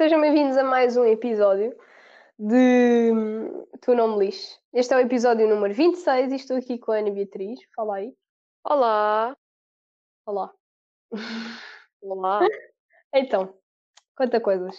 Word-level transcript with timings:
Sejam 0.00 0.18
bem-vindos 0.18 0.56
a 0.56 0.64
mais 0.64 0.96
um 0.96 1.04
episódio 1.04 1.78
de 2.38 3.12
hum, 3.12 3.66
Tu 3.82 3.94
Não 3.94 4.16
Me 4.16 4.24
Lixe. 4.24 4.58
Este 4.72 4.94
é 4.94 4.96
o 4.96 5.00
episódio 5.00 5.46
número 5.46 5.74
26 5.74 6.32
e 6.32 6.36
estou 6.36 6.56
aqui 6.56 6.78
com 6.78 6.92
a 6.92 7.00
Ana 7.00 7.10
Beatriz. 7.10 7.60
Fala 7.76 7.96
aí. 7.96 8.16
Olá. 8.64 9.36
Olá. 10.24 10.54
Olá. 12.00 12.40
Então, 13.14 13.54
conta 14.16 14.40
coisas. 14.40 14.74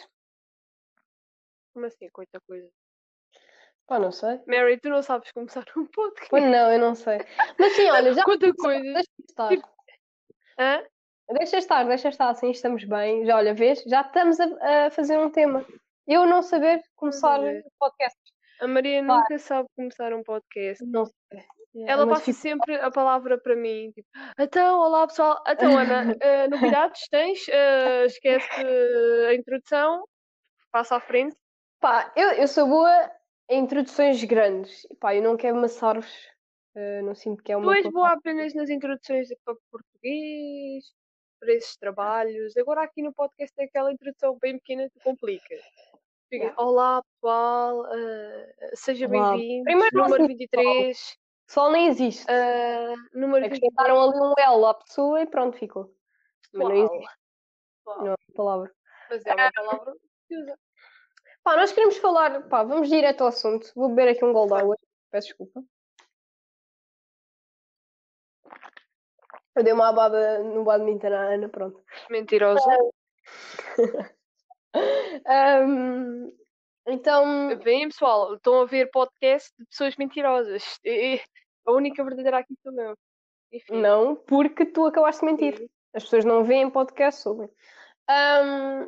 Como 1.72 1.85
assim, 1.85 2.09
conta 2.11 2.41
coisas? 2.47 2.72
Pá, 3.85 3.99
não 3.99 4.11
sei. 4.11 4.41
Mary, 4.47 4.80
tu 4.80 4.89
não 4.89 5.03
sabes 5.03 5.31
começar 5.33 5.63
um 5.77 5.85
podcast? 5.85 6.31
Pois 6.31 6.44
não, 6.45 6.73
eu 6.73 6.80
não 6.80 6.95
sei. 6.95 7.19
Mas 7.59 7.73
sim, 7.73 7.91
olha, 7.91 8.11
já. 8.11 8.23
Conta 8.25 8.52
coisas. 8.55 8.91
Deixa 8.91 9.09
estar. 9.30 9.49
Tipo- 9.49 9.69
Hã? 10.58 10.83
Deixa 11.34 11.58
estar, 11.58 11.84
deixa 11.85 12.09
estar, 12.09 12.30
assim 12.30 12.52
estamos 12.52 12.83
bem. 12.83 13.25
Já, 13.25 13.38
olha, 13.38 13.53
vês? 13.53 13.81
Já 13.83 14.02
estamos 14.02 14.39
a, 14.39 14.88
a 14.88 14.92
fazer 14.92 15.17
um 15.17 15.30
tema. 15.30 15.66
Eu 16.08 16.25
não 16.25 16.42
saber 16.42 16.81
começar 16.95 17.39
ver. 17.39 17.64
podcast. 17.80 18.17
A 18.59 18.67
Maria 18.67 19.02
nunca 19.02 19.38
sabe 19.39 19.67
começar 19.75 20.14
um 20.14 20.23
podcast. 20.23 20.83
Não 20.86 21.05
sei. 21.05 21.44
Ela 21.88 22.05
Mas 22.05 22.16
passa 22.20 22.25
fico- 22.25 22.38
sempre 22.39 22.75
a 22.75 22.92
palavra 22.92 23.39
para 23.39 23.55
mim, 23.55 23.92
tipo, 23.94 24.05
então, 24.38 24.78
olá 24.81 25.08
pessoal, 25.08 25.42
então 25.47 25.78
Ana, 25.78 26.14
eh, 26.22 26.47
novidades 26.50 27.08
tens? 27.09 27.48
Eh, 27.48 28.05
esquece 28.08 28.50
a 29.30 29.33
introdução, 29.33 30.03
passa 30.70 30.98
à 30.98 31.00
frente. 31.00 31.33
Pá, 31.80 32.11
eu, 32.14 32.31
eu 32.33 32.48
sou 32.50 32.67
boa 32.67 33.09
em 33.50 33.64
introduções 33.64 34.22
grandes. 34.25 34.86
Pá, 35.00 35.16
eu 35.16 35.23
não 35.23 35.38
quero 35.38 35.58
amassar-vos. 35.58 36.14
eh, 36.75 37.02
não 37.03 37.16
sinto 37.16 37.42
que 37.42 37.53
é 37.53 37.55
uma 37.58 37.72
Tu 37.72 37.77
és 37.86 37.89
boa 37.94 38.09
apenas 38.11 38.53
nas 38.53 38.70
introduções 38.70 39.27
de- 39.30 39.38
para 39.45 39.55
português, 39.72 40.83
para 41.42 41.53
esses 41.53 41.75
trabalhos. 41.75 42.56
Agora 42.56 42.84
aqui 42.84 43.02
no 43.02 43.11
podcast 43.11 43.52
é 43.59 43.64
aquela 43.64 43.92
introdução 43.92 44.38
bem 44.39 44.59
pequena 44.59 44.88
que 44.92 45.00
complica. 45.03 45.56
Fica. 46.30 46.53
Olá 46.56 47.02
pessoal, 47.03 47.86
eh, 47.94 48.72
seja 48.75 49.08
Olá. 49.08 49.31
bem-vindo. 49.31 49.64
Primeiro 49.64 49.98
Número 49.98 50.23
assim, 50.23 50.28
23. 50.28 51.17
O 51.50 51.52
sol 51.52 51.72
nem 51.72 51.88
existe. 51.88 52.25
eh, 52.30 52.94
número 53.14 53.50
23. 53.50 53.58
Acrescentaram 53.58 54.02
ali 54.02 54.20
um 54.22 54.33
L 54.38 54.66
à 54.66 54.73
pessoa 54.75 55.22
e 55.22 55.25
pronto, 55.25 55.58
ficou. 55.58 55.94
Mas 56.53 56.67
não 56.70 56.75
existe, 56.75 57.16
uau. 57.86 57.98
não 57.98 58.08
é 58.08 58.09
uma 58.11 58.36
palavra. 58.36 58.72
Mas 59.09 59.26
é 59.26 59.33
uma 59.33 59.52
palavra 59.52 59.94
que 60.28 60.38
usa. 60.38 60.59
Pá, 61.44 61.58
nós 61.58 61.72
queremos 61.73 61.98
falar, 61.98 62.48
pá, 62.48 62.64
vamos 62.64 62.88
direto 62.88 63.22
ao 63.22 63.28
assunto. 63.30 63.72
Vou 63.76 63.89
beber 63.89 64.09
aqui 64.11 64.23
um 64.23 64.31
gol 64.31 64.45
de 64.48 64.53
água. 64.53 64.78
Peço 65.09 65.28
desculpa. 65.30 65.64
Eu 69.55 69.63
dei 69.63 69.73
uma 69.73 69.89
abada 69.89 70.39
no 70.44 70.63
badminton 70.63 71.07
à 71.07 71.33
Ana, 71.33 71.49
pronto. 71.49 71.83
Mentirosa. 72.09 72.63
Ahm, 75.25 76.31
então, 76.87 77.59
Vem 77.59 77.89
pessoal, 77.89 78.36
estão 78.36 78.61
a 78.61 78.65
ver 78.65 78.89
podcast 78.89 79.53
de 79.59 79.65
pessoas 79.65 79.95
mentirosas. 79.98 80.80
A 81.65 81.71
única 81.71 82.03
verdadeira 82.03 82.39
aqui 82.39 82.55
sou 82.64 82.73
eu. 82.73 82.95
Enfim. 83.53 83.81
não, 83.81 84.15
porque 84.15 84.65
tu 84.65 84.86
acabaste 84.86 85.26
de 85.26 85.31
mentir. 85.31 85.70
As 85.93 86.03
pessoas 86.03 86.23
não 86.23 86.45
veem 86.45 86.70
podcast 86.70 87.21
sobre. 87.21 87.49
Ahm, 88.08 88.87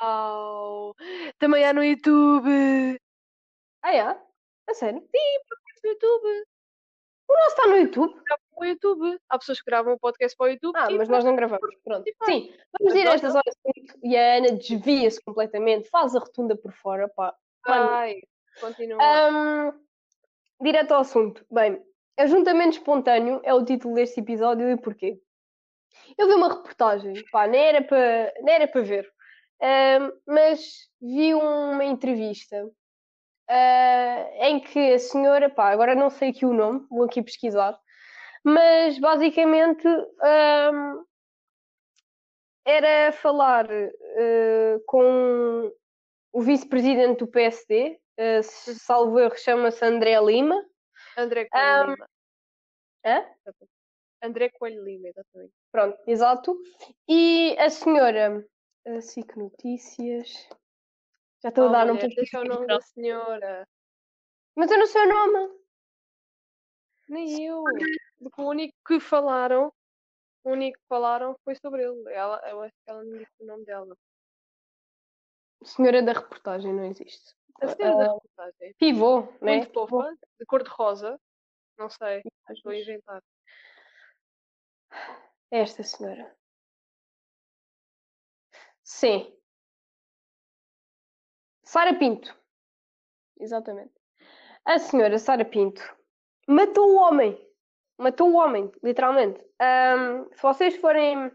Uau. 0.00 0.94
Também 1.38 1.64
há 1.64 1.72
no 1.74 1.84
YouTube. 1.84 2.98
ah, 3.82 3.94
é? 3.94 4.18
A 4.68 4.74
sério? 4.74 5.00
No 5.00 5.90
YouTube. 5.90 6.46
O 7.28 7.32
nosso 7.34 7.48
está 7.48 7.66
no 7.66 7.76
YouTube? 7.76 8.22
Para 8.60 8.66
o 8.66 8.68
YouTube. 8.68 9.18
Há 9.26 9.38
pessoas 9.38 9.58
que 9.58 9.64
gravam 9.64 9.94
um 9.94 9.98
podcast 9.98 10.36
para 10.36 10.46
o 10.46 10.50
YouTube. 10.50 10.76
Ah, 10.76 10.90
mas 10.90 11.08
nós 11.08 11.24
não 11.24 11.34
gravamos. 11.34 11.74
Pronto. 11.82 12.04
Sim, 12.24 12.52
vamos 12.78 13.24
ao 13.24 13.40
assunto. 13.40 13.98
E 14.04 14.14
a 14.14 14.36
Ana 14.36 14.52
desvia-se 14.52 15.18
completamente, 15.22 15.88
faz 15.88 16.14
a 16.14 16.18
rotunda 16.18 16.54
por 16.54 16.70
fora, 16.72 17.08
pá. 17.08 17.34
Ai, 17.64 18.20
continua. 18.60 19.02
Ahm, 19.02 19.72
direto 20.60 20.92
ao 20.92 21.00
assunto. 21.00 21.42
Bem, 21.50 21.82
ajuntamento 22.18 22.76
espontâneo 22.76 23.40
é 23.44 23.54
o 23.54 23.64
título 23.64 23.94
deste 23.94 24.20
episódio 24.20 24.70
e 24.70 24.76
porquê? 24.76 25.18
Eu 26.18 26.28
vi 26.28 26.34
uma 26.34 26.54
reportagem, 26.54 27.14
pá, 27.32 27.46
nem 27.46 27.62
era 27.62 27.82
para 27.82 28.32
nem 28.42 28.54
era 28.54 28.68
para 28.68 28.82
ver, 28.82 29.10
Ahm, 29.62 30.12
mas 30.26 30.88
vi 31.00 31.34
uma 31.34 31.84
entrevista 31.84 32.70
ah, 33.48 34.30
em 34.48 34.60
que 34.60 34.92
a 34.92 34.98
senhora, 34.98 35.48
pá, 35.48 35.70
agora 35.70 35.94
não 35.94 36.10
sei 36.10 36.28
aqui 36.28 36.44
o 36.44 36.52
nome, 36.52 36.86
vou 36.90 37.04
aqui 37.04 37.22
pesquisar, 37.22 37.78
mas 38.44 38.98
basicamente 38.98 39.86
ahm, 40.22 41.04
era 42.64 43.12
falar 43.12 43.68
ah, 43.70 44.78
com 44.86 45.72
o 46.32 46.40
vice-presidente 46.42 47.18
do 47.20 47.26
PSD, 47.26 47.98
uh, 48.18 48.42
se- 48.42 48.74
salvo 48.78 49.18
erro, 49.18 49.36
chama-se 49.36 49.84
André 49.84 50.18
Lima. 50.20 50.64
André 51.16 51.48
Coelho 51.48 51.66
ahm, 51.82 51.90
Lima. 51.90 52.08
Hã? 53.04 53.26
André 54.22 54.50
Coelho 54.50 54.84
Lima, 54.84 55.08
exatamente. 55.08 55.52
Pronto, 55.72 55.98
exato. 56.06 56.56
E 57.08 57.56
a 57.58 57.68
senhora, 57.68 58.46
a 58.86 59.00
SIC 59.00 59.36
Notícias. 59.36 60.48
Já 61.42 61.48
estou 61.48 61.64
a 61.64 61.68
Oh, 61.68 61.72
dar 61.72 61.84
um 61.86 61.94
mulher, 61.94 62.00
pouco. 62.02 62.14
deixa 62.16 62.40
o 62.40 62.44
nome 62.44 62.66
da 62.66 62.80
senhora. 62.80 63.66
Mas 64.54 64.70
eu 64.70 64.78
não 64.78 64.86
sei 64.86 65.02
o 65.02 65.08
nome. 65.08 65.54
Nem 67.08 67.44
eu. 67.46 67.64
Porque 68.20 68.40
o 68.40 68.48
único 68.48 68.76
que 68.86 69.00
falaram, 69.00 69.72
o 70.44 70.50
único 70.50 70.78
que 70.78 70.86
falaram 70.88 71.34
foi 71.42 71.54
sobre 71.56 71.82
ele. 71.82 72.12
Ela, 72.12 72.40
eu 72.50 72.60
acho 72.62 72.74
que 72.84 72.90
ela 72.90 73.02
não 73.02 73.18
disse 73.18 73.32
o 73.40 73.46
nome 73.46 73.64
dela. 73.64 73.96
Senhora 75.64 76.02
da 76.02 76.12
reportagem 76.12 76.72
não 76.72 76.84
existe. 76.84 77.34
A 77.60 77.68
senhora 77.68 77.96
da 77.96 78.10
Ah, 78.10 78.14
reportagem. 78.14 78.74
Pivô, 78.78 79.20
né? 79.40 79.56
Muito 79.58 79.72
fofa, 79.72 80.16
de 80.38 80.46
cor 80.46 80.62
de 80.62 80.70
rosa. 80.70 81.20
Não 81.78 81.88
sei, 81.88 82.22
mas 82.46 82.62
vou 82.62 82.74
inventar. 82.74 83.22
É 85.50 85.60
Esta 85.60 85.82
senhora. 85.82 86.36
Sim. 88.82 89.34
Sara 91.64 91.94
Pinto. 91.98 92.36
Exatamente. 93.38 93.94
A 94.64 94.78
senhora 94.78 95.18
Sara 95.18 95.44
Pinto 95.44 95.80
matou 96.46 96.90
o 96.90 96.96
homem. 96.96 97.49
Matou 98.00 98.30
o 98.30 98.36
homem, 98.36 98.70
literalmente. 98.82 99.44
Ahm, 99.60 100.26
se 100.34 100.42
vocês 100.42 100.76
forem. 100.76 101.30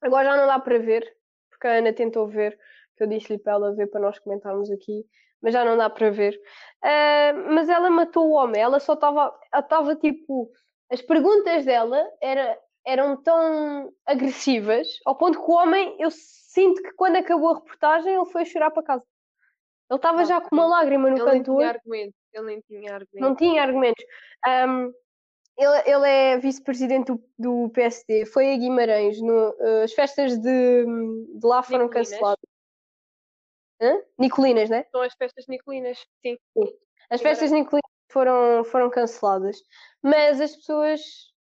Agora 0.00 0.24
já 0.24 0.36
não 0.36 0.46
dá 0.46 0.58
para 0.58 0.78
ver, 0.78 1.02
porque 1.50 1.66
a 1.66 1.72
Ana 1.78 1.92
tentou 1.92 2.28
ver, 2.28 2.56
que 2.96 3.02
eu 3.02 3.08
disse-lhe 3.08 3.38
para 3.38 3.54
ela 3.54 3.74
ver 3.74 3.88
para 3.88 4.00
nós 4.00 4.18
comentarmos 4.18 4.70
aqui, 4.70 5.04
mas 5.42 5.52
já 5.52 5.64
não 5.64 5.76
dá 5.76 5.90
para 5.90 6.10
ver. 6.10 6.38
Ahm, 6.84 7.54
mas 7.54 7.68
ela 7.68 7.90
matou 7.90 8.28
o 8.28 8.34
homem, 8.34 8.62
ela 8.62 8.78
só 8.78 8.94
estava. 8.94 9.34
Estava 9.54 9.96
tipo. 9.96 10.50
As 10.90 11.02
perguntas 11.02 11.64
dela 11.64 12.06
era, 12.22 12.56
eram 12.86 13.20
tão 13.20 13.92
agressivas, 14.06 14.86
ao 15.04 15.16
ponto 15.16 15.42
que 15.42 15.50
o 15.50 15.54
homem, 15.54 15.96
eu 15.98 16.10
sinto 16.12 16.80
que 16.82 16.92
quando 16.92 17.16
acabou 17.16 17.50
a 17.50 17.54
reportagem, 17.56 18.14
ele 18.14 18.26
foi 18.26 18.44
chorar 18.44 18.70
para 18.70 18.82
casa. 18.84 19.04
Ele 19.90 19.98
estava 19.98 20.24
já 20.24 20.40
com 20.40 20.54
uma 20.54 20.66
lágrima 20.66 21.10
no 21.10 21.16
Ele 21.16 21.24
canto 21.24 21.38
do 21.38 21.44
tinha 21.44 21.56
olho, 21.56 21.68
argumento. 21.68 22.14
Ele 22.32 22.46
nem 22.46 22.60
tinha 22.60 22.94
argumento. 22.94 23.20
não 23.20 23.34
tinha 23.34 23.62
argumentos. 23.62 24.04
Ahm, 24.46 24.92
ele, 25.56 25.82
ele 25.86 26.08
é 26.08 26.38
vice-presidente 26.38 27.06
do, 27.12 27.22
do 27.38 27.70
PSD, 27.70 28.26
foi 28.26 28.52
a 28.52 28.56
Guimarães, 28.56 29.20
no- 29.20 29.54
eh, 29.60 29.84
as 29.84 29.92
festas 29.92 30.36
de, 30.38 30.84
de 30.84 31.46
lá 31.46 31.62
foram 31.62 31.84
Nicolinas. 31.86 32.10
canceladas. 32.10 32.44
Hã? 33.80 34.02
Nicolinas, 34.18 34.70
né? 34.70 34.84
São 34.90 35.02
as 35.02 35.14
festas 35.14 35.46
nicolinas. 35.48 35.98
Sim. 36.24 36.36
As 37.10 37.20
festas 37.20 37.50
Nicolinas 37.50 37.82
foram, 38.10 38.64
foram 38.64 38.90
canceladas, 38.90 39.58
mas 40.02 40.40
as 40.40 40.56
pessoas, 40.56 41.00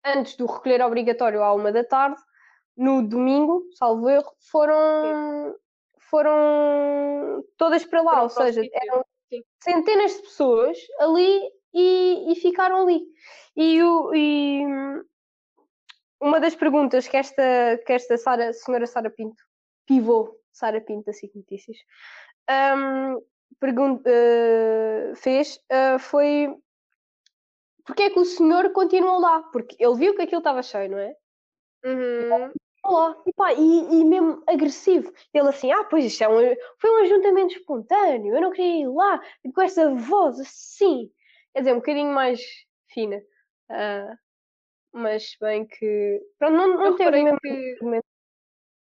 antes 0.05 0.35
do 0.37 0.45
recolher 0.45 0.81
obrigatório 0.81 1.43
à 1.43 1.53
uma 1.53 1.71
da 1.71 1.83
tarde, 1.83 2.19
no 2.77 3.01
domingo, 3.01 3.65
salvo 3.73 4.07
erro, 4.09 4.31
foram, 4.39 5.55
foram 5.99 7.43
todas 7.57 7.85
para 7.85 8.01
lá, 8.01 8.11
Foram 8.11 8.23
ou 8.23 8.29
seja, 8.29 8.61
eram 8.71 9.03
Sim. 9.29 9.43
centenas 9.61 10.13
de 10.13 10.21
pessoas 10.21 10.77
ali 10.99 11.41
e, 11.73 12.31
e 12.31 12.35
ficaram 12.35 12.83
ali. 12.83 13.01
E, 13.55 13.81
o, 13.83 14.13
e 14.13 14.63
uma 16.21 16.39
das 16.39 16.55
perguntas 16.55 17.07
que 17.07 17.17
esta, 17.17 17.79
que 17.85 17.93
esta 17.93 18.17
Sara, 18.17 18.53
senhora 18.53 18.85
Sara 18.85 19.09
Pinto, 19.09 19.43
pivô 19.85 20.37
Sara 20.51 20.81
Pinto 20.81 21.05
da 21.05 21.13
SIC 21.13 21.35
Notícias, 21.35 21.77
hum, 22.49 23.21
pergun- 23.59 24.01
eh, 24.05 25.13
fez 25.15 25.59
eh, 25.69 25.97
foi 25.99 26.55
porque 27.85 28.03
é 28.03 28.09
que 28.11 28.19
o 28.19 28.25
senhor 28.25 28.71
continuou 28.71 29.19
lá? 29.19 29.41
Porque 29.51 29.75
ele 29.79 29.95
viu 29.95 30.15
que 30.15 30.21
aquilo 30.21 30.41
estava 30.41 30.61
cheio, 30.61 30.91
não 30.91 30.99
é? 30.99 31.15
Uhum. 31.83 32.51
lá. 32.85 33.15
E, 33.25 33.33
pá, 33.33 33.51
e, 33.53 34.01
e 34.01 34.05
mesmo 34.05 34.43
agressivo. 34.47 35.11
Ele 35.33 35.49
assim, 35.49 35.71
ah, 35.71 35.83
pois 35.85 36.05
isto 36.05 36.23
é 36.23 36.29
um, 36.29 36.55
foi 36.77 36.91
um 36.91 37.03
ajuntamento 37.03 37.55
espontâneo, 37.55 38.35
eu 38.35 38.41
não 38.41 38.51
queria 38.51 38.83
ir 38.83 38.87
lá, 38.87 39.19
e 39.43 39.51
com 39.51 39.61
essa 39.61 39.89
voz 39.95 40.39
assim. 40.39 41.09
Quer 41.53 41.59
dizer, 41.59 41.73
um 41.73 41.77
bocadinho 41.77 42.13
mais 42.13 42.39
fina. 42.91 43.21
Ah, 43.69 44.15
mas 44.91 45.35
bem 45.39 45.65
que. 45.67 46.21
Pronto, 46.37 46.53
não, 46.55 46.67
não 46.75 46.85
Eu 46.87 46.95
teve 46.95 47.11
mesmo 47.23 47.39
que- 47.39 47.77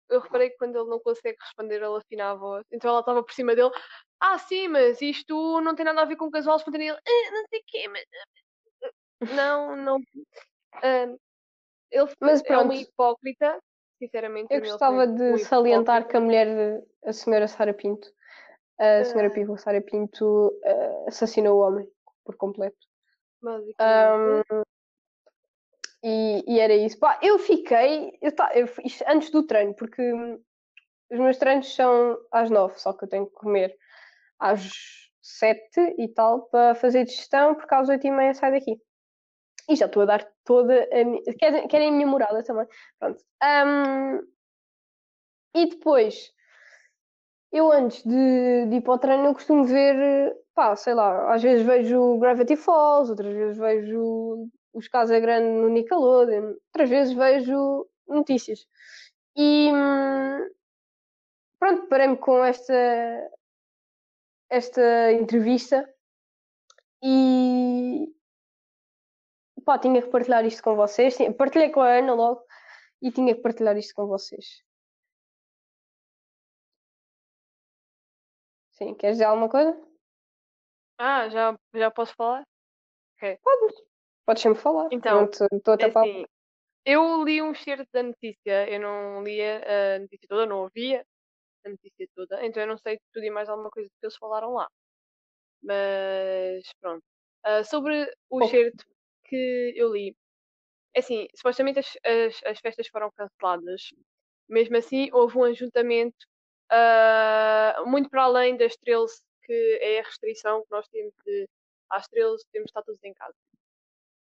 eu 0.09 0.21
reparei 0.21 0.49
que 0.49 0.57
quando 0.57 0.75
ele 0.77 0.89
não 0.89 0.99
consegue 1.01 1.37
responder, 1.41 1.75
ele 1.81 1.97
afina 1.97 2.31
a 2.31 2.35
voz. 2.35 2.65
Então 2.71 2.89
ela 2.91 3.01
estava 3.01 3.21
por 3.23 3.33
cima 3.33 3.53
dele. 3.55 3.71
Ah, 4.21 4.37
sim, 4.37 4.69
mas 4.69 5.01
isto 5.01 5.59
não 5.61 5.75
tem 5.75 5.83
nada 5.85 6.01
a 6.01 6.05
ver 6.05 6.15
com 6.15 6.31
casual 6.31 6.55
espontâneo. 6.57 6.93
Ele, 7.05 7.27
ah, 7.27 7.31
não 7.31 7.43
sei 7.49 7.59
o 7.59 7.63
quê, 7.67 7.87
mas... 7.89 8.05
Não, 9.35 9.75
não... 9.75 9.97
ah, 10.75 11.13
ele 11.91 12.11
Mas 12.21 12.39
é 12.41 12.43
pronto. 12.45 12.65
uma 12.65 12.75
hipócrita, 12.75 13.59
sinceramente. 13.99 14.53
Eu 14.53 14.61
gostava 14.61 15.05
de 15.07 15.39
salientar 15.39 16.07
que 16.07 16.15
a 16.15 16.21
mulher, 16.21 16.81
a 17.03 17.11
senhora 17.11 17.47
Sara 17.47 17.73
Pinto, 17.73 18.07
a 18.79 19.03
senhora 19.03 19.27
Ah. 19.27 19.31
Pivo 19.31 19.57
Sara 19.57 19.81
Pinto, 19.81 20.57
assassinou 21.07 21.57
o 21.57 21.61
homem 21.67 21.91
por 22.27 22.35
completo. 22.35 22.77
Basicamente. 23.41 24.67
E, 26.03 26.43
e 26.47 26.59
era 26.59 26.73
isso. 26.75 26.99
Pá, 26.99 27.19
eu 27.23 27.39
fiquei, 27.39 28.17
eu 28.21 28.31
ta- 28.35 28.51
eu- 28.53 28.67
isto 28.85 29.03
antes 29.07 29.31
do 29.31 29.45
treino, 29.47 29.73
porque 29.75 30.01
hum, 30.13 30.39
os 31.11 31.19
meus 31.19 31.37
treinos 31.37 31.73
são 31.73 32.17
às 32.31 32.49
nove, 32.49 32.79
só 32.79 32.93
que 32.93 33.05
eu 33.05 33.09
tenho 33.09 33.27
que 33.27 33.33
comer 33.33 33.75
às 34.39 34.69
sete 35.21 35.81
e 35.97 36.07
tal 36.09 36.43
para 36.49 36.75
fazer 36.75 37.05
digestão, 37.05 37.55
porque 37.55 37.73
às 37.73 37.89
oito 37.89 38.05
e 38.07 38.11
meia 38.11 38.33
saio 38.33 38.53
daqui. 38.53 38.81
E 39.69 39.75
já 39.75 39.87
estou 39.87 40.03
a 40.03 40.05
dar 40.05 40.27
toda 40.45 40.87
a 40.91 41.05
minha. 41.05 41.23
Querem, 41.39 41.67
querem 41.67 41.89
a 41.89 41.91
minha 41.93 42.07
morada 42.07 42.43
também. 42.43 42.67
Pronto. 42.99 43.23
Hum, 43.43 44.21
e 45.53 45.65
depois, 45.71 46.33
eu 47.51 47.71
antes 47.71 48.03
de, 48.03 48.65
de 48.67 48.75
ir 48.77 48.81
para 48.81 48.93
o 48.93 48.99
treino, 48.99 49.25
eu 49.25 49.33
costumo 49.33 49.63
ver, 49.65 50.35
pá, 50.57 50.75
sei 50.75 50.95
lá, 50.95 51.35
às 51.35 51.43
vezes 51.43 51.63
vejo 51.63 52.17
Gravity 52.17 52.55
Falls, 52.55 53.11
outras 53.11 53.31
vezes 53.31 53.57
vejo 53.59 54.49
os 54.73 54.87
Casa 54.87 55.19
Grande 55.19 55.47
no 55.47 55.69
Nickelodeon, 55.69 56.55
outras 56.69 56.89
vezes 56.89 57.13
vejo 57.13 57.87
notícias. 58.07 58.67
E 59.35 59.71
hum, 59.71 60.49
pronto, 61.59 61.87
parei-me 61.87 62.17
com 62.17 62.43
esta, 62.43 62.73
esta 64.49 65.11
entrevista 65.13 65.87
e 67.03 68.11
pá, 69.63 69.77
tinha 69.77 70.01
que 70.01 70.09
partilhar 70.09 70.43
isto 70.45 70.63
com 70.63 70.75
vocês. 70.75 71.15
Partilhei 71.37 71.69
com 71.69 71.81
a 71.81 71.99
Ana 71.99 72.15
logo 72.15 72.41
e 73.01 73.11
tinha 73.11 73.35
que 73.35 73.41
partilhar 73.41 73.77
isto 73.77 73.93
com 73.93 74.07
vocês. 74.07 74.63
Sim, 78.71 78.95
queres 78.95 79.17
dizer 79.17 79.25
alguma 79.25 79.49
coisa? 79.49 79.87
Ah, 80.97 81.29
já, 81.29 81.57
já 81.75 81.91
posso 81.91 82.13
falar? 82.15 82.43
Podes 84.25 84.41
sempre 84.41 84.61
falar. 84.61 84.87
Então, 84.91 85.23
Estou 85.23 85.73
a 85.73 85.77
tapar. 85.77 86.03
assim, 86.03 86.25
eu 86.85 87.23
li 87.23 87.41
um 87.41 87.51
excerto 87.51 87.87
da 87.93 88.03
notícia, 88.03 88.69
eu 88.69 88.79
não 88.79 89.23
lia 89.23 89.61
a 89.95 89.99
notícia 89.99 90.27
toda, 90.29 90.45
não 90.45 90.61
ouvia 90.63 91.05
a 91.65 91.69
notícia 91.69 92.07
toda, 92.15 92.45
então 92.45 92.63
eu 92.63 92.67
não 92.67 92.77
sei 92.77 92.99
tudo 93.13 93.25
e 93.25 93.31
mais 93.31 93.49
alguma 93.49 93.69
coisa 93.71 93.89
que 93.89 94.05
eles 94.05 94.17
falaram 94.17 94.53
lá. 94.53 94.67
Mas 95.63 96.63
pronto. 96.81 97.03
Ah, 97.43 97.63
sobre 97.63 98.11
o 98.29 98.41
excerto 98.41 98.85
que 99.25 99.73
eu 99.75 99.93
li, 99.93 100.15
é 100.95 100.99
assim, 100.99 101.27
supostamente 101.35 101.79
as, 101.79 101.87
as, 102.05 102.41
as 102.45 102.59
festas 102.59 102.87
foram 102.87 103.11
canceladas. 103.11 103.89
Mesmo 104.49 104.77
assim, 104.77 105.09
houve 105.13 105.37
um 105.37 105.43
ajuntamento 105.45 106.17
ah, 106.71 107.83
muito 107.85 108.09
para 108.09 108.23
além 108.23 108.57
das 108.57 108.75
13, 108.77 109.21
que 109.47 109.79
é 109.81 109.99
a 109.99 110.03
restrição 110.03 110.61
que 110.61 110.71
nós 110.71 110.87
temos 110.89 111.13
de 111.25 111.47
às 111.89 112.07
13 112.07 112.43
temos 112.51 112.65
de 112.65 112.69
estar 112.69 112.83
todos 112.83 113.01
em 113.03 113.13
casa. 113.13 113.33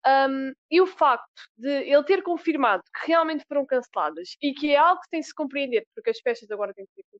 Um, 0.07 0.53
e 0.71 0.81
o 0.81 0.87
facto 0.87 1.43
de 1.57 1.69
ele 1.69 2.05
ter 2.05 2.23
confirmado 2.23 2.83
que 2.95 3.09
realmente 3.09 3.45
foram 3.49 3.67
canceladas 3.67 4.37
e 4.41 4.55
que 4.55 4.71
é 4.71 4.77
algo 4.77 5.01
que 5.01 5.09
tem 5.11 5.21
de 5.21 5.27
se 5.27 5.35
compreender, 5.35 5.85
porque 5.95 6.11
as 6.11 6.21
festas 6.21 6.49
agora 6.51 6.73
têm 6.73 6.87
sido 6.95 7.17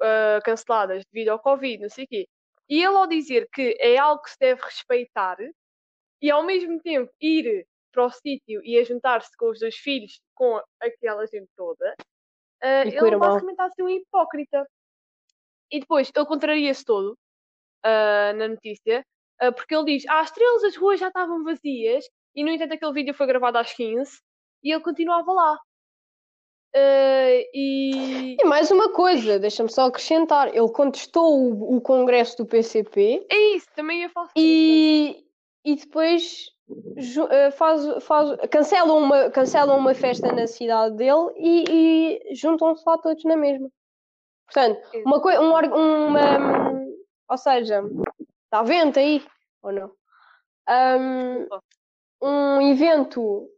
uh, 0.00 0.40
canceladas 0.44 1.02
devido 1.10 1.30
ao 1.30 1.40
Covid, 1.40 1.82
não 1.82 1.88
sei 1.88 2.04
o 2.04 2.08
quê, 2.08 2.28
e 2.68 2.76
ele 2.76 2.96
ao 2.96 3.08
dizer 3.08 3.48
que 3.52 3.76
é 3.80 3.96
algo 3.96 4.22
que 4.22 4.30
se 4.30 4.38
deve 4.38 4.62
respeitar 4.62 5.36
e 6.22 6.30
ao 6.30 6.44
mesmo 6.44 6.80
tempo 6.80 7.10
ir 7.20 7.66
para 7.90 8.04
o 8.04 8.10
sítio 8.10 8.62
e 8.62 8.78
a 8.78 8.84
juntar-se 8.84 9.36
com 9.36 9.50
os 9.50 9.58
dois 9.58 9.74
filhos, 9.74 10.20
com 10.34 10.62
aquela 10.78 11.26
gente 11.26 11.48
toda, 11.56 11.92
uh, 12.62 12.86
ele 12.86 13.16
basicamente 13.16 13.54
está 13.54 13.64
a 13.64 13.70
ser 13.70 13.82
um 13.82 13.88
hipócrita. 13.88 14.64
E 15.72 15.80
depois 15.80 16.10
ele 16.14 16.26
contraria-se 16.26 16.84
todo 16.84 17.18
uh, 17.84 18.36
na 18.36 18.48
notícia, 18.48 19.04
uh, 19.42 19.52
porque 19.52 19.74
ele 19.74 19.96
diz: 19.96 20.04
às 20.08 20.30
13 20.30 20.66
as 20.66 20.76
ruas 20.76 21.00
já 21.00 21.08
estavam 21.08 21.44
vazias, 21.44 22.04
e 22.34 22.44
no 22.44 22.50
entanto 22.50 22.74
aquele 22.74 22.92
vídeo 22.92 23.14
foi 23.14 23.26
gravado 23.26 23.58
às 23.58 23.72
15 23.72 24.20
e 24.62 24.72
ele 24.72 24.82
continuava 24.82 25.32
lá. 25.32 25.54
Uh, 26.74 27.42
e 27.54 28.36
E 28.38 28.44
mais 28.44 28.70
uma 28.70 28.92
coisa, 28.92 29.38
deixa-me 29.38 29.72
só 29.72 29.86
acrescentar. 29.86 30.48
Ele 30.48 30.70
contestou 30.70 31.34
o, 31.34 31.76
o 31.76 31.80
congresso 31.80 32.36
do 32.36 32.46
PCP 32.46 33.26
é 33.30 33.56
isso, 33.56 33.66
também 33.74 34.02
ia 34.02 34.10
falar. 34.10 34.30
e, 34.36 35.24
e 35.64 35.76
depois 35.76 36.50
faz, 37.56 38.04
faz, 38.04 38.36
cancelam, 38.50 38.98
uma, 38.98 39.30
cancelam 39.30 39.78
uma 39.78 39.94
festa 39.94 40.30
na 40.32 40.46
cidade 40.46 40.96
dele 40.96 41.32
e, 41.36 41.64
e 42.30 42.34
juntam-se 42.34 42.82
lá 42.86 42.98
todos 42.98 43.24
na 43.24 43.36
mesma. 43.36 43.70
Portanto, 44.46 44.80
uma 45.04 45.18
um, 45.40 45.52
or- 45.52 45.72
uma, 45.72 46.72
ou 47.28 47.36
seja, 47.36 47.82
está 48.44 48.62
vento 48.62 48.98
aí 48.98 49.24
ou 49.62 49.72
não? 49.72 49.92
Desculpa. 50.66 51.64
um 52.22 52.60
evento 52.70 53.48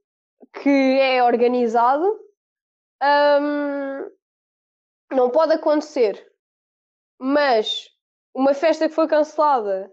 que 0.53 0.99
é 1.01 1.23
organizado 1.23 2.19
ahm, 3.01 4.09
não 5.13 5.31
pode 5.31 5.55
acontecer, 5.55 6.33
mas 7.19 7.89
uma 8.35 8.55
festa 8.55 8.89
que 8.89 8.95
foi 8.95 9.09
cancelada 9.09 9.91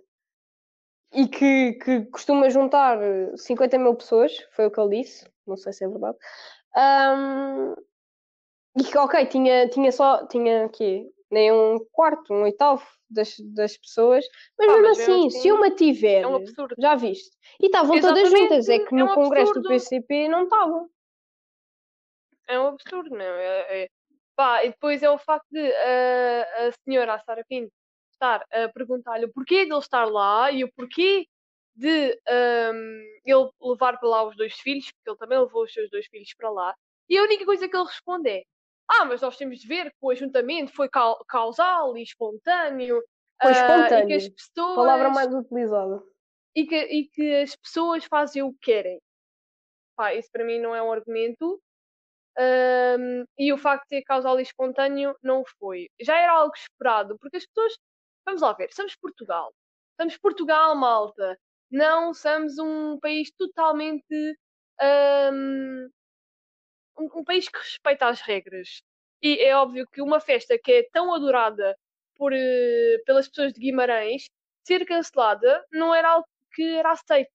e 1.13 1.27
que, 1.27 1.73
que 1.73 2.05
costuma 2.05 2.49
juntar 2.49 2.99
50 3.35 3.77
mil 3.79 3.95
pessoas, 3.95 4.37
foi 4.51 4.67
o 4.67 4.71
que 4.71 4.79
ele 4.79 5.01
disse, 5.01 5.29
não 5.45 5.55
sei 5.57 5.73
se 5.73 5.85
é 5.85 5.87
verdade, 5.87 6.17
ahm, 6.75 7.73
e 8.79 8.83
que, 8.83 8.97
ok, 8.97 9.25
tinha, 9.25 9.67
tinha 9.69 9.91
só, 9.91 10.27
tinha 10.27 10.65
aqui, 10.65 11.09
nem 11.31 11.51
um 11.51 11.77
quarto, 11.91 12.33
um 12.33 12.43
oitavo 12.43 12.85
das, 13.09 13.35
das 13.39 13.77
pessoas, 13.77 14.25
mas 14.57 14.67
mesmo 14.67 14.83
mas 14.83 14.99
assim, 14.99 15.27
assim, 15.27 15.39
se 15.41 15.51
uma 15.51 15.71
tiver, 15.71 16.21
É 16.21 16.27
um 16.27 16.43
já 16.77 16.95
viste, 16.95 17.35
e 17.59 17.65
estavam 17.67 17.99
todas 17.99 18.29
juntas, 18.29 18.69
é 18.69 18.79
que 18.79 18.93
é 18.93 18.97
no 18.97 19.05
um 19.05 19.15
congresso 19.15 19.61
do. 19.61 19.67
PCP 19.67 20.27
não 20.27 20.43
estavam. 20.43 20.89
É 22.47 22.59
um 22.59 22.67
absurdo, 22.67 23.09
não 23.09 23.21
é? 23.21 23.83
é- 23.83 23.89
Pá, 24.35 24.63
e 24.63 24.69
depois 24.69 25.01
é 25.01 25.09
o 25.09 25.17
facto 25.17 25.47
de 25.51 25.73
ah, 25.73 26.67
a 26.67 26.71
senhora, 26.83 27.15
a 27.15 27.19
Sara 27.19 27.43
Pinto, 27.49 27.71
estar 28.11 28.45
a 28.51 28.69
perguntar-lhe 28.69 29.25
o 29.25 29.33
porquê 29.33 29.65
de 29.65 29.71
ele 29.71 29.79
estar 29.79 30.05
lá 30.05 30.51
e 30.51 30.63
o 30.63 30.71
porquê 30.73 31.25
de 31.75 32.19
ahm, 32.27 33.03
ele 33.25 33.49
levar 33.61 33.99
para 33.99 34.09
lá 34.09 34.23
os 34.23 34.35
dois 34.35 34.53
filhos, 34.53 34.91
porque 34.91 35.09
ele 35.09 35.17
também 35.17 35.39
levou 35.39 35.63
os 35.63 35.73
seus 35.73 35.89
dois 35.89 36.05
filhos 36.07 36.33
para 36.35 36.49
lá, 36.49 36.75
e 37.09 37.17
a 37.17 37.23
única 37.23 37.45
coisa 37.45 37.67
que 37.67 37.75
ele 37.75 37.85
responde 37.85 38.29
é: 38.29 38.43
Ah, 38.89 39.05
mas 39.05 39.21
nós 39.21 39.37
temos 39.37 39.59
de 39.59 39.67
ver 39.67 39.91
que 39.91 39.97
o 40.01 40.09
ajuntamento 40.11 40.73
foi 40.73 40.89
cau- 40.89 41.23
causal 41.27 41.97
e 41.97 42.03
espontâneo. 42.03 43.01
Foi 43.41 43.51
ah, 43.51 43.55
e 43.91 44.05
que 44.05 44.13
espontâneo, 44.13 44.15
as 44.15 44.29
pessoas 44.29 44.75
Palavra 44.75 45.09
mais 45.09 45.33
utilizada. 45.33 46.03
e 46.55 46.65
que, 46.65 46.75
e 46.75 47.07
que 47.09 47.35
as 47.35 47.55
pessoas 47.55 48.05
fazem 48.05 48.43
o 48.43 48.51
que 48.53 48.59
querem. 48.61 48.99
Pá, 49.95 50.13
isso 50.13 50.29
para 50.31 50.45
mim 50.45 50.59
não 50.59 50.75
é 50.75 50.81
um 50.81 50.91
argumento. 50.91 51.61
Ahm, 52.37 53.25
e 53.37 53.51
o 53.53 53.57
facto 53.57 53.83
de 53.89 53.97
ser 53.97 54.03
causal 54.03 54.39
e 54.39 54.43
espontâneo 54.43 55.15
não 55.23 55.43
foi. 55.59 55.89
Já 56.01 56.17
era 56.19 56.33
algo 56.33 56.53
esperado, 56.55 57.17
porque 57.19 57.37
as 57.37 57.45
pessoas. 57.47 57.73
Vamos 58.25 58.41
lá 58.41 58.53
ver, 58.53 58.73
somos 58.73 58.95
Portugal. 58.95 59.53
Somos 59.99 60.17
Portugal, 60.17 60.75
malta. 60.75 61.37
Não 61.71 62.13
somos 62.13 62.57
um 62.59 62.99
país 62.99 63.31
totalmente. 63.37 64.37
ahm, 64.81 65.89
um, 66.97 67.05
um 67.19 67.23
país 67.23 67.47
que 67.47 67.57
respeita 67.57 68.07
as 68.07 68.21
regras. 68.21 68.81
E 69.21 69.39
é 69.41 69.55
óbvio 69.55 69.87
que 69.91 70.01
uma 70.01 70.19
festa 70.19 70.57
que 70.57 70.71
é 70.71 70.87
tão 70.91 71.13
adorada 71.13 71.77
por, 72.15 72.33
eh, 72.33 72.97
pelas 73.05 73.27
pessoas 73.27 73.53
de 73.53 73.59
Guimarães 73.59 74.29
ser 74.65 74.85
cancelada 74.85 75.65
não 75.71 75.93
era 75.93 76.09
algo 76.09 76.27
que 76.53 76.63
era 76.77 76.91
aceito 76.91 77.31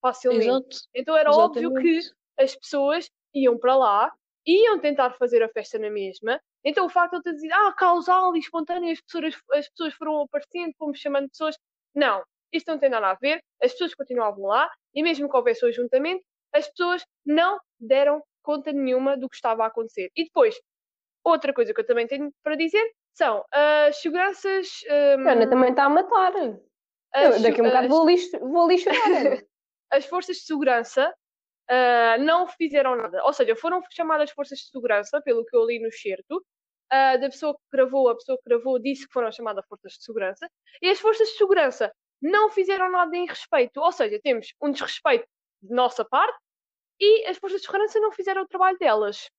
facilmente. 0.00 0.48
Exato. 0.48 0.76
Então 0.94 1.16
era 1.16 1.30
óbvio 1.30 1.72
que 1.74 1.88
exatamente. 1.88 2.14
as 2.38 2.56
pessoas 2.56 3.10
iam 3.34 3.58
para 3.58 3.76
lá, 3.76 4.12
iam 4.46 4.78
tentar 4.78 5.10
fazer 5.14 5.42
a 5.42 5.48
festa 5.48 5.78
na 5.78 5.90
mesma. 5.90 6.40
Então 6.64 6.86
o 6.86 6.90
facto 6.90 7.12
de 7.12 7.16
eu 7.18 7.22
ter 7.22 7.34
dizer, 7.34 7.52
ah, 7.52 7.72
causal 7.72 8.36
e 8.36 8.38
espontâneo, 8.38 8.92
as 8.92 9.00
pessoas, 9.00 9.34
as 9.52 9.68
pessoas 9.70 9.94
foram 9.94 10.22
aparecendo, 10.22 10.74
fomos 10.78 10.98
chamando 10.98 11.28
pessoas. 11.30 11.56
Não, 11.94 12.22
isto 12.52 12.70
não 12.70 12.78
tem 12.78 12.90
nada 12.90 13.10
a 13.10 13.14
ver, 13.14 13.42
as 13.62 13.72
pessoas 13.72 13.94
continuavam 13.94 14.46
lá, 14.46 14.70
e 14.94 15.02
mesmo 15.02 15.28
que 15.28 15.36
houvesse 15.36 15.64
o 15.64 15.68
ajuntamento, 15.68 16.22
as 16.52 16.68
pessoas 16.68 17.04
não 17.24 17.58
deram 17.80 18.22
conta 18.44 18.72
nenhuma 18.72 19.16
do 19.16 19.28
que 19.28 19.34
estava 19.34 19.64
a 19.64 19.66
acontecer. 19.66 20.10
E 20.14 20.24
depois, 20.24 20.54
outra 21.24 21.52
coisa 21.52 21.74
que 21.74 21.80
eu 21.80 21.86
também 21.86 22.06
tenho 22.06 22.32
para 22.42 22.54
dizer 22.54 22.84
são 23.12 23.44
as 23.50 23.96
seguranças. 24.00 24.68
A 24.88 25.32
Ana 25.32 25.48
também 25.48 25.70
está 25.70 25.84
a 25.84 25.88
matar. 25.88 26.32
Eu, 26.36 26.60
as 27.14 27.42
daqui 27.42 27.60
a 27.60 27.64
um 27.64 27.66
bocado 27.66 27.86
as- 27.86 27.90
vou 28.40 28.78
chorar. 28.78 29.06
Ana. 29.06 29.42
as 29.90 30.06
forças 30.06 30.36
de 30.36 30.42
segurança 30.42 31.14
ah, 31.68 32.16
não 32.18 32.46
fizeram 32.46 32.96
nada. 32.96 33.24
Ou 33.24 33.32
seja, 33.32 33.56
foram 33.56 33.82
chamadas 33.90 34.30
forças 34.30 34.58
de 34.58 34.66
segurança, 34.66 35.20
pelo 35.22 35.44
que 35.44 35.56
eu 35.56 35.64
li 35.64 35.78
no 35.80 35.90
certo, 35.92 36.44
ah, 36.90 37.16
da 37.16 37.28
pessoa 37.28 37.54
que 37.54 37.60
gravou, 37.72 38.08
a 38.08 38.14
pessoa 38.14 38.38
que 38.38 38.44
gravou 38.48 38.78
disse 38.78 39.06
que 39.06 39.12
foram 39.12 39.32
chamadas 39.32 39.64
forças 39.66 39.92
de 39.92 40.04
segurança, 40.04 40.48
e 40.82 40.90
as 40.90 40.98
forças 40.98 41.28
de 41.28 41.36
segurança 41.36 41.92
não 42.20 42.50
fizeram 42.50 42.90
nada 42.90 43.16
em 43.16 43.26
respeito, 43.26 43.80
ou 43.80 43.92
seja, 43.92 44.18
temos 44.22 44.54
um 44.62 44.70
desrespeito 44.70 45.26
de 45.62 45.74
nossa 45.74 46.04
parte 46.04 46.38
e 47.00 47.26
as 47.26 47.38
forças 47.38 47.60
de 47.60 47.66
segurança 47.66 48.00
não 48.00 48.12
fizeram 48.12 48.42
o 48.42 48.48
trabalho 48.48 48.78
delas. 48.78 49.30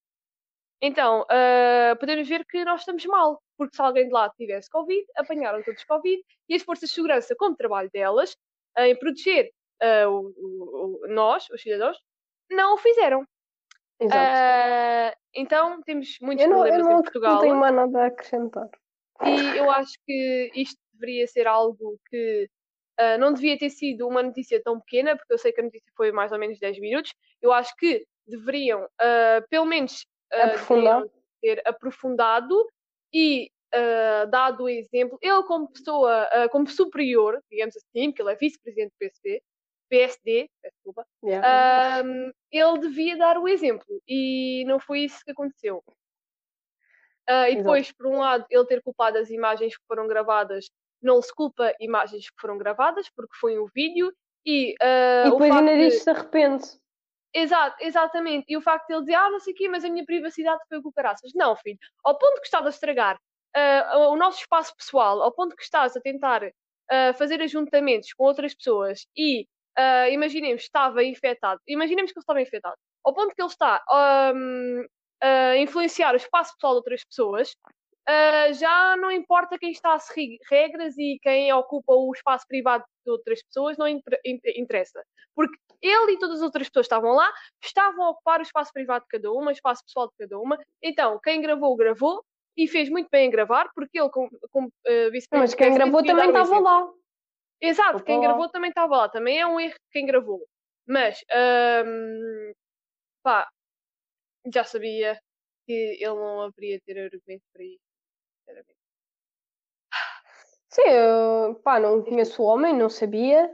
Então, 0.81 1.21
uh, 1.21 1.97
podemos 1.99 2.27
ver 2.27 2.45
que 2.45 2.63
nós 2.65 2.81
estamos 2.81 3.05
mal, 3.05 3.41
porque 3.57 3.75
se 3.75 3.81
alguém 3.81 4.07
de 4.07 4.13
lá 4.13 4.29
tivesse 4.29 4.69
Covid, 4.69 5.05
apanharam 5.15 5.63
todos 5.63 5.83
Covid 5.83 6.21
e 6.49 6.55
as 6.55 6.63
forças 6.63 6.89
de 6.89 6.95
segurança, 6.95 7.35
com 7.37 7.47
o 7.47 7.55
trabalho 7.55 7.89
delas, 7.91 8.33
uh, 8.77 8.81
em 8.81 8.97
proteger 8.97 9.51
uh, 9.81 10.09
o, 10.09 11.01
o, 11.05 11.07
nós, 11.07 11.49
os 11.49 11.61
cidadãos, 11.61 11.97
não 12.51 12.75
o 12.75 12.77
fizeram. 12.77 13.25
Exato. 13.97 15.17
então, 15.33 15.81
temos 15.83 16.17
muitos 16.21 16.45
não, 16.45 16.55
problemas 16.55 16.85
não, 16.85 16.99
em 16.99 17.01
Portugal. 17.01 17.35
Não 17.35 17.41
tenho 17.41 17.55
mais 17.55 17.73
nada 17.73 18.03
a 18.03 18.07
acrescentar. 18.07 18.69
E 19.23 19.57
eu 19.57 19.71
acho 19.71 19.93
que 20.05 20.51
isto 20.53 20.77
deveria 20.93 21.25
ser 21.27 21.47
algo 21.47 21.97
que 22.09 22.49
Uh, 22.99 23.19
não 23.19 23.33
devia 23.33 23.57
ter 23.57 23.69
sido 23.69 24.07
uma 24.07 24.23
notícia 24.23 24.61
tão 24.63 24.79
pequena, 24.79 25.17
porque 25.17 25.33
eu 25.33 25.37
sei 25.37 25.51
que 25.51 25.59
a 25.59 25.63
notícia 25.63 25.91
foi 25.97 26.13
mais 26.13 26.31
ou 26.31 26.39
menos 26.39 26.57
10 26.59 26.79
minutos. 26.79 27.13
Eu 27.41 27.51
acho 27.51 27.75
que 27.75 28.05
deveriam, 28.25 28.85
uh, 28.85 29.47
pelo 29.49 29.65
menos, 29.65 30.05
uh, 30.33 31.11
ter 31.41 31.61
aprofundado 31.65 32.67
e 33.13 33.51
dado 34.29 34.63
o 34.63 34.69
exemplo. 34.69 35.19
Ele, 35.21 35.43
como 35.43 35.69
pessoa, 35.69 36.29
como 36.49 36.65
superior, 36.65 37.43
digamos 37.51 37.75
assim, 37.75 38.09
que 38.09 38.21
ele 38.21 38.31
é 38.31 38.35
vice-presidente 38.35 38.91
do 38.91 38.97
PSP, 38.97 39.43
PSD, 39.89 40.49
desculpa, 40.63 41.05
yeah. 41.21 42.01
ele 42.49 42.79
devia 42.79 43.17
dar 43.17 43.37
o 43.37 43.49
exemplo 43.49 44.01
e 44.07 44.63
não 44.65 44.79
foi 44.79 45.01
isso 45.01 45.21
que 45.25 45.31
aconteceu. 45.31 45.83
E 47.27 47.57
depois, 47.57 47.87
Exato. 47.87 47.97
por 47.97 48.07
um 48.07 48.19
lado, 48.19 48.45
ele 48.49 48.65
ter 48.65 48.81
culpado 48.81 49.17
as 49.17 49.29
imagens 49.29 49.75
que 49.75 49.83
foram 49.85 50.07
gravadas 50.07 50.69
não 51.05 51.21
se 51.21 51.33
culpa 51.33 51.73
imagens 51.79 52.29
que 52.29 52.41
foram 52.41 52.57
gravadas, 52.57 53.09
porque 53.15 53.35
foi 53.39 53.59
um 53.59 53.67
vídeo, 53.73 54.11
e, 54.45 54.75
uh, 54.81 55.27
e 55.27 55.31
depois 55.31 55.51
ainda 55.51 55.73
de... 55.73 55.89
diz 55.89 56.03
se 56.03 56.09
arrepende. 56.09 56.65
Exato, 57.33 57.75
exatamente. 57.81 58.45
E 58.47 58.55
o 58.55 58.61
facto 58.61 58.87
de 58.87 58.93
ele 58.93 59.01
dizer, 59.01 59.15
ah, 59.15 59.29
não 59.29 59.39
sei 59.39 59.53
o 59.53 59.55
quê, 59.55 59.67
mas 59.67 59.83
a 59.83 59.89
minha 59.89 60.05
privacidade 60.05 60.61
foi 60.69 60.81
com 60.81 60.91
caraças. 60.91 61.31
Não, 61.35 61.53
filho. 61.57 61.77
Ao 62.03 62.17
ponto 62.17 62.39
que 62.39 62.47
estás 62.47 62.65
a 62.65 62.69
estragar 62.69 63.17
uh, 63.17 64.09
o 64.09 64.15
nosso 64.15 64.39
espaço 64.39 64.73
pessoal, 64.75 65.21
ao 65.21 65.33
ponto 65.33 65.55
que 65.55 65.63
estás 65.63 65.97
a 65.97 65.99
tentar 66.01 66.43
uh, 66.43 67.13
fazer 67.17 67.41
ajuntamentos 67.41 68.13
com 68.13 68.23
outras 68.23 68.53
pessoas 68.53 69.05
e 69.17 69.47
uh, 69.77 70.09
imaginemos 70.11 70.63
estava 70.63 71.03
infectado, 71.03 71.59
imaginemos 71.67 72.11
que 72.11 72.17
ele 72.17 72.23
estava 72.23 72.41
infectado, 72.41 72.77
ao 73.03 73.13
ponto 73.13 73.35
que 73.35 73.41
ele 73.41 73.49
está 73.49 73.83
um, 74.33 74.85
a 75.21 75.57
influenciar 75.57 76.13
o 76.13 76.17
espaço 76.17 76.53
pessoal 76.55 76.73
de 76.73 76.77
outras 76.77 77.03
pessoas, 77.03 77.55
uh, 78.09 78.53
já 78.53 78.95
não 78.97 79.11
importa 79.11 79.57
quem 79.57 79.71
está 79.71 79.93
a 79.93 79.99
seguir 79.99 80.39
regras 80.49 80.97
e 80.97 81.19
quem 81.21 81.51
ocupa 81.53 81.93
o 81.93 82.11
espaço 82.13 82.47
privado 82.47 82.83
de 83.03 83.11
outras 83.11 83.41
pessoas, 83.43 83.77
não 83.77 83.87
interessa. 83.87 85.03
Porque 85.35 85.57
ele 85.81 86.13
e 86.13 86.19
todas 86.19 86.37
as 86.37 86.43
outras 86.43 86.67
pessoas 86.67 86.85
estavam 86.85 87.11
lá, 87.13 87.31
estavam 87.63 88.05
a 88.05 88.09
ocupar 88.11 88.39
o 88.39 88.43
espaço 88.43 88.71
privado 88.71 89.03
de 89.03 89.09
cada 89.09 89.31
uma, 89.31 89.49
o 89.49 89.51
espaço 89.51 89.83
pessoal 89.83 90.07
de 90.07 90.13
cada 90.17 90.39
uma. 90.39 90.57
Então, 90.81 91.19
quem 91.23 91.41
gravou, 91.41 91.75
gravou 91.75 92.23
e 92.57 92.67
fez 92.67 92.89
muito 92.89 93.09
bem 93.11 93.27
em 93.27 93.29
gravar, 93.31 93.69
porque 93.75 93.99
ele, 93.99 94.09
como, 94.09 94.29
como 94.49 94.67
uh, 94.67 95.11
vice-presidente. 95.11 95.31
Mas 95.31 95.55
quem 95.55 95.73
gravou 95.73 96.03
também 96.03 96.27
estava 96.27 96.59
lá. 96.59 96.89
Exato, 97.61 98.03
quem 98.03 98.21
gravou 98.21 98.49
também 98.49 98.69
estava 98.69 98.95
lá. 98.95 99.09
Também 99.09 99.39
é 99.39 99.45
um 99.45 99.59
erro 99.59 99.75
quem 99.91 100.05
gravou. 100.05 100.45
Mas, 100.87 101.23
um, 101.85 102.53
pá, 103.23 103.47
já 104.53 104.63
sabia 104.63 105.19
que 105.65 105.97
ele 105.99 106.13
não 106.13 106.41
haveria 106.41 106.79
ter 106.85 106.99
argumento 106.99 107.43
para 107.51 107.63
isso 107.63 107.84
sinceramente. 108.45 108.75
Sim, 110.69 110.81
eu, 110.81 111.55
pá, 111.63 111.79
não 111.79 112.03
conheço 112.03 112.41
o 112.41 112.45
homem, 112.45 112.75
não 112.75 112.89
sabia 112.89 113.49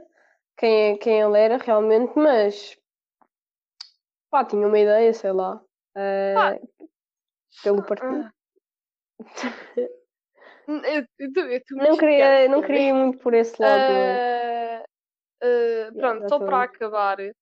quem, 0.56 0.96
quem 0.98 1.20
ele 1.20 1.38
era 1.38 1.56
realmente, 1.56 2.12
mas 2.16 2.76
pá, 4.30 4.44
tinha 4.44 4.66
uma 4.66 4.78
ideia, 4.78 5.14
sei 5.14 5.32
lá, 5.32 5.62
uh, 5.96 6.68
pelo 7.62 7.84
partido. 7.84 8.24
Ah. 8.24 8.32
Eu, 10.66 11.06
eu, 11.18 11.32
eu, 11.50 11.60
não 11.72 11.96
queria, 11.96 12.48
não 12.48 12.62
queria 12.62 12.88
ir 12.88 12.92
muito 12.92 13.18
por 13.18 13.34
esse 13.34 13.60
lado. 13.60 13.92
Uh, 13.92 14.84
uh, 15.44 15.92
pronto, 15.98 16.28
só 16.28 16.38
para 16.38 16.62
acabar, 16.62 17.18
ele 17.20 17.34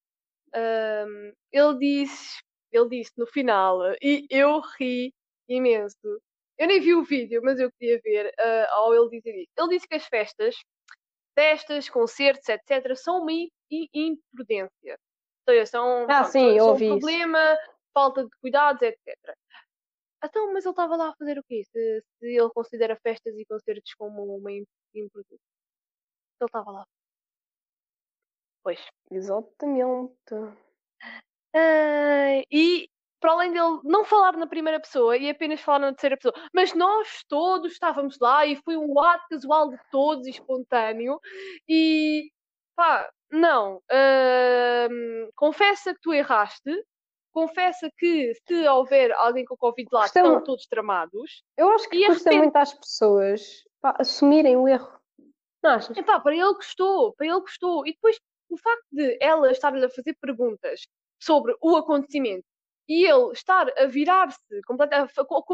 disse, 1.78 2.40
ele 2.73 2.88
disse 2.88 3.12
no 3.16 3.26
final, 3.26 3.78
e 4.02 4.26
eu 4.30 4.61
ri 4.78 5.14
imenso, 5.49 6.21
eu 6.60 6.66
nem 6.66 6.78
vi 6.78 6.94
o 6.94 7.02
vídeo, 7.02 7.40
mas 7.42 7.58
eu 7.58 7.72
queria 7.72 7.98
ver 8.04 8.26
uh, 8.26 8.74
ao 8.74 8.94
ele 8.94 9.08
dizer 9.08 9.34
isso. 9.34 9.50
Ele 9.58 9.68
disse 9.70 9.88
que 9.88 9.94
as 9.94 10.04
festas, 10.04 10.54
festas, 11.34 11.88
concertos, 11.88 12.46
etc., 12.50 12.94
são 12.94 13.22
uma 13.22 13.32
imprudência. 13.70 14.98
Ou 15.48 15.54
seja, 15.54 15.64
são, 15.64 16.06
ah, 16.06 16.24
sim, 16.24 16.50
eu 16.50 16.64
são 16.64 16.68
ouvi 16.68 16.90
um 16.90 16.98
problema, 16.98 17.54
isso. 17.54 17.72
falta 17.94 18.24
de 18.24 18.30
cuidados, 18.42 18.82
etc. 18.82 19.16
Então, 20.22 20.52
mas 20.52 20.66
ele 20.66 20.72
estava 20.72 20.96
lá 20.96 21.08
a 21.08 21.16
fazer 21.16 21.38
o 21.38 21.44
quê? 21.44 21.62
Se, 21.64 22.04
se 22.18 22.26
ele 22.26 22.50
considera 22.50 22.94
festas 23.02 23.34
e 23.34 23.46
concertos 23.46 23.94
como 23.94 24.36
uma 24.36 24.52
imprudência. 24.52 25.40
Ele 26.40 26.46
estava 26.46 26.70
lá. 26.70 26.86
Pois. 28.62 28.86
Exatamente. 29.10 30.34
Uh, 31.56 32.44
e 32.52 32.90
para 33.20 33.32
além 33.32 33.52
dele 33.52 33.80
não 33.84 34.04
falar 34.04 34.32
na 34.36 34.46
primeira 34.46 34.80
pessoa 34.80 35.16
e 35.16 35.28
apenas 35.28 35.60
falar 35.60 35.80
na 35.80 35.92
terceira 35.92 36.16
pessoa, 36.16 36.34
mas 36.52 36.74
nós 36.74 37.22
todos 37.28 37.72
estávamos 37.72 38.18
lá 38.18 38.46
e 38.46 38.56
foi 38.56 38.76
um 38.76 38.98
ato 38.98 39.26
casual 39.30 39.70
de 39.70 39.78
todos 39.90 40.26
e 40.26 40.30
espontâneo 40.30 41.20
e 41.68 42.30
pá, 42.74 43.08
não, 43.30 43.76
uh, 43.76 45.30
confessa 45.36 45.94
que 45.94 46.00
tu 46.00 46.12
erraste, 46.12 46.72
confessa 47.32 47.90
que 47.96 48.32
se 48.46 48.68
houver 48.68 49.12
alguém 49.12 49.44
com 49.44 49.56
Covid 49.56 49.88
lá, 49.92 50.02
custa 50.02 50.20
estão 50.20 50.42
todos 50.42 50.66
tramados. 50.66 51.44
Eu 51.56 51.70
acho 51.70 51.88
que 51.88 52.04
custa 52.06 52.32
muito 52.32 52.56
às 52.56 52.74
pessoas 52.74 53.64
pá, 53.80 53.94
assumirem 53.98 54.56
o 54.56 54.66
erro. 54.66 54.98
Não 55.62 55.72
achas? 55.72 55.96
Epá, 55.96 56.18
para 56.18 56.34
ele 56.34 56.54
gostou, 56.54 57.12
para 57.14 57.26
ele 57.26 57.40
gostou. 57.40 57.86
E 57.86 57.92
depois 57.92 58.18
o 58.48 58.56
facto 58.56 58.86
de 58.90 59.18
ela 59.20 59.52
estar-lhe 59.52 59.84
a 59.84 59.90
fazer 59.90 60.16
perguntas 60.20 60.80
sobre 61.20 61.54
o 61.60 61.76
acontecimento 61.76 62.44
e 62.90 63.06
ele 63.06 63.30
estar 63.32 63.73
a 63.78 63.87
virar-se 63.87 64.40
como 64.66 64.82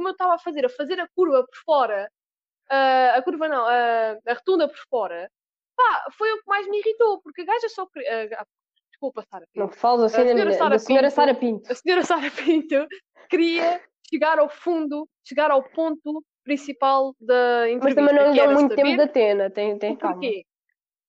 eu 0.08 0.12
estava 0.12 0.34
a 0.34 0.38
fazer, 0.38 0.64
a 0.64 0.70
fazer 0.70 0.98
a 0.98 1.06
curva 1.14 1.46
por 1.46 1.58
fora, 1.66 2.10
a 3.14 3.20
curva 3.22 3.46
não, 3.46 3.64
uh, 3.64 4.20
a 4.26 4.32
rotunda 4.32 4.66
por 4.66 4.78
fora, 4.88 5.30
pá, 5.76 6.06
foi 6.16 6.32
o 6.32 6.38
que 6.38 6.46
mais 6.46 6.66
me 6.66 6.78
irritou, 6.78 7.20
porque 7.20 7.42
a 7.42 7.44
gaja 7.44 7.68
só 7.68 7.86
queria. 7.86 8.24
Uh, 8.24 8.46
desculpa, 8.88 9.22
Sara 9.30 9.46
Pinto. 9.52 9.66
Não 9.66 9.68
falas 9.68 10.14
assim 10.14 10.22
a 10.22 10.32
senhora 10.32 10.52
Sara 10.52 10.70
da 10.70 10.78
senhora 10.78 11.10
Sara 11.10 11.34
Pinto. 11.34 11.70
A 11.70 11.74
senhora 11.74 12.02
Sara 12.04 12.30
Pinto 12.30 12.88
queria 13.28 13.82
chegar 14.08 14.38
ao 14.38 14.48
fundo, 14.48 15.06
chegar 15.22 15.50
ao 15.50 15.62
ponto 15.62 16.24
principal 16.42 17.14
da 17.20 17.68
entrevista. 17.68 18.00
Mas 18.02 18.14
também 18.14 18.24
não 18.24 18.32
lhe 18.32 18.40
dão 18.40 18.54
muito 18.54 18.74
tempo 18.74 18.96
de 18.96 19.02
Atena, 19.02 19.50
tem, 19.50 19.78
tem 19.78 19.94
calma. 19.94 20.22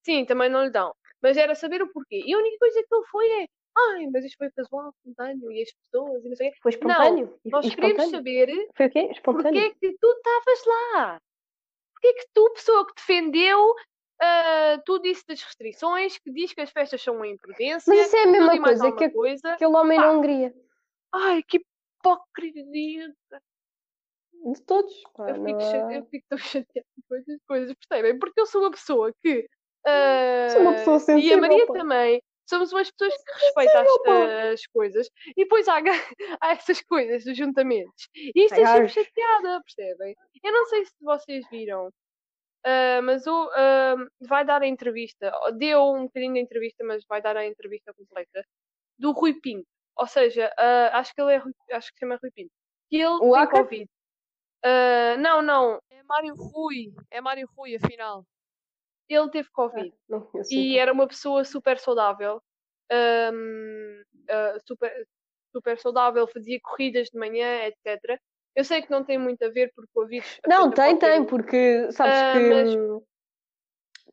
Sim, 0.04 0.26
também 0.26 0.50
não 0.50 0.64
lhe 0.64 0.70
dão. 0.70 0.92
Mas 1.22 1.38
era 1.38 1.54
saber 1.54 1.80
o 1.80 1.90
porquê. 1.90 2.22
E 2.26 2.34
a 2.34 2.38
única 2.38 2.58
coisa 2.58 2.82
que 2.82 2.94
ele 2.94 3.06
foi 3.06 3.26
é 3.42 3.46
ai, 3.94 4.06
mas 4.12 4.24
isto 4.24 4.36
foi 4.36 4.50
casual, 4.50 4.90
espontâneo, 4.90 5.52
e 5.52 5.62
as 5.62 5.72
pessoas, 5.72 6.24
e 6.24 6.28
não 6.28 6.36
sei 6.36 6.48
o 6.48 6.52
quê. 6.52 6.58
Foi 6.62 6.70
espontâneo? 6.70 7.38
Não, 7.44 7.60
nós 7.60 7.74
queremos 7.74 8.10
saber 8.10 8.68
foi 8.76 8.86
o 8.86 8.90
quê? 8.90 9.08
Espontâneo? 9.10 9.52
porque 9.52 9.86
é 9.86 9.90
que 9.90 9.98
tu 9.98 10.08
estavas 10.08 10.64
lá. 10.66 11.20
Porque 11.92 12.08
é 12.08 12.12
que 12.12 12.28
tu, 12.32 12.52
pessoa 12.54 12.86
que 12.86 12.94
defendeu 12.96 13.70
uh, 13.70 14.82
tudo 14.84 15.06
isso 15.06 15.24
das 15.26 15.42
restrições, 15.42 16.18
que 16.18 16.30
diz 16.30 16.52
que 16.52 16.60
as 16.60 16.70
festas 16.70 17.02
são 17.02 17.16
uma 17.16 17.26
imprudência. 17.26 17.92
Mas 17.92 18.06
isso 18.06 18.16
é 18.16 18.22
a 18.22 18.26
mesma 18.26 18.62
coisa 18.62 18.92
que 18.92 19.10
coisa. 19.10 19.52
aquele 19.52 19.76
homem 19.76 19.98
na 19.98 20.12
Hungria. 20.12 20.54
Ai, 21.12 21.42
que 21.42 21.60
hipocrisia. 21.98 23.12
De 24.52 24.62
todos. 24.64 24.94
eu, 25.18 25.44
fico 25.44 25.92
eu 25.92 26.06
fico 26.06 26.26
tão 26.28 26.38
chateada 26.38 26.86
com 27.08 27.16
essas 27.16 27.40
coisas, 27.46 27.74
percebem? 27.74 28.18
Porque 28.18 28.40
eu 28.40 28.46
sou 28.46 28.62
uma 28.62 28.70
pessoa 28.70 29.12
que. 29.20 29.48
Uh, 29.86 30.52
sou 30.52 30.60
uma 30.60 30.72
pessoa 30.72 30.98
sensível, 31.00 31.30
e 31.30 31.32
a 31.32 31.40
Maria 31.40 31.66
pá. 31.66 31.72
também 31.72 32.22
somos 32.48 32.72
umas 32.72 32.90
pessoas 32.90 33.14
que 33.22 33.32
respeitam 33.32 33.82
as, 33.82 34.52
as, 34.54 34.66
coisas 34.66 35.08
e 35.36 35.44
depois 35.44 35.68
há, 35.68 35.78
há 36.40 36.52
essas 36.52 36.80
coisas 36.82 37.24
dos 37.24 37.36
juntamentos. 37.36 38.08
E 38.14 38.44
isso 38.44 38.54
é 38.54 38.66
sempre 38.66 38.88
chateada, 38.88 39.62
percebem? 39.62 40.14
Eu 40.42 40.52
não 40.52 40.64
sei 40.66 40.84
se 40.84 40.94
vocês 41.00 41.48
viram, 41.50 41.88
uh, 41.88 43.02
mas 43.04 43.26
o 43.26 43.46
uh, 43.46 44.08
vai 44.20 44.44
dar 44.44 44.62
a 44.62 44.66
entrevista, 44.66 45.30
deu 45.56 45.92
um 45.92 46.04
bocadinho 46.04 46.34
de 46.34 46.40
entrevista, 46.40 46.84
mas 46.84 47.04
vai 47.06 47.20
dar 47.20 47.36
a 47.36 47.46
entrevista 47.46 47.92
completa 47.92 48.42
do 48.98 49.12
Rui 49.12 49.38
Pinto. 49.40 49.66
Ou 49.96 50.06
seja, 50.06 50.48
uh, 50.58 50.96
acho 50.96 51.12
que 51.14 51.20
ele 51.20 51.34
é 51.34 51.42
acho 51.76 51.88
que 51.88 51.98
se 51.98 52.00
chama 52.00 52.18
Rui 52.22 52.30
Pinto. 52.34 52.52
Que 52.88 52.96
ele 52.96 53.18
o 53.20 53.32
tem 53.32 53.48
Covid. 53.48 53.90
não, 55.20 55.42
não, 55.42 55.78
é 55.90 56.02
Mário 56.04 56.34
Rui. 56.34 56.92
É 57.10 57.20
Mário 57.20 57.48
Rui, 57.54 57.76
afinal 57.76 58.24
ele 59.14 59.30
teve 59.30 59.48
Covid 59.50 59.94
ah, 60.12 60.42
e 60.50 60.78
era 60.78 60.92
uma 60.92 61.06
pessoa 61.06 61.44
super 61.44 61.78
saudável, 61.78 62.42
um, 62.92 64.02
uh, 64.24 64.60
super, 64.66 65.06
super 65.52 65.78
saudável, 65.78 66.26
fazia 66.26 66.58
corridas 66.62 67.08
de 67.08 67.18
manhã, 67.18 67.64
etc. 67.64 68.20
Eu 68.54 68.64
sei 68.64 68.82
que 68.82 68.90
não 68.90 69.04
tem 69.04 69.18
muito 69.18 69.42
a 69.44 69.48
ver 69.48 69.72
porque 69.74 69.90
o 69.94 70.06
vírus. 70.06 70.40
Não, 70.46 70.70
tem, 70.70 70.96
tem, 70.98 71.20
um. 71.20 71.24
porque 71.24 71.90
sabes 71.92 72.18
Ah, 72.18 72.32
que, 72.32 72.38
mas- 72.48 73.02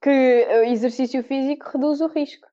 que 0.01 0.47
o 0.59 0.63
exercício 0.63 1.23
físico 1.23 1.69
reduz 1.73 2.01
o 2.01 2.07
risco. 2.07 2.47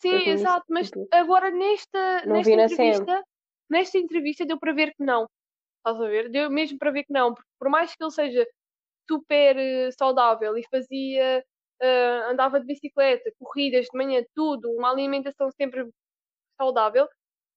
Sim, 0.00 0.28
exato, 0.28 0.64
mas 0.68 0.90
tipo, 0.90 1.06
agora 1.10 1.50
nesta, 1.50 2.26
não 2.26 2.36
nesta 2.36 2.50
entrevista, 2.52 3.24
nesta 3.70 3.98
entrevista 3.98 4.46
deu 4.46 4.58
para 4.58 4.72
ver 4.72 4.94
que 4.94 5.04
não. 5.04 5.28
Estás 5.78 6.00
a 6.00 6.08
ver? 6.08 6.30
Deu 6.30 6.50
mesmo 6.50 6.78
para 6.78 6.90
ver 6.90 7.04
que 7.04 7.12
não, 7.12 7.34
porque 7.34 7.48
por 7.58 7.68
mais 7.68 7.94
que 7.94 8.02
ele 8.02 8.10
seja 8.10 8.46
super 9.08 9.56
eh, 9.56 9.90
saudável 9.92 10.56
e 10.56 10.64
fazia, 10.70 11.44
eh, 11.84 12.30
andava 12.30 12.58
de 12.58 12.66
bicicleta, 12.66 13.30
corridas 13.38 13.86
de 13.86 13.98
manhã, 13.98 14.22
tudo, 14.34 14.70
uma 14.72 14.90
alimentação 14.90 15.50
sempre 15.50 15.86
saudável, 16.58 17.06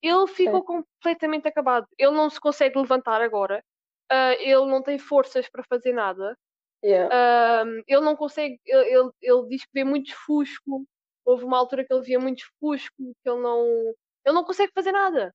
ele 0.01 0.27
ficou 0.27 0.63
completamente 0.63 1.48
acabado. 1.48 1.88
Ele 1.98 2.12
não 2.12 2.29
se 2.29 2.39
consegue 2.39 2.77
levantar 2.77 3.22
agora, 3.22 3.63
ah, 4.12 4.34
ele 4.34 4.65
não 4.65 4.84
tem 4.84 5.00
forças 5.00 5.50
para 5.50 5.63
fazer 5.69 5.93
nada. 5.93 6.38
Yeah. 6.84 7.63
Ahm, 7.63 7.81
ele 7.88 8.01
não 8.01 8.15
consegue, 8.15 8.60
ele, 8.65 8.89
ele, 8.93 9.10
ele 9.22 9.48
diz 9.48 9.63
que 9.63 9.72
vê 9.74 9.84
muito 9.84 10.13
fusco. 10.25 10.86
Houve 11.25 11.46
uma 11.46 11.57
altura 11.57 11.86
que 11.86 11.93
ele 11.93 12.03
via 12.03 12.19
muito 12.19 12.43
fusco, 12.60 12.96
que 12.98 13.29
ele 13.29 13.41
não, 13.41 13.63
ele 14.25 14.36
não 14.36 14.43
consegue 14.43 14.72
fazer 14.74 14.91
nada. 14.91 15.34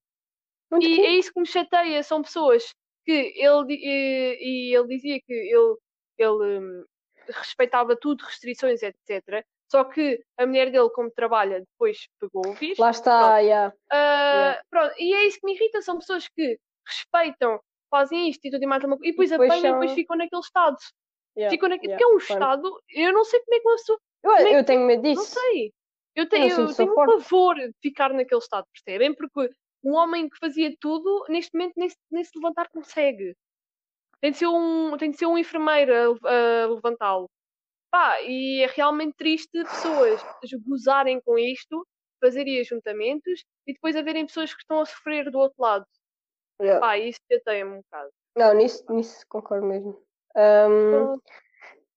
Muito 0.71 0.87
E 0.87 1.01
é 1.01 1.11
isso 1.13 1.33
que 1.33 1.41
me 1.41 1.47
chateia, 1.47 2.03
são 2.03 2.23
pessoas 2.23 2.75
que 3.05 3.13
ele 3.13 3.75
e, 3.75 4.71
e 4.71 4.77
ele 4.77 4.89
dizia 4.89 5.21
que 5.27 5.33
ele, 5.33 5.77
ele 6.19 6.85
respeitava 7.29 7.97
tudo, 7.97 8.23
restrições, 8.25 8.83
etc. 8.83 9.45
Só 9.71 9.85
que 9.85 10.23
a 10.37 10.47
mulher 10.47 10.71
dele, 10.71 10.91
como 10.91 11.11
trabalha, 11.11 11.61
depois 11.61 12.09
pegou 12.21 12.49
o 12.49 12.53
vírus. 12.55 12.79
Lá 12.79 12.91
está, 12.91 13.39
yeah. 13.39 13.75
Ah, 13.91 14.33
Yeah. 14.35 14.63
pronto, 14.71 14.95
e 14.99 15.15
é 15.15 15.27
isso 15.27 15.39
que 15.41 15.47
me 15.47 15.55
irrita, 15.55 15.81
são 15.83 15.99
pessoas 15.99 16.29
que 16.29 16.59
respeitam, 16.87 17.61
fazem 17.91 18.29
isto 18.29 18.45
e 18.47 18.51
tudo 18.51 18.63
e 18.63 18.67
mais 18.67 18.83
alguma 18.83 18.99
coisa, 18.99 19.09
e 19.09 19.13
depois, 19.13 19.31
depois 19.31 19.51
apanham 19.51 19.71
e 19.71 19.73
depois 19.73 19.91
são- 19.91 19.95
ficam 19.97 20.17
naquele 20.17 20.41
estado. 20.43 20.77
yeah, 21.37 21.51
ficam 21.55 21.69
naquele, 21.69 21.93
yeah, 21.93 22.05
porque 22.07 22.13
é 22.13 22.15
um 22.15 22.19
estado, 22.19 22.83
eu 22.91 23.13
não 23.13 23.25
sei 23.25 23.41
como 23.41 23.55
é 23.55 23.61
que 23.61 23.69
uma 23.69 23.77
pessoa 23.77 23.99
Eu, 24.25 24.33
é 24.33 24.59
eu 24.61 24.65
tenho 24.65 24.87
medo 24.87 25.03
não 25.03 25.15
disso. 25.15 25.27
sei. 25.41 25.73
Eu 26.15 26.25
não 26.25 26.31
tenho, 26.31 26.49
eu 26.51 26.67
sou 26.69 26.75
tenho 26.77 26.93
um 26.93 26.95
forte. 26.95 27.13
pavor 27.23 27.55
de 27.57 27.73
ficar 27.83 28.13
naquele 28.13 28.41
estado, 28.41 28.67
percebem? 28.73 29.15
Porque 29.15 29.51
um 29.83 29.95
homem 29.95 30.29
que 30.29 30.37
fazia 30.39 30.75
tudo, 30.79 31.25
neste 31.29 31.55
momento 31.57 31.73
nem 31.77 31.89
se, 31.89 31.97
nem 32.11 32.23
se 32.23 32.31
levantar 32.37 32.69
consegue. 32.71 33.35
Tem 34.23 34.31
de 34.31 34.39
ser 34.39 34.47
um, 34.47 34.97
tem 34.97 35.11
de 35.11 35.19
ser 35.19 35.27
um 35.27 35.37
enfermeiro 35.37 35.93
a, 36.25 36.65
a 36.65 36.67
levantá-lo. 36.69 37.29
Pá, 37.91 38.23
e 38.23 38.63
é 38.63 38.67
realmente 38.69 39.15
triste 39.17 39.51
pessoas 39.53 40.25
gozarem 40.67 41.21
com 41.21 41.39
isto, 41.39 41.87
fazerem 42.21 42.61
ajuntamentos 42.61 43.45
e 43.67 43.75
depois 43.75 43.97
haverem 43.97 44.25
pessoas 44.25 44.55
que 44.55 44.61
estão 44.61 44.81
a 44.81 44.87
sofrer 44.87 45.31
do 45.31 45.39
outro 45.39 45.61
lado. 45.61 45.85
Yeah. 46.61 46.81
Pá, 46.81 46.97
isso 46.97 47.19
chateia-me 47.31 47.73
um 47.73 47.81
bocado. 47.83 48.11
Não, 48.37 48.55
nisso, 48.55 48.85
nisso 48.89 49.27
concordo 49.29 49.67
mesmo. 49.67 50.01
Pronto. 50.33 51.23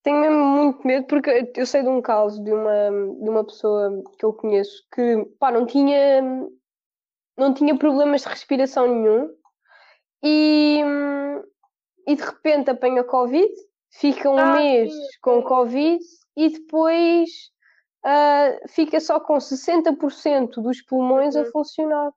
tenho 0.04 0.20
mesmo 0.20 0.44
muito 0.44 0.86
medo 0.86 1.08
porque 1.08 1.52
eu 1.56 1.66
sei 1.66 1.84
de 1.84 1.88
um 1.88 2.02
caso 2.02 2.44
de 2.44 2.52
uma, 2.52 2.90
de 3.22 3.30
uma 3.30 3.46
pessoa 3.46 4.04
que 4.20 4.26
eu 4.26 4.34
conheço 4.34 4.86
que 4.94 5.24
pá, 5.40 5.52
não 5.52 5.66
tinha 5.66 6.22
não 7.38 7.54
tinha 7.54 7.78
problemas 7.78 8.22
de 8.22 8.28
respiração 8.28 8.88
nenhum 8.88 9.30
e, 10.24 10.82
hum, 10.84 11.44
e 12.08 12.16
de 12.16 12.24
repente 12.24 12.70
apanha 12.70 13.04
Covid, 13.04 13.52
fica 13.92 14.30
um 14.30 14.38
Ah, 14.40 14.52
mês 14.52 14.92
sim, 14.94 15.08
com. 15.22 15.42
Covid 15.44 16.00
e 16.38 16.50
depois 16.50 17.30
ah, 18.04 18.58
fica 18.70 19.00
só 19.00 19.20
com 19.20 19.40
60% 19.40 20.62
dos 20.62 20.82
pulmões 20.82 21.36
a 21.36 21.44
Uhum. 21.44 21.52
funcionar. 21.52 22.12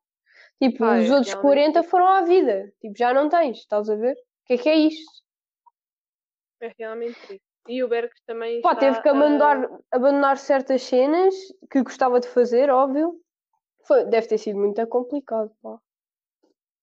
Tipo, 0.61 0.79
Pá, 0.79 0.99
os 0.99 1.09
é 1.09 1.13
outros 1.15 1.35
realmente 1.35 1.41
40 1.43 1.73
triste. 1.81 1.91
foram 1.91 2.07
à 2.09 2.21
vida. 2.23 2.73
Tipo, 2.81 2.95
já 2.99 3.15
não 3.15 3.29
tens, 3.29 3.59
estás 3.59 3.89
a 3.89 3.95
ver? 3.97 4.13
O 4.15 4.47
que 4.47 4.55
é 4.55 4.59
que 4.59 4.69
é 4.69 4.75
isto? 4.77 5.13
É 6.61 6.73
realmente 6.79 7.21
triste. 7.21 7.45
E 7.69 7.83
o 7.85 7.89
Bergs 7.89 8.21
também 8.27 8.61
Pá, 8.63 8.75
teve 8.75 9.01
que 9.01 9.09
a- 9.09 9.13
abandonar, 9.13 9.69
abandonar 9.93 10.37
certas 10.39 10.83
cenas 10.83 11.35
que 11.71 11.83
gostava 11.83 12.19
de 12.19 12.27
fazer, 12.29 12.71
óbvio. 12.71 13.21
Foi, 13.87 14.05
deve 14.05 14.27
ter 14.27 14.39
sido 14.39 14.59
muito 14.59 14.85
complicado, 14.89 15.51
pá. 15.63 15.79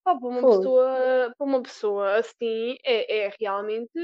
Pá, 0.06 0.16
para 0.16 0.28
uma 0.30 0.42
pessoa, 0.58 1.34
para 1.38 1.48
uma 1.48 1.62
pessoa 1.64 2.16
assim, 2.18 2.78
é, 2.86 3.26
é 3.26 3.32
realmente 3.40 4.00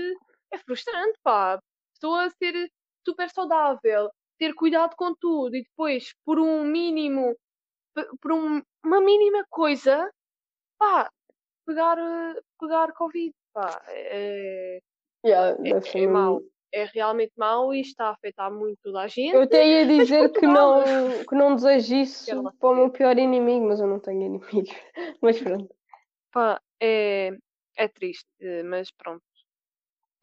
é 0.51 0.57
frustrante, 0.57 1.17
pá. 1.23 1.59
Pessoa 1.93 2.27
ser 2.31 2.69
super 3.07 3.29
saudável, 3.29 4.09
ter 4.39 4.53
cuidado 4.55 4.95
com 4.95 5.13
tudo 5.13 5.55
e 5.55 5.61
depois, 5.63 6.11
por 6.25 6.39
um 6.39 6.63
mínimo, 6.63 7.35
por 8.19 8.31
um- 8.31 8.61
uma 8.83 8.99
mínima 8.99 9.45
coisa, 9.49 10.09
pá, 10.79 11.07
pegar, 11.67 11.97
pegar 12.59 12.91
Covid, 12.93 13.31
pá. 13.53 13.81
É, 13.87 14.79
Yeah, 15.23 15.49
é, 15.51 15.61
deve 15.73 15.81
ser 15.87 15.97
é 15.99 16.01
mesmo- 16.01 16.13
mau. 16.13 16.41
É 16.73 16.85
realmente 16.85 17.33
mau 17.37 17.73
e 17.73 17.81
está 17.81 18.05
a 18.07 18.11
afetar 18.11 18.49
muito 18.51 18.79
toda 18.81 19.01
a 19.01 19.07
gente. 19.07 19.35
Eu 19.35 19.41
até 19.41 19.67
ia 19.67 19.85
dizer 19.85 20.31
que 20.31 20.47
não, 20.47 20.81
que 21.27 21.35
não 21.35 21.53
desejo 21.53 21.95
isso 21.95 22.43
para 22.59 22.69
o 22.69 22.75
meu 22.75 22.89
pior 22.89 23.19
inimigo, 23.19 23.67
mas 23.67 23.79
eu 23.81 23.87
não 23.87 23.99
tenho 23.99 24.21
inimigos. 24.65 24.73
Mas 25.21 25.39
pronto. 25.39 25.69
Pá, 26.31 26.61
é, 26.81 27.31
é 27.77 27.87
triste, 27.87 28.27
eh, 28.39 28.63
mas 28.63 28.91
pronto. 28.91 29.23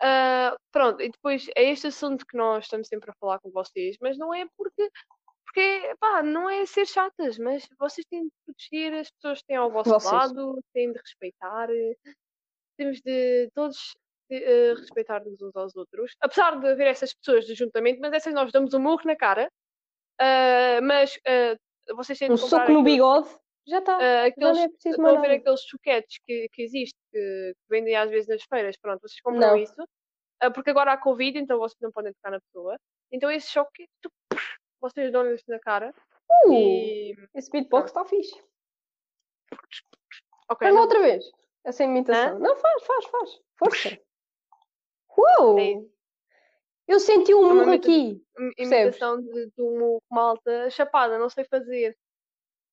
Ah, 0.00 0.56
pronto, 0.70 1.02
e 1.02 1.10
depois 1.10 1.48
é 1.56 1.64
este 1.70 1.88
assunto 1.88 2.24
que 2.26 2.36
nós 2.36 2.64
estamos 2.64 2.86
sempre 2.88 3.10
a 3.10 3.14
falar 3.20 3.40
com 3.40 3.50
vocês, 3.50 3.96
mas 4.00 4.16
não 4.16 4.32
é 4.32 4.46
porque, 4.56 4.90
porque 5.44 5.94
pá, 5.98 6.22
não 6.22 6.48
é 6.48 6.64
ser 6.66 6.86
chatas, 6.86 7.36
mas 7.38 7.68
vocês 7.78 8.06
têm 8.08 8.24
de 8.24 8.32
proteger 8.44 8.94
as 8.94 9.10
pessoas 9.10 9.40
que 9.40 9.46
têm 9.48 9.56
ao 9.56 9.70
vosso 9.70 9.90
Vocês. 9.90 10.12
lado, 10.12 10.60
têm 10.72 10.92
de 10.92 10.98
respeitar, 10.98 11.68
eh, 11.70 11.94
temos 12.76 13.00
de 13.00 13.50
todos 13.54 13.96
de, 14.30 14.36
eh, 14.36 14.74
respeitar-nos 14.74 15.42
uns 15.42 15.56
aos 15.56 15.74
outros, 15.74 16.14
apesar 16.20 16.60
de 16.60 16.68
haver 16.68 16.86
essas 16.86 17.12
pessoas 17.14 17.44
de 17.44 17.54
juntamento, 17.54 18.00
mas 18.00 18.12
essas 18.12 18.32
nós 18.32 18.52
damos 18.52 18.72
um 18.74 18.80
murro 18.80 19.02
na 19.04 19.16
cara, 19.16 19.50
ah, 20.20 20.80
mas 20.82 21.18
ah, 21.26 21.56
vocês 21.96 22.18
têm 22.18 22.28
de 22.28 22.34
Um 22.34 22.36
soco 22.36 22.70
no 22.70 22.84
bigode, 22.84 23.28
já 23.68 23.78
está. 23.78 24.00
já 24.00 24.24
aqueles, 24.26 24.58
é 24.58 24.68
preciso 24.68 25.00
mais 25.02 25.16
a 25.16 25.20
ver 25.20 25.30
aqueles 25.32 25.60
choquetes 25.62 26.18
que, 26.26 26.48
que 26.52 26.62
existem, 26.62 26.98
que, 27.12 27.52
que 27.54 27.68
vendem 27.68 27.94
às 27.96 28.10
vezes 28.10 28.28
nas 28.28 28.42
feiras. 28.44 28.76
Pronto, 28.78 29.00
vocês 29.02 29.20
compram 29.20 29.40
Não. 29.50 29.56
isso, 29.56 29.74
ah, 30.40 30.50
porque 30.50 30.70
agora 30.70 30.92
há 30.92 30.96
Covid, 30.98 31.38
então 31.38 31.58
vocês 31.58 31.78
não 31.80 31.92
podem 31.92 32.12
tocar 32.14 32.30
na 32.30 32.40
pessoa. 32.40 32.76
Então 33.12 33.30
esse 33.30 33.48
choque, 33.50 33.86
tu- 34.00 34.10
vocês 34.80 35.10
dão-lhes 35.12 35.42
na 35.48 35.58
cara 35.58 35.94
Uh, 36.44 36.52
e. 36.52 37.14
esse 37.34 37.50
beatbox 37.50 37.90
está 37.90 38.04
fixe. 38.04 38.34
Ok, 40.50 40.66
Faz 40.66 40.74
não- 40.74 40.82
outra 40.82 41.00
vez. 41.00 41.24
Essa 41.64 41.84
imitação. 41.84 42.38
Não, 42.38 42.56
faz, 42.56 42.82
faz, 42.84 43.04
faz. 43.06 43.40
Força. 43.58 44.00
Uou! 45.16 45.58
É. 45.58 45.74
Eu 46.86 47.00
senti 47.00 47.34
um 47.34 47.50
É 47.50 47.54
murro 47.54 47.72
aqui. 47.72 47.90
im- 48.38 48.52
percebes? 48.56 48.96
imitação 48.96 49.20
de, 49.20 49.46
de 49.50 49.62
uma 49.62 49.98
malta 50.10 50.70
chapada, 50.70 51.18
não 51.18 51.28
sei 51.28 51.44
fazer. 51.44 51.96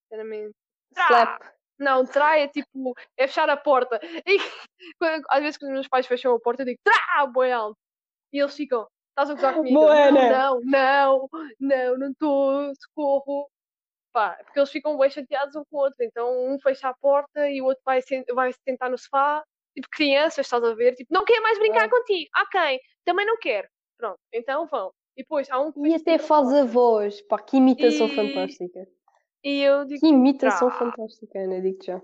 Sinceramente. 0.04 0.56
Trá! 0.96 1.06
Slap. 1.08 1.42
Não, 1.78 2.06
trai 2.06 2.44
é 2.44 2.48
tipo, 2.48 2.94
é 3.18 3.28
fechar 3.28 3.50
a 3.50 3.58
porta. 3.58 4.00
E 4.26 4.38
quando- 5.00 5.26
às 5.30 5.42
vezes 5.42 5.58
quando 5.58 5.70
os 5.72 5.74
meus 5.76 5.88
pais 5.90 6.08
fecham 6.08 6.34
a 6.34 6.40
porta, 6.40 6.62
eu 6.62 6.66
digo, 6.68 6.80
trá, 6.84 7.26
boi 7.28 7.52
alto. 7.52 7.78
E 8.34 8.40
eles 8.40 8.56
ficam, 8.56 8.88
estás 9.10 9.30
a 9.30 9.34
gozar 9.34 9.54
comigo? 9.56 9.78
Eu, 9.82 9.88
Buena. 9.88 10.30
Não, 10.32 10.60
não, 10.64 11.30
não, 11.60 11.98
não 11.98 12.12
estou, 12.12 12.72
socorro. 12.82 13.50
Pá, 14.14 14.38
porque 14.46 14.58
eles 14.60 14.72
ficam 14.72 14.98
bem 14.98 15.10
chateados 15.10 15.56
um 15.58 15.64
com 15.70 15.76
o 15.78 15.80
outro. 15.82 15.98
Então 16.02 16.48
um 16.48 16.58
fecha 16.60 16.88
a 16.88 16.94
porta 16.94 17.50
e 17.50 17.62
o 17.62 17.66
outro 17.66 17.84
vai, 17.86 18.02
sen- 18.02 18.24
vai 18.34 18.54
se 18.54 18.60
sentar 18.68 18.90
no 18.90 18.98
sofá. 18.98 19.44
Tipo 19.76 19.90
crianças, 19.92 20.46
estás 20.46 20.64
a 20.64 20.74
ver? 20.74 20.96
Tipo, 20.96 21.14
não 21.14 21.26
quer 21.26 21.42
mais 21.42 21.60
brincar 21.60 21.84
Ah. 21.86 21.90
contigo. 21.90 22.30
Ok, 22.44 22.80
também 23.04 23.26
não 23.26 23.38
quero. 23.38 23.68
Pronto, 23.98 24.18
então 24.34 24.66
vão. 24.68 24.92
E 25.18 25.22
depois 25.24 25.50
há 25.52 25.60
um 25.60 25.74
E 25.86 25.94
até 25.96 26.18
faz 26.18 26.54
a 26.54 26.64
voz. 26.64 27.22
Pá, 27.24 27.38
que 27.42 27.58
imitação 27.58 28.08
E- 28.08 28.16
fantástica. 28.16 28.88
E 29.46 29.62
eu 29.62 29.86
digo, 29.86 30.00
Que 30.00 30.08
imitação 30.08 30.70
Trá. 30.70 30.80
fantástica, 30.80 31.38
Ana, 31.38 31.62
digo 31.62 31.78
já. 31.84 32.02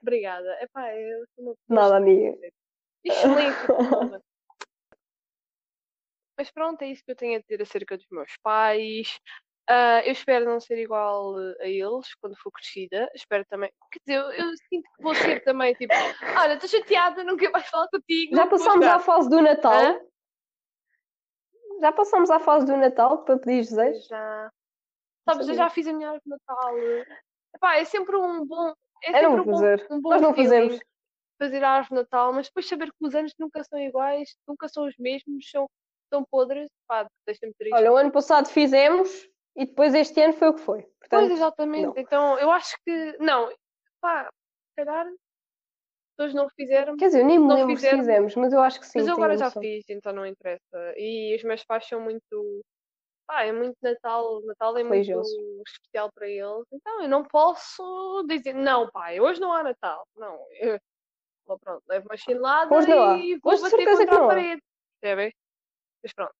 obrigada. 0.00 0.48
Epá, 0.62 0.94
eu 0.94 1.24
sou 1.34 1.44
uma 1.44 1.54
pessoa 1.56 1.80
Nada, 1.82 1.96
amiga. 1.96 2.38
Excelente. 3.04 3.56
Paula. 3.90 4.22
Mas 6.38 6.50
pronto, 6.52 6.82
é 6.82 6.86
isso 6.86 7.02
que 7.04 7.10
eu 7.10 7.16
tenho 7.16 7.36
a 7.36 7.40
dizer 7.40 7.60
acerca 7.60 7.96
dos 7.96 8.06
meus 8.12 8.36
pais. 8.40 9.18
Ah, 9.68 10.02
eu 10.04 10.12
espero 10.12 10.44
não 10.44 10.60
ser 10.60 10.78
igual 10.78 11.34
a 11.36 11.66
eles 11.66 12.14
quando 12.20 12.36
for 12.36 12.52
crescida. 12.52 13.10
Espero 13.12 13.44
também. 13.46 13.72
Quer 13.90 13.98
dizer, 14.06 14.18
eu, 14.20 14.46
eu 14.46 14.56
sinto 14.68 14.88
que 14.96 15.02
vou 15.02 15.14
ser 15.16 15.42
também 15.42 15.74
tipo, 15.74 15.92
olha, 16.38 16.54
estou 16.54 16.68
chateada, 16.68 17.24
quero 17.36 17.52
mais 17.52 17.68
falar 17.68 17.88
contigo. 17.88 18.36
Já 18.36 18.46
passámos 18.46 18.84
chorar." 18.84 18.96
à 18.96 18.98
fase 19.00 19.28
do 19.28 19.42
Natal? 19.42 19.82
Hã? 19.82 20.00
Já 21.80 21.90
passámos 21.90 22.30
à 22.30 22.38
fase 22.38 22.66
do 22.66 22.76
Natal 22.76 23.24
para 23.24 23.36
pedir 23.38 23.62
desejos? 23.62 24.06
Já. 24.06 24.52
Sabes, 25.24 25.48
eu 25.48 25.54
já 25.54 25.70
fiz 25.70 25.86
a 25.86 25.92
minha 25.92 26.08
árvore 26.10 26.22
de 26.24 26.30
Natal. 26.30 26.74
Epá, 27.54 27.76
é 27.78 27.84
sempre 27.84 28.16
um 28.16 28.44
bom. 28.46 28.72
É 29.02 29.10
É 29.10 29.20
sempre 29.20 29.40
um 29.40 29.44
bom, 29.44 29.60
um 29.90 30.00
bom 30.00 30.10
Nós 30.10 30.20
não 30.22 30.34
fazemos. 30.34 30.78
fazer 31.38 31.62
a 31.64 31.70
árvore 31.70 31.88
de 31.90 31.94
Natal, 32.02 32.32
mas 32.32 32.46
depois 32.46 32.68
saber 32.68 32.86
que 32.90 32.96
os 33.06 33.14
anos 33.14 33.32
nunca 33.38 33.62
são 33.64 33.78
iguais, 33.78 34.34
nunca 34.46 34.68
são 34.68 34.86
os 34.86 34.94
mesmos, 34.98 35.48
são, 35.50 35.68
são 36.12 36.24
podres, 36.30 36.68
pá, 36.86 37.06
deixa-me 37.26 37.52
triste. 37.54 37.74
Olha, 37.74 37.92
o 37.92 37.96
ano 37.96 38.10
passado 38.12 38.48
fizemos 38.48 39.08
e 39.56 39.66
depois 39.66 39.94
este 39.94 40.20
ano 40.20 40.32
foi 40.34 40.48
o 40.48 40.54
que 40.54 40.60
foi. 40.60 40.82
Pois, 40.82 40.98
Portanto, 41.10 41.32
exatamente. 41.32 41.86
não. 41.86 41.94
Então, 41.96 42.38
eu 42.38 42.50
acho 42.50 42.76
que. 42.84 43.16
Não, 43.18 43.52
pá, 44.00 44.24
se 44.24 44.84
calhar. 44.84 45.06
pessoas 46.16 46.34
não 46.34 46.48
fizeram. 46.50 46.96
Quer 46.96 47.06
dizer, 47.06 47.20
eu 47.20 47.26
nem 47.26 47.38
me 47.38 47.46
Não 47.46 47.54
lembro 47.56 47.70
se 47.76 47.82
fizeram. 47.82 47.98
fizemos, 47.98 48.34
mas 48.36 48.52
eu 48.52 48.60
acho 48.60 48.80
que 48.80 48.86
sim. 48.86 48.98
Mas 49.00 49.08
eu 49.08 49.14
agora 49.14 49.36
já 49.36 49.46
noção. 49.46 49.62
fiz, 49.62 49.84
então 49.88 50.12
não 50.12 50.26
interessa. 50.26 50.94
E 50.96 51.34
os 51.36 51.42
meus 51.44 51.64
pais 51.64 51.86
são 51.86 52.00
muito. 52.00 52.62
Pá, 53.26 53.44
é 53.44 53.52
muito 53.52 53.76
Natal. 53.82 54.42
Natal 54.42 54.76
é 54.76 54.82
muito 54.82 54.92
Religiosos. 54.92 55.32
especial 55.66 56.12
para 56.12 56.28
eles. 56.28 56.66
Então 56.72 57.02
eu 57.02 57.08
não 57.08 57.24
posso 57.24 58.22
dizer, 58.28 58.52
não, 58.52 58.90
pai, 58.90 59.20
hoje 59.20 59.40
não 59.40 59.52
há 59.52 59.62
Natal. 59.62 60.06
Não, 60.16 60.38
eu. 60.60 60.78
Bom, 61.46 61.58
pronto, 61.58 61.82
levo 61.88 62.06
uma 62.08 62.16
chinelada 62.16 62.74
Hoje 62.74 62.88
não 62.88 63.02
há. 63.10 63.18
e 63.18 63.38
vou 63.38 63.52
Hoje 63.52 63.62
bater 63.62 63.84
contra 63.96 64.14
a 64.14 64.26
parede. 64.26 64.62
Percebem? 65.00 65.34
Mas 66.02 66.12
pronto. 66.12 66.34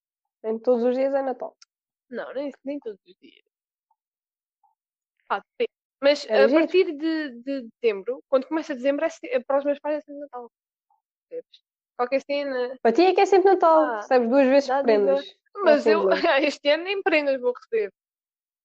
Em 0.45 0.59
todos 0.59 0.83
os 0.85 0.95
dias 0.95 1.13
é 1.15 1.23
Natal. 1.23 1.57
Não, 2.11 2.33
nem, 2.35 2.51
nem 2.65 2.79
todos 2.79 3.01
os 3.07 3.15
dias. 3.21 3.45
Pá, 5.29 5.41
depende. 5.41 5.71
Mas 6.01 6.27
Era 6.27 6.45
a 6.45 6.49
giro. 6.49 6.61
partir 6.61 6.93
de, 6.93 7.31
de 7.43 7.69
dezembro, 7.81 8.23
quando 8.29 8.47
começa 8.47 8.75
dezembro, 8.75 9.07
é, 9.25 9.41
para 9.41 9.59
os 9.59 9.65
meus 9.65 9.79
pais 9.79 9.97
é 9.99 10.01
sempre 10.03 10.21
Natal. 10.21 10.51
Percebes? 11.29 11.64
Qualquer 11.97 12.21
cena. 12.23 12.77
Para 12.83 12.93
ti 12.93 13.03
é 13.03 13.15
que 13.15 13.21
é 13.21 13.27
sempre 13.27 13.53
Natal. 13.53 13.83
Ah, 13.85 13.97
Recebes 13.97 14.29
duas 14.29 14.47
vezes 14.47 14.71
prendas. 14.83 15.25
Mas 15.63 15.87
eu 15.87 16.09
este 16.43 16.69
ano 16.71 16.85
nem 16.85 17.03
prendas 17.03 17.41
vou 17.41 17.53
receber. 17.53 17.93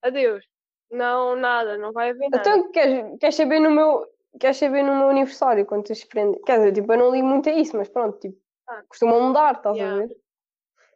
Adeus. 0.02 0.46
Não, 0.92 1.36
nada, 1.36 1.78
não 1.78 1.92
vai 1.92 2.10
haver 2.10 2.30
nada. 2.30 2.38
Então, 2.42 2.72
queres, 2.72 3.20
queres 3.20 3.36
saber 3.36 3.60
no 3.60 3.70
meu. 3.72 4.08
Queres 4.40 4.58
saber 4.58 4.84
no 4.84 4.96
meu 4.96 5.10
aniversário 5.10 5.66
quantas 5.66 6.04
prendas? 6.06 6.40
Quer 6.46 6.58
dizer, 6.60 6.74
tipo, 6.74 6.94
eu 6.94 6.98
não 6.98 7.12
ligo 7.12 7.28
muito 7.28 7.50
a 7.50 7.52
isso, 7.54 7.76
mas 7.76 7.90
pronto, 7.90 8.20
tipo, 8.20 8.38
Ah. 8.68 8.84
costumam 8.88 9.22
mudar, 9.22 9.56
estás 9.56 9.76
Yeah. 9.76 10.04
a 10.04 10.08
ver? 10.08 10.18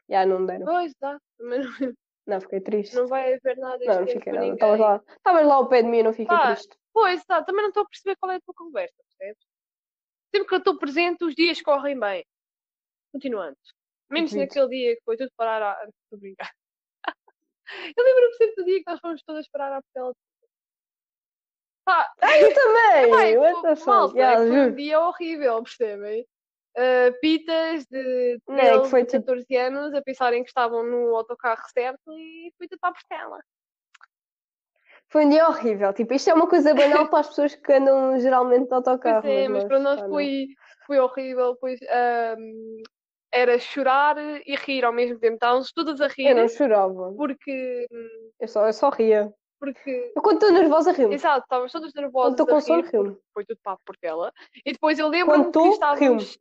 Já 0.09 0.25
não 0.25 0.39
me 0.39 0.47
deram. 0.47 0.65
Pois, 0.65 0.93
dá. 1.01 1.17
Mas 1.39 1.65
não, 1.65 1.71
Não, 2.27 2.41
fiquei 2.41 2.61
triste. 2.61 2.95
não 2.95 3.07
vai 3.07 3.33
haver 3.33 3.57
nada 3.57 3.83
Não, 3.85 3.99
não 4.01 4.07
fiquei 4.07 4.31
nada. 4.33 4.47
Estavas 4.47 4.79
lá, 4.79 5.01
estavas 5.17 5.45
lá 5.47 5.55
ao 5.55 5.67
pé 5.67 5.81
de 5.81 5.89
mim 5.89 5.97
e 5.97 6.03
não 6.03 6.13
fiquei 6.13 6.27
Pá, 6.37 6.53
triste. 6.55 6.77
Pois, 6.93 7.23
tá, 7.25 7.43
também 7.43 7.63
não 7.63 7.69
estou 7.69 7.83
a 7.83 7.87
perceber 7.87 8.15
qual 8.17 8.31
é 8.31 8.35
a 8.35 8.41
tua 8.41 8.53
conversa, 8.55 8.95
percebes? 9.17 9.43
Sempre 10.33 10.47
que 10.47 10.53
eu 10.55 10.59
estou 10.59 10.77
presente, 10.79 11.23
os 11.23 11.35
dias 11.35 11.61
correm 11.61 11.99
bem. 11.99 12.25
Continuando. 13.11 13.57
Menos 14.09 14.31
Duvido. 14.31 14.47
naquele 14.47 14.67
dia 14.69 14.95
que 14.95 15.01
foi 15.03 15.17
tudo 15.17 15.31
parar 15.37 15.61
a. 15.61 15.83
Estou 15.87 16.17
a 16.17 16.19
brincar. 16.19 16.51
Eu 17.97 18.03
lembro-me 18.03 18.33
sempre 18.35 18.55
do 18.55 18.65
dia 18.65 18.83
que 18.83 18.89
nós 18.91 18.99
fomos 18.99 19.23
todas 19.23 19.47
parar 19.49 19.77
à 19.77 19.81
Portela. 19.81 20.13
Pá, 21.85 22.13
Eu 22.21 22.53
também! 22.53 23.37
Pô, 23.37 23.61
the 23.61 23.75
fuck? 23.75 23.87
malta, 23.87 24.17
Yeah, 24.17 24.37
foi 24.47 24.59
um 24.71 24.75
dia 24.75 24.99
horrível, 24.99 25.63
percebem? 25.63 26.25
Uh, 26.75 27.19
pitas 27.21 27.85
de 27.85 28.39
Não, 28.47 28.55
é 28.57 28.71
13, 28.79 28.89
foi 28.89 29.05
tipo- 29.05 29.25
14 29.25 29.55
anos 29.57 29.93
a 29.93 30.01
pensarem 30.01 30.43
que 30.43 30.49
estavam 30.49 30.83
no 30.83 31.15
autocarro 31.15 31.61
certo 31.71 32.11
e 32.17 32.51
fui 32.57 32.67
tudo 32.67 32.79
para 32.79 32.89
a 32.89 32.93
Portela. 32.93 33.39
Foi 35.13 35.25
um 35.25 35.29
dia 35.29 35.47
horrível. 35.47 35.93
Tipo, 35.93 36.15
isto 36.15 36.31
é 36.31 36.33
uma 36.33 36.49
coisa 36.49 36.73
banal 36.73 37.07
para 37.07 37.19
as 37.19 37.27
pessoas 37.27 37.53
que 37.53 37.71
andam 37.71 38.19
geralmente 38.19 38.67
de 38.67 38.73
autocarro. 38.73 39.21
Pois 39.21 39.31
é, 39.33 39.47
mas 39.47 39.63
para 39.65 39.79
nós 39.79 39.99
foi, 40.09 40.47
foi 40.87 40.97
horrível, 40.99 41.55
pois 41.61 41.79
ahm, 41.83 42.81
era 43.31 43.59
chorar 43.59 44.17
e 44.17 44.55
rir 44.55 44.83
ao 44.83 44.91
mesmo 44.91 45.19
tempo. 45.19 45.35
Estávamos 45.35 45.71
todas 45.71 46.01
a 46.01 46.07
rir 46.07 46.29
Eu 46.29 46.35
não 46.35 46.49
chorava. 46.49 47.13
porque, 47.15 47.87
Eu 48.39 48.47
só, 48.47 48.65
eu 48.65 48.73
só 48.73 48.89
ria. 48.89 49.31
porque 49.59 50.11
Eu 50.15 50.21
quando 50.23 50.41
estou 50.41 50.51
nervosa 50.51 50.91
rio-me. 50.91 51.13
exato, 51.13 51.43
estávamos 51.43 51.71
todas 51.71 51.91
Quando 51.91 52.01
nervosas 52.01 52.31
estou 52.31 52.47
com 52.47 52.59
sono 52.59 52.81
rio-me. 52.81 53.17
foi 53.35 53.45
tudo 53.45 53.59
para 53.63 53.73
a 53.73 53.77
Portela. 53.85 54.33
E 54.65 54.71
depois 54.71 54.97
eu 54.97 55.09
lembro-me 55.09 55.43
Quando 55.43 55.61
que 55.61 55.69
estávamos 55.69 56.39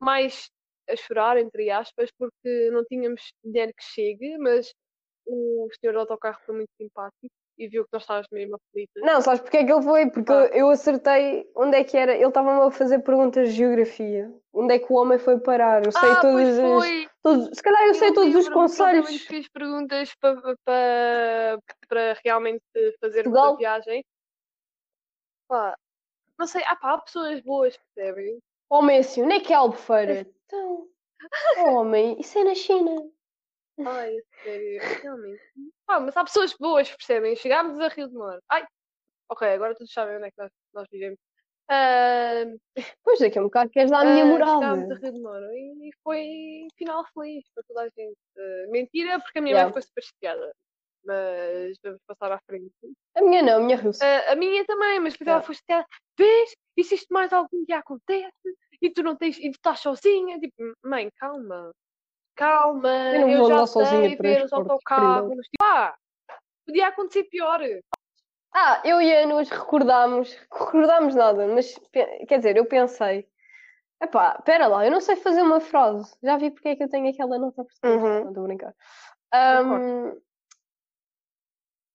mais 0.00 0.48
a 0.88 0.94
chorar, 0.94 1.38
entre 1.38 1.70
aspas, 1.72 2.08
porque 2.16 2.70
não 2.70 2.84
tínhamos 2.84 3.32
dinheiro 3.44 3.72
que 3.76 3.82
chegue, 3.82 4.38
mas 4.38 4.72
o 5.26 5.68
senhor 5.80 5.92
do 5.94 5.98
autocarro 6.00 6.38
foi 6.46 6.54
muito 6.54 6.70
simpático 6.80 7.34
e 7.62 7.68
viu 7.68 7.84
que 7.84 7.90
nós 7.92 8.02
estávamos 8.02 8.26
mesmo 8.32 8.56
aflitas. 8.56 9.02
Não, 9.02 9.20
sabes 9.20 9.40
porque 9.40 9.56
é 9.58 9.64
que 9.64 9.72
ele 9.72 9.82
foi? 9.82 10.10
Porque 10.10 10.32
Ah. 10.32 10.34
eu, 10.34 10.46
eu 10.54 10.70
acertei 10.70 11.50
onde 11.56 11.76
é 11.76 11.84
que 11.84 11.96
era. 11.96 12.14
Ele 12.14 12.26
estava-me 12.26 12.60
a 12.62 12.70
fazer 12.70 12.98
perguntas 13.00 13.48
de 13.50 13.54
geografia. 13.54 14.32
Onde 14.52 14.74
é 14.74 14.78
que 14.78 14.92
o 14.92 14.96
homem 14.96 15.18
foi 15.18 15.38
parar? 15.40 15.84
Eu 15.84 15.92
sei 15.92 16.08
ah, 16.08 16.18
as. 16.18 16.58
foi! 16.60 17.08
todos- 17.22 17.56
se 17.56 17.62
calhar 17.62 17.82
eu 17.86 17.94
sei 17.94 18.12
todos 18.12 18.34
os 18.34 18.48
conselhos. 18.48 19.10
nos 19.10 19.22
fez 19.22 19.48
perguntas 19.48 20.14
para, 20.20 20.56
para, 20.64 21.58
para 21.88 22.16
realmente 22.24 22.62
fazer 23.00 23.26
uma 23.26 23.56
viagem. 23.56 24.04
Pá, 25.48 25.76
não 26.38 26.46
sei, 26.46 26.62
ah, 26.66 26.76
pá, 26.76 26.94
há 26.94 26.98
pessoas 26.98 27.40
boas, 27.40 27.78
percebem? 27.94 28.38
Homem 28.70 28.98
assim, 28.98 29.22
onde 29.22 29.34
é 29.34 29.40
que 29.40 29.52
é 29.52 29.56
Albufeira? 29.56 30.26
Então, 30.46 30.88
homem, 31.58 32.18
isso 32.18 32.38
é 32.38 32.44
na 32.44 32.54
China. 32.54 33.08
Ai, 33.86 34.16
sério, 34.42 34.80
realmente. 35.02 35.42
Pá, 35.86 36.00
mas 36.00 36.16
há 36.16 36.24
pessoas 36.24 36.54
boas, 36.58 36.88
percebem? 36.90 37.36
Chegámos 37.36 37.78
a 37.80 37.88
Rio 37.88 38.08
de 38.08 38.14
Moro. 38.14 38.40
Ai, 38.48 38.66
ok, 39.30 39.48
agora 39.48 39.74
todos 39.74 39.92
sabem 39.92 40.16
onde 40.16 40.26
é 40.26 40.30
que 40.30 40.38
nós, 40.38 40.50
nós 40.74 40.86
vivemos. 40.90 41.18
Ah, 41.68 42.44
Pois 43.02 43.18
daqui 43.18 43.38
a 43.38 43.40
um 43.40 43.44
bocado 43.44 43.70
queres 43.70 43.90
dar 43.90 44.06
a 44.06 44.10
minha 44.10 44.24
ah, 44.24 44.26
morada. 44.26 44.60
Chegámos 44.60 44.90
a 44.90 44.94
Rio 44.94 45.12
de 45.12 45.20
Moro 45.20 45.46
e 45.54 45.90
foi 46.02 46.66
final 46.76 47.04
feliz 47.14 47.44
para 47.54 47.64
toda 47.64 47.82
a 47.82 47.88
gente. 47.96 48.16
Ah, 48.36 48.66
mentira, 48.70 49.20
porque 49.20 49.38
a 49.38 49.42
minha 49.42 49.54
Yeah. 49.54 49.64
mãe 49.72 49.72
ficou 49.72 49.82
super 49.82 50.02
chateada. 50.04 50.52
Mas 51.04 51.76
vamos 51.82 52.00
passar 52.06 52.30
à 52.32 52.40
frente. 52.46 52.70
A 53.16 53.22
minha 53.22 53.42
não, 53.42 53.56
a 53.56 53.60
minha 53.60 53.76
riu-se. 53.76 54.04
Ah, 54.04 54.32
a 54.32 54.36
minha 54.36 54.64
também, 54.64 55.00
mas 55.00 55.14
depois 55.14 55.28
ela 55.28 55.38
Yeah. 55.38 55.46
foi 55.46 55.54
chateada. 55.56 55.86
Vês? 56.16 56.54
E 56.76 56.84
se 56.84 56.94
isto 56.94 57.12
mais 57.12 57.32
algum 57.32 57.64
dia 57.64 57.78
acontece? 57.78 58.56
E 58.80 58.90
tu 58.90 59.02
não 59.02 59.16
tens, 59.16 59.36
e 59.38 59.50
tu 59.50 59.56
estás 59.56 59.80
sozinha? 59.80 60.38
Tipo, 60.38 60.72
mãe, 60.84 61.08
calma. 61.16 61.70
Calma, 62.34 63.12
Eu 63.12 63.20
não 63.20 63.30
eu, 63.30 63.38
vou 63.38 63.48
já 63.48 63.66
sei 63.66 64.16
ver 64.16 64.44
os 64.44 64.52
autocarros. 64.52 65.48
Pá, 65.58 65.96
podia 66.66 66.88
acontecer 66.88 67.24
pior. 67.24 67.60
Ah, 68.54 68.82
eu 68.84 69.00
e 69.00 69.14
a 69.14 69.22
Anos 69.24 69.48
recordámos, 69.48 70.34
recordámos 70.52 71.14
nada, 71.14 71.46
mas 71.46 71.78
quer 71.92 72.36
dizer, 72.38 72.56
eu 72.56 72.66
pensei, 72.66 73.26
epá, 74.02 74.36
espera 74.38 74.66
lá, 74.66 74.84
eu 74.84 74.90
não 74.90 75.00
sei 75.00 75.16
fazer 75.16 75.40
uma 75.40 75.58
frase, 75.60 76.14
já 76.22 76.36
vi 76.36 76.50
porque 76.50 76.68
é 76.68 76.76
que 76.76 76.82
eu 76.84 76.88
tenho 76.88 77.08
aquela 77.08 77.38
nota 77.38 77.64
portuguesa, 77.64 77.96
Uhum. 78.06 78.20
não 78.24 78.28
estou 78.28 78.44
a 78.44 78.46
brincar. 78.46 78.74
Ahm, 79.32 80.20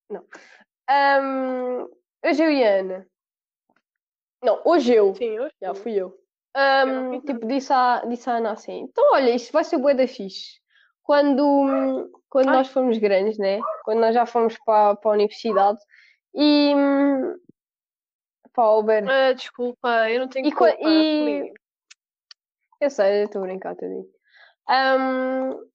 não. 0.09 0.25
Ahm, 0.89 1.87
hoje 2.25 2.43
eu 2.43 2.51
e 2.51 2.63
a 2.63 2.79
Ana, 2.79 3.07
não, 4.43 4.61
hoje 4.65 4.93
eu, 4.93 5.13
Sim, 5.13 5.39
hoje. 5.39 5.53
já 5.61 5.75
fui 5.75 5.93
eu, 5.93 6.19
Fiz 7.11 7.23
tipo, 7.23 7.45
disse 7.47 7.71
à, 7.71 8.03
disse 8.07 8.29
à 8.29 8.37
Ana 8.37 8.51
assim, 8.53 8.79
então 8.81 9.03
olha, 9.13 9.29
isto 9.35 9.51
vai 9.53 9.63
ser 9.63 9.77
bué 9.77 9.93
da 9.93 10.07
fixe. 10.07 10.59
Quando, 11.03 12.09
quando 12.29 12.49
Ai. 12.49 12.55
nós 12.57 12.67
formos 12.69 12.97
grandes, 12.97 13.37
né? 13.37 13.59
Quando 13.85 13.99
nós 13.99 14.13
já 14.13 14.25
fomos 14.25 14.57
para, 14.65 14.95
para 14.95 15.11
a 15.11 15.13
universidade 15.13 15.79
e 16.33 16.73
hum, 16.75 17.35
pá, 18.53 18.71
Uber, 18.71 19.07
Ah, 19.07 19.33
desculpa, 19.33 20.09
eu 20.09 20.19
não 20.21 20.27
tenho 20.27 20.47
E 20.47 20.51
culpa. 20.51 20.73
e- 20.81 21.53
eu 22.81 22.89
sei, 22.89 23.21
eu 23.21 23.25
estou 23.25 23.41
a 23.43 23.45
brincar, 23.47 23.75
tadinho. 23.75 24.05
Hum, 24.69 25.67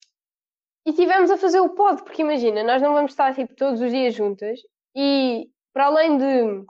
e 0.84 0.92
tivemos 0.92 1.30
a 1.30 1.38
fazer 1.38 1.60
o 1.60 1.70
pod, 1.70 2.02
porque 2.02 2.22
imagina, 2.22 2.62
nós 2.62 2.82
não 2.82 2.92
vamos 2.92 3.12
estar 3.12 3.34
tipo 3.34 3.54
todos 3.54 3.80
os 3.80 3.90
dias 3.90 4.14
juntas 4.14 4.60
e 4.94 5.48
para 5.72 5.86
além 5.86 6.18
de 6.18 6.64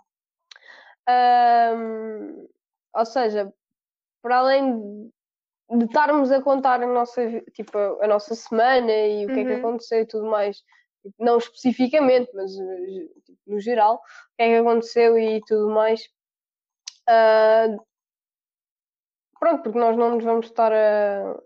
hum, 1.09 2.49
ou 2.95 3.05
seja, 3.07 3.53
para 4.23 4.39
além 4.39 5.11
de 5.71 5.85
estarmos 5.85 6.31
a 6.31 6.43
contar 6.43 6.83
a 6.83 6.87
nossa, 6.87 7.23
tipo, 7.53 7.77
a, 7.79 8.05
a 8.05 8.09
nossa 8.09 8.35
semana 8.35 8.93
e 8.93 9.27
o 9.27 9.31
que 9.33 9.41
é 9.41 9.45
que 9.45 9.53
Uhum. 9.53 9.59
aconteceu 9.59 10.01
e 10.03 10.07
tudo 10.07 10.27
mais, 10.27 10.59
tipo, 11.03 11.15
não 11.19 11.39
especificamente, 11.39 12.31
mas 12.35 12.53
tipo, 13.25 13.39
no 13.47 13.61
geral, 13.61 13.97
o 13.97 13.99
que 14.37 14.43
é 14.43 14.49
que 14.49 14.57
aconteceu 14.57 15.19
e 15.19 15.41
tudo 15.47 15.71
mais. 15.71 16.01
ah, 17.09 17.67
pronto, 19.39 19.63
porque 19.63 19.79
nós 19.79 19.97
não 19.97 20.15
nos 20.15 20.25
vamos 20.25 20.47
estar 20.47 20.73
a, 20.73 21.37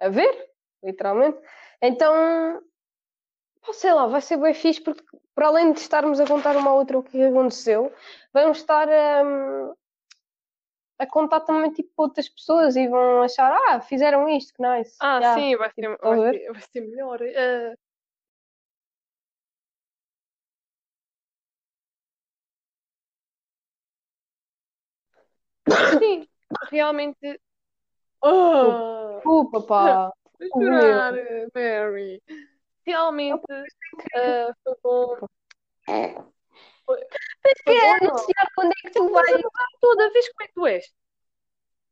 a 0.00 0.08
ver, 0.08 0.50
literalmente. 0.82 1.38
Então, 1.82 2.62
pá, 3.60 3.72
sei 3.72 3.92
lá, 3.92 4.06
vai 4.06 4.20
ser 4.20 4.36
bem 4.38 4.54
fixe 4.54 4.80
porque 4.80 5.04
para 5.34 5.48
além 5.48 5.72
de 5.72 5.80
estarmos 5.80 6.20
a 6.20 6.26
contar 6.26 6.56
uma 6.56 6.70
à 6.70 6.74
outra 6.74 6.98
o 6.98 7.02
que 7.02 7.16
é 7.16 7.20
que 7.20 7.26
aconteceu, 7.26 7.92
vamos 8.32 8.58
estar 8.58 8.88
a, 8.88 9.74
a 10.98 11.06
contar 11.06 11.40
também 11.40 11.72
tipo 11.72 11.90
para 11.94 12.04
outras 12.06 12.28
pessoas 12.28 12.76
e 12.76 12.88
vão 12.88 13.22
achar, 13.22 13.52
ah, 13.68 13.80
fizeram 13.80 14.28
isto, 14.28 14.52
que 14.54 14.62
nice. 14.62 14.96
Ah, 15.00 15.20
Yeah. 15.20 15.40
sim, 15.40 15.56
vai 15.56 15.70
ser, 15.72 15.82
tipo, 15.82 16.08
vai 16.08 16.18
ser, 16.32 16.52
vai 16.52 16.62
ser 16.62 16.80
melhor. 16.80 17.20
Ah, 17.22 17.74
sim, 25.98 26.28
realmente. 26.70 27.40
Oh, 28.22 29.50
pá. 29.66 30.12
Vou 30.40 30.48
Oh, 30.54 30.60
chorar, 30.60 31.12
Mary. 31.54 32.22
Realmente 32.86 33.44
ah, 34.14 34.54
foi 34.64 34.74
bom. 34.82 35.16
Foi, 36.88 36.98
Mas 37.44 37.52
foi 37.64 37.74
que 37.74 37.80
bom, 37.80 37.86
é 37.86 37.90
anunciar 37.96 38.46
quando 38.54 38.72
é 38.72 38.74
que 38.80 38.90
tu 38.92 39.10
vais. 39.12 39.42
toda 39.78 40.10
vez 40.10 40.26
como 40.32 40.42
é 40.42 40.46
que 40.48 40.54
tu 40.54 40.66
és. 40.66 40.90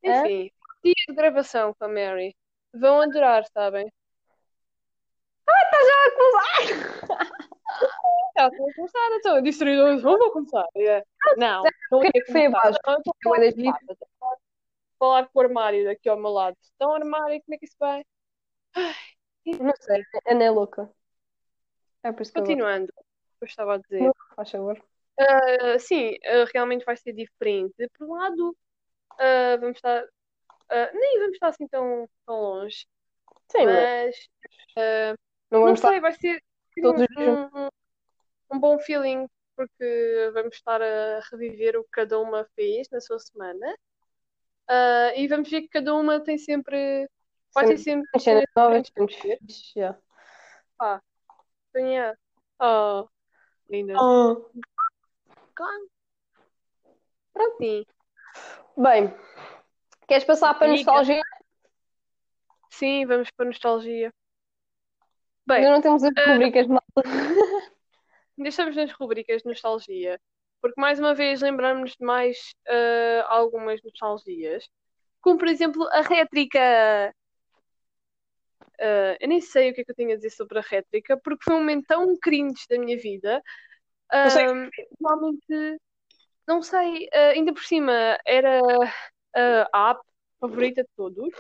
Enfim, 0.03 0.51
dia 0.83 0.95
de 1.09 1.15
gravação 1.15 1.75
com 1.75 1.85
a 1.85 1.89
Mary. 1.89 2.35
Vão 2.73 3.03
adorar, 3.03 3.45
sabem? 3.53 3.93
Já 8.37 8.49
estou 8.49 8.69
a 8.69 8.75
começar, 8.75 9.09
então. 9.13 9.37
"Oh, 9.37 9.43
vou 10.19 10.31
começar. 10.33 10.67
É. 10.77 11.03
Não, 11.37 11.63
não 11.91 12.01
queria 12.01 12.13
ia 12.15 12.25
que 12.25 12.33
foi 12.33 12.43
começar. 12.47 12.69
abaixo. 12.69 12.79
Não, 12.87 13.03
falar 14.99 15.29
com 15.29 15.39
o 15.39 15.43
armário 15.43 15.91
aqui 15.91 16.09
ao 16.09 16.17
meu 16.19 16.31
lado. 16.31 16.57
Então, 16.75 16.95
armário, 16.95 17.43
como 17.45 17.55
é 17.55 17.59
que 17.59 17.67
isso 17.67 17.77
vai? 17.79 18.03
Não 19.45 19.73
sei, 19.79 20.01
a 20.27 20.33
Ana 20.33 20.45
é 20.45 20.51
louca. 20.51 20.91
É. 22.03 22.11
Continuando, 22.13 22.91
eu 23.41 23.47
estava 23.47 23.75
a 23.75 23.79
dizer. 23.79 24.11
Faz 24.35 24.51
favor. 24.51 24.83
Ah, 25.19 25.79
sim, 25.79 26.15
ah, 26.25 26.45
realmente 26.55 26.85
vai 26.85 26.97
ser 26.97 27.13
diferente. 27.13 27.75
Por 27.99 28.09
um 28.09 28.13
lado, 28.15 28.57
ah, 29.19 29.57
vamos 29.59 29.77
estar. 29.77 30.05
ah, 30.71 30.91
nem 30.93 31.19
vamos 31.21 31.35
estar 31.35 31.49
assim 31.49 31.67
tão, 31.69 32.09
tão 32.27 32.37
longe, 32.37 32.87
Sim, 33.51 33.65
mas 33.67 34.17
não 35.51 35.67
não 35.67 35.77
sei, 35.77 36.01
vai 36.01 36.13
ser 36.13 36.43
um, 36.83 37.03
um, 37.23 37.69
um 38.53 38.61
bom 38.61 38.79
feeling, 38.79 39.27
porque 39.57 40.31
vamos 40.35 40.55
estar 40.57 40.83
a 40.83 41.21
reviver 41.31 41.77
o 41.77 41.85
que 41.85 41.91
cada 41.93 42.19
uma 42.19 42.47
fez 42.55 42.89
na 42.91 43.01
sua 43.01 43.19
semana. 43.19 43.67
Ah, 44.69 45.13
e 45.17 45.27
vamos 45.29 45.49
ver 45.49 45.63
que 45.63 45.69
cada 45.69 45.95
uma 45.95 46.21
tem 46.23 46.39
sempre. 46.39 47.09
Vai 47.55 47.67
ter 47.67 47.79
sempre. 47.79 48.09
Cenas 48.21 48.45
novas, 48.55 48.93
já. 49.75 49.97
Pá, 50.77 51.01
sonhar. 51.73 52.19
Oh, 52.61 53.09
linda. 53.69 53.95
Oh. 54.01 54.51
Claro. 55.55 55.89
Pronto, 57.33 57.57
sim. 57.59 57.85
Bem, 58.77 59.15
queres 60.07 60.25
passar 60.25 60.55
para 60.55 60.69
Diga. 60.69 60.93
nostalgia? 60.93 61.23
Sim, 62.71 63.07
vamos 63.07 63.31
para 63.31 63.47
nostalgia. 63.47 64.13
Bem, 65.47 65.59
Ainda 65.59 65.71
não 65.71 65.81
temos 65.81 66.03
as 66.03 66.13
ah, 66.17 66.33
rubricas 66.33 66.67
mal. 66.67 66.83
ainda 68.37 68.49
estamos 68.49 68.77
nas 68.77 68.93
rubricas 68.93 69.43
de 69.43 69.49
nostalgia, 69.49 70.21
porque 70.61 70.81
mais 70.81 70.99
uma 70.99 71.15
vez 71.15 71.41
lembramos 71.41 71.93
de 71.93 72.05
mais 72.05 72.55
ah, 72.69 73.27
algumas 73.29 73.81
nostalgias, 73.83 74.69
como 75.21 75.39
por 75.39 75.49
exemplo 75.49 75.89
a 75.93 76.03
rétrica. 76.03 77.15
Ah, 78.81 79.17
eu 79.21 79.29
nem 79.29 79.41
sei 79.41 79.71
o 79.71 79.75
que 79.75 79.81
é 79.81 79.85
que 79.85 79.91
eu 79.91 79.95
tenho 79.95 80.13
a 80.13 80.17
dizer 80.17 80.31
sobre 80.31 80.59
a 80.59 80.63
rétrica, 80.63 81.17
porque 81.17 81.45
foi 81.45 81.55
um 81.55 81.61
momento 81.61 81.87
tão 81.87 82.17
cringe 82.19 82.65
da 82.69 82.79
minha 82.79 82.99
vida. 82.99 83.43
Sei. 84.29 84.47
Ah, 84.47 84.69
realmente, 85.01 85.81
não 86.47 86.63
sei, 86.63 87.09
ah, 87.13 87.29
ainda 87.29 87.53
por 87.53 87.63
cima 87.63 88.19
era 88.25 88.61
a 89.73 89.91
app 89.91 90.01
favorita 90.41 90.83
de 90.83 90.89
todos 90.97 91.35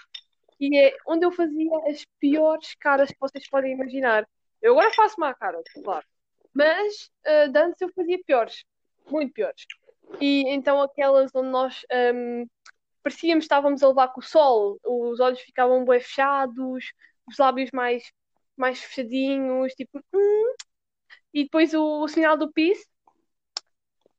e 0.58 0.76
é 0.78 0.96
onde 1.06 1.24
eu 1.24 1.32
fazia 1.32 1.70
as 1.88 2.04
piores 2.18 2.74
caras 2.76 3.10
que 3.10 3.20
vocês 3.20 3.48
podem 3.48 3.72
imaginar. 3.72 4.26
Eu 4.60 4.72
agora 4.72 4.92
faço 4.94 5.20
má 5.20 5.34
cara, 5.34 5.62
claro, 5.84 6.04
mas 6.54 7.10
ah, 7.24 7.46
de 7.46 7.58
antes 7.58 7.80
eu 7.80 7.92
fazia 7.94 8.18
piores, 8.24 8.64
muito 9.10 9.32
piores. 9.32 9.64
E 10.20 10.48
então 10.48 10.80
aquelas 10.80 11.30
onde 11.34 11.48
nós 11.48 11.84
ahm, 11.90 12.46
parecíamos 13.02 13.42
que 13.42 13.46
estávamos 13.46 13.82
a 13.82 13.88
levar 13.88 14.08
com 14.08 14.20
o 14.20 14.24
sol, 14.24 14.78
os 14.84 15.20
olhos 15.20 15.40
ficavam 15.40 15.84
bem 15.84 16.00
fechados, 16.00 16.92
os 17.28 17.38
lábios 17.38 17.70
mais, 17.72 18.12
mais 18.56 18.80
fechadinhos, 18.82 19.72
tipo, 19.74 20.00
hum, 20.14 20.54
e 21.34 21.44
depois 21.44 21.74
o, 21.74 22.02
o 22.04 22.08
sinal 22.08 22.36
do 22.36 22.52
peace. 22.52 22.86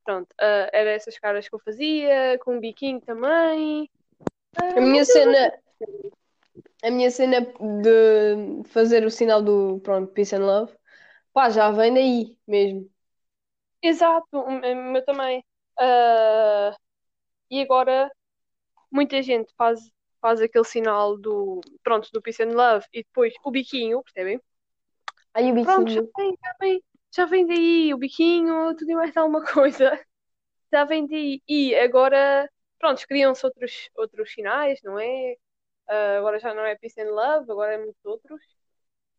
Pronto, 0.04 0.34
ah, 0.39 0.70
era 0.74 0.91
essas 0.91 1.17
caras 1.20 1.48
que 1.50 1.56
eu 1.56 1.60
fazia, 1.60 2.38
com 2.39 2.56
um 2.56 2.60
biquinho 2.60 3.02
também. 3.02 3.89
Ah, 4.58 4.63
A 4.76 4.82
minha 4.82 5.04
eu 5.10 5.13
cena, 5.13 5.52
a 6.84 6.89
minha 6.91 7.10
cena 7.12 7.41
de 7.41 8.63
fazer 8.70 9.06
o 9.06 9.12
sinal 9.12 9.41
do, 9.41 9.80
pronto, 9.82 10.12
Peace 10.13 10.36
and 10.36 10.46
Love, 10.46 10.74
pá, 11.34 11.50
já 11.50 11.72
vem 11.72 11.93
daí 11.93 12.38
mesmo. 12.48 12.89
Exato, 13.82 14.28
o 14.38 14.41
o 14.50 14.91
meu 14.91 15.04
também. 15.06 15.43
Ah, 15.80 16.76
e 17.52 17.62
agora 17.62 18.12
muita 18.91 19.22
gente 19.24 19.54
faz, 19.58 19.80
faz 20.27 20.41
aquele 20.41 20.65
sinal 20.65 21.17
do, 21.17 21.61
pronto, 21.83 22.09
do 22.11 22.21
Peace 22.21 22.43
and 22.43 22.51
Love 22.53 22.85
e 22.93 23.03
depois 23.03 23.33
o 23.45 23.51
biquinho, 23.51 24.03
percebem? 24.03 24.41
Aí 25.33 25.49
o 25.51 25.55
Pronto, 25.61 25.91
já 25.91 26.01
biquinho. 26.01 26.09
vem, 26.17 26.37
já 26.43 26.53
vem, 26.59 26.83
já 27.15 27.25
vem 27.25 27.45
daí 27.47 27.93
o 27.93 27.97
biquinho, 27.97 28.75
tudo 28.75 28.91
e 28.91 28.95
mais 28.95 29.15
alguma 29.17 29.43
coisa. 29.45 29.91
Já 30.73 30.85
vem 30.85 31.07
daí. 31.07 31.41
E 31.47 31.75
agora, 31.75 32.49
pronto, 32.79 33.05
criam-se 33.07 33.45
outros, 33.45 33.89
outros 33.95 34.33
sinais, 34.33 34.79
não 34.83 34.99
é? 34.99 35.35
Ah, 35.87 36.17
agora 36.19 36.39
já 36.39 36.53
não 36.53 36.65
é 36.65 36.75
Peace 36.75 36.99
and 37.01 37.11
Love, 37.11 37.51
agora 37.51 37.75
é 37.75 37.77
muitos 37.77 38.05
outros. 38.05 38.41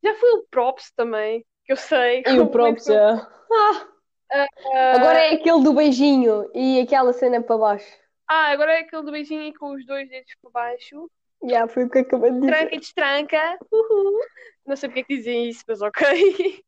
Já 0.04 0.14
foi 0.16 0.30
o 0.32 0.46
Props 0.50 0.92
também, 0.96 1.44
que 1.64 1.72
eu 1.72 1.76
sei. 1.76 2.22
E 2.26 2.40
o 2.40 2.44
Muito- 2.58 2.84
já. 2.86 3.28
Ah, 3.52 3.86
Ah, 4.32 4.46
agora 4.92 5.18
é 5.20 5.34
aquele 5.34 5.62
do 5.62 5.72
beijinho 5.74 6.50
e 6.54 6.80
aquela 6.80 7.12
cena 7.12 7.42
para 7.42 7.56
baixo. 7.58 7.86
Ah, 8.28 8.50
agora 8.50 8.72
é 8.74 8.80
aquele 8.80 9.02
do 9.02 9.10
beijinho 9.12 9.52
com 9.58 9.72
os 9.72 9.86
dois 9.86 10.08
dedos 10.08 10.34
por 10.42 10.52
baixo. 10.52 11.10
Já 11.44 11.66
foi 11.68 11.84
o 11.84 11.90
que 11.90 11.98
acabei 12.00 12.32
de 12.32 12.40
Tranca 12.40 12.64
dizer. 12.64 12.74
e 12.74 12.78
destranca. 12.80 13.58
Uhul. 13.72 14.18
Não 14.66 14.76
sei 14.76 14.88
porque 14.88 15.00
é 15.00 15.04
que 15.04 15.16
dizem 15.16 15.48
isso, 15.48 15.64
mas 15.66 15.80
ok. 15.80 16.02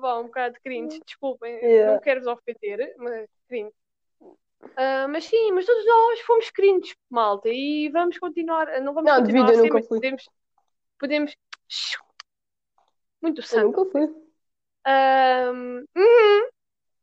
Bom, 0.00 0.20
um 0.20 0.24
bocado 0.24 0.56
cringe, 0.64 1.00
desculpem. 1.06 1.54
Yeah. 1.56 1.92
Não 1.92 2.00
quero 2.00 2.20
vos 2.20 2.28
ofender, 2.28 2.94
mas 2.96 3.28
cringe. 3.46 3.72
Ah, 4.74 5.06
mas 5.08 5.24
sim, 5.24 5.52
mas 5.52 5.66
todos 5.66 5.84
nós 5.86 6.20
fomos 6.20 6.50
cringe, 6.50 6.96
malta, 7.10 7.48
e 7.50 7.88
vamos 7.90 8.18
continuar. 8.18 8.66
Não 8.80 8.94
vamos 8.94 9.10
Não, 9.10 9.18
continuar 9.20 9.46
vida 9.46 9.52
eu 9.52 9.58
a 9.58 9.62
ser, 9.62 9.68
nunca 9.68 9.74
mas 9.78 9.86
fui. 9.86 9.98
podemos. 9.98 10.28
Podemos. 10.98 11.36
Muito 13.22 13.42
santo. 13.42 13.66
nunca 13.66 13.84
fui. 13.90 14.26
Uhum, 14.86 15.84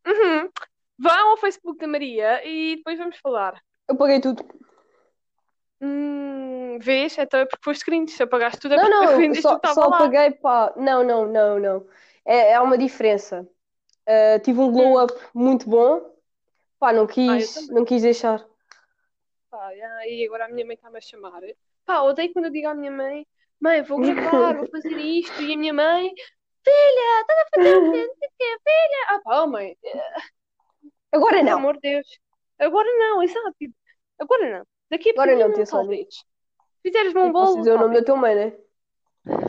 uhum. 0.07 0.49
Vão 0.97 1.29
ao 1.31 1.37
Facebook 1.37 1.79
da 1.79 1.87
Maria 1.87 2.41
e 2.45 2.77
depois 2.77 2.97
vamos 2.97 3.17
falar. 3.17 3.61
Eu 3.87 3.95
paguei 3.95 4.19
tudo. 4.19 4.43
Hum, 5.81 6.79
vês? 6.79 7.17
Então 7.17 7.41
é 7.41 7.45
porque 7.45 7.63
foste 7.63 7.83
cringe. 7.85 8.13
Se 8.13 8.23
apagaste 8.23 8.59
tudo 8.59 8.75
é 8.75 8.77
Não, 8.77 8.89
porque 8.89 9.05
não, 9.05 9.17
vendeste 9.17 9.45
o 9.45 9.49
só, 9.49 9.59
que 9.59 9.67
estava 9.67 9.81
só 9.81 9.87
lá. 9.89 9.97
paguei 9.97 10.31
para. 10.31 10.73
Não, 10.77 11.03
não, 11.03 11.25
não, 11.25 11.59
não. 11.59 11.87
É, 12.25 12.53
há 12.53 12.61
uma 12.61 12.77
diferença. 12.77 13.47
Ah, 14.07 14.39
tive 14.39 14.59
um 14.59 14.71
glow 14.71 15.03
up 15.03 15.13
muito 15.33 15.69
bom. 15.69 16.13
Pá, 16.79 16.91
não 16.91 17.03
Hum. 17.03 17.05
Ah, 17.05 17.35
eu 17.35 17.37
quis, 17.39 17.53
também. 17.53 17.75
não 17.75 17.85
quis 17.85 18.01
deixar. 18.01 18.45
Pá, 19.49 19.75
já, 19.75 20.07
e 20.07 20.25
agora 20.25 20.45
a 20.45 20.49
minha 20.49 20.65
mãe 20.65 20.75
está-me 20.75 20.97
a 20.97 21.01
chamar. 21.01 21.41
Pá, 21.85 22.01
odeio 22.01 22.33
quando 22.33 22.45
eu 22.45 22.51
digo 22.51 22.67
à 22.67 22.73
minha 22.73 22.91
mãe: 22.91 23.25
Mãe, 23.59 23.81
vou 23.81 23.99
gravar, 23.99 24.55
vou 24.55 24.67
fazer 24.69 24.97
isto. 24.97 25.41
E 25.41 25.53
a 25.53 25.57
minha 25.57 25.73
mãe: 25.73 26.11
Filha, 26.63 27.21
estás 27.21 27.39
a 27.39 27.45
fazer 27.55 27.77
o? 27.77 27.85
Não 27.85 27.93
sei 27.93 28.03
o 28.03 28.31
quê, 28.37 28.57
filha. 28.63 29.05
Ah, 29.09 29.19
pá, 29.23 29.43
oh, 29.43 29.47
mãe, 29.47 29.77
Agora 31.11 31.37
pelo 31.37 31.45
não. 31.45 31.57
amor 31.57 31.75
de 31.75 31.81
Deus. 31.81 32.07
Agora 32.59 32.87
não, 32.97 33.23
exato. 33.23 33.53
tipo, 33.57 33.75
Agora 34.19 34.57
não. 34.59 34.65
Daqui 34.89 35.09
a 35.09 35.13
Agora 35.13 35.35
não, 35.35 35.53
tia 35.53 35.65
talvez. 35.65 36.23
Fizeres-me 36.81 37.19
um 37.21 37.31
Posso 37.31 37.53
bolo, 37.53 37.57
dizer 37.59 37.73
o 37.73 37.79
nome 37.79 37.95
da 37.99 38.05
tua 38.05 38.15
mãe, 38.15 38.35
né? 38.35 38.57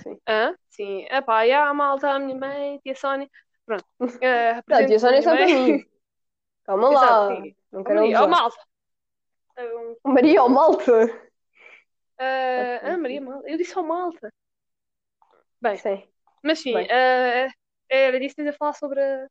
Sim. 0.02 0.18
Hã? 0.26 0.54
Sim. 0.70 1.06
Ah, 1.10 1.22
pá, 1.22 1.46
já, 1.46 1.68
a 1.68 1.74
malta, 1.74 2.10
a 2.10 2.18
minha 2.18 2.36
mãe, 2.36 2.78
tia 2.78 2.94
Sónia. 2.94 3.28
Pronto. 3.66 3.84
Uh, 4.00 4.62
Não, 4.68 4.78
a 4.78 4.86
tia 4.86 4.98
Sónia 4.98 5.18
é 5.18 5.22
só 5.22 5.36
para 5.36 5.46
mim. 5.46 5.84
Calma 6.64 6.92
Exato, 6.92 7.26
lá. 7.26 7.42
sim. 7.42 7.56
Não 7.72 7.84
quero 7.84 8.00
Maria, 8.00 8.22
oh, 8.22 8.28
malta. 8.28 8.56
Um, 9.58 10.12
Maria 10.12 10.42
ou 10.42 10.48
Malta? 10.48 11.30
ah, 12.18 12.80
ah, 12.82 12.96
Maria 12.98 13.20
Malta. 13.20 13.48
Eu 13.48 13.56
disse 13.58 13.76
ao 13.76 13.84
malta. 13.84 14.32
Bem, 15.60 15.76
Sim. 15.76 16.02
mas 16.42 16.58
sim, 16.58 16.72
Bem. 16.74 16.88
ah, 16.90 17.48
era 17.88 18.18
disso 18.20 18.34
que 18.36 18.42
a 18.48 18.52
falar 18.52 18.74
sobre 18.74 19.00
a, 19.00 19.26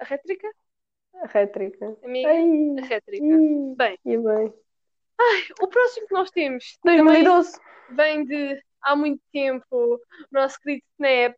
a 0.00 0.04
rétrica, 0.04 0.48
A 1.22 1.26
rétrica. 1.26 1.96
amiga? 2.04 2.28
Ai, 2.28 2.76
A 2.78 2.86
rétrica. 2.86 3.24
Bem. 3.76 3.98
e 4.04 4.18
bem. 4.18 4.54
O 5.62 5.68
próximo 5.68 6.06
que 6.06 6.14
nós 6.14 6.30
temos 6.30 6.76
também 6.82 7.02
2012. 7.24 7.58
vem 7.90 8.24
de 8.24 8.62
há 8.82 8.94
muito 8.94 9.20
tempo, 9.32 9.64
o 9.72 9.98
nosso 10.30 10.58
querido 10.60 10.84
Snap. 10.98 11.34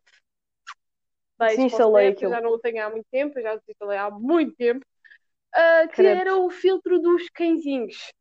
O 1.39 1.45
Desinstalei 1.45 2.07
aquilo. 2.09 2.31
já 2.31 2.41
não 2.41 2.51
o 2.51 2.59
tenho 2.59 2.85
há 2.85 2.89
muito 2.89 3.07
tempo, 3.09 3.39
já 3.41 3.55
desinstalei 3.55 3.97
há 3.97 4.11
muito 4.11 4.53
tempo. 4.57 4.85
Ah, 5.55 5.87
que 5.87 5.95
Credo. 5.95 6.19
era 6.19 6.35
o 6.37 6.49
filtro 6.49 6.99
dos 6.99 7.29
cãezinhos. 7.29 8.11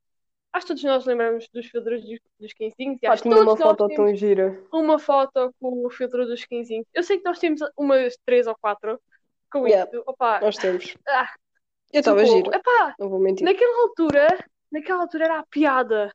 Acho 0.52 0.66
que 0.66 0.68
todos 0.68 0.84
nós 0.84 1.04
lembramos 1.04 1.46
dos 1.52 1.66
filtros 1.66 2.00
dos, 2.02 2.18
dos 2.40 2.52
e 2.58 3.06
acho 3.06 3.22
que 3.22 3.28
tinha 3.28 3.42
uma 3.42 3.56
foto 3.56 3.88
tão 3.88 4.14
gira. 4.14 4.64
uma 4.72 4.98
foto 4.98 5.52
com 5.60 5.84
o 5.84 5.90
filtro 5.90 6.24
dos 6.26 6.44
cãezinhos. 6.46 6.86
Eu 6.94 7.02
sei 7.02 7.18
que 7.18 7.24
nós 7.24 7.38
temos 7.38 7.60
umas 7.76 8.16
três 8.24 8.46
ou 8.46 8.56
quatro 8.56 8.98
com 9.52 9.66
Yeah. 9.66 9.90
isso. 9.92 10.02
Opa, 10.06 10.40
Nós 10.40 10.56
temos. 10.56 10.96
ah, 11.06 11.34
Eu 11.92 12.00
estava 12.00 12.24
socorro. 12.24 12.44
gira. 12.44 12.56
Epá, 12.56 12.94
Não 12.98 13.08
vou 13.08 13.18
mentir. 13.18 13.44
naquela 13.44 13.82
altura, 13.82 14.44
naquela 14.70 15.02
altura 15.02 15.24
era 15.24 15.38
a 15.40 15.46
piada. 15.46 16.10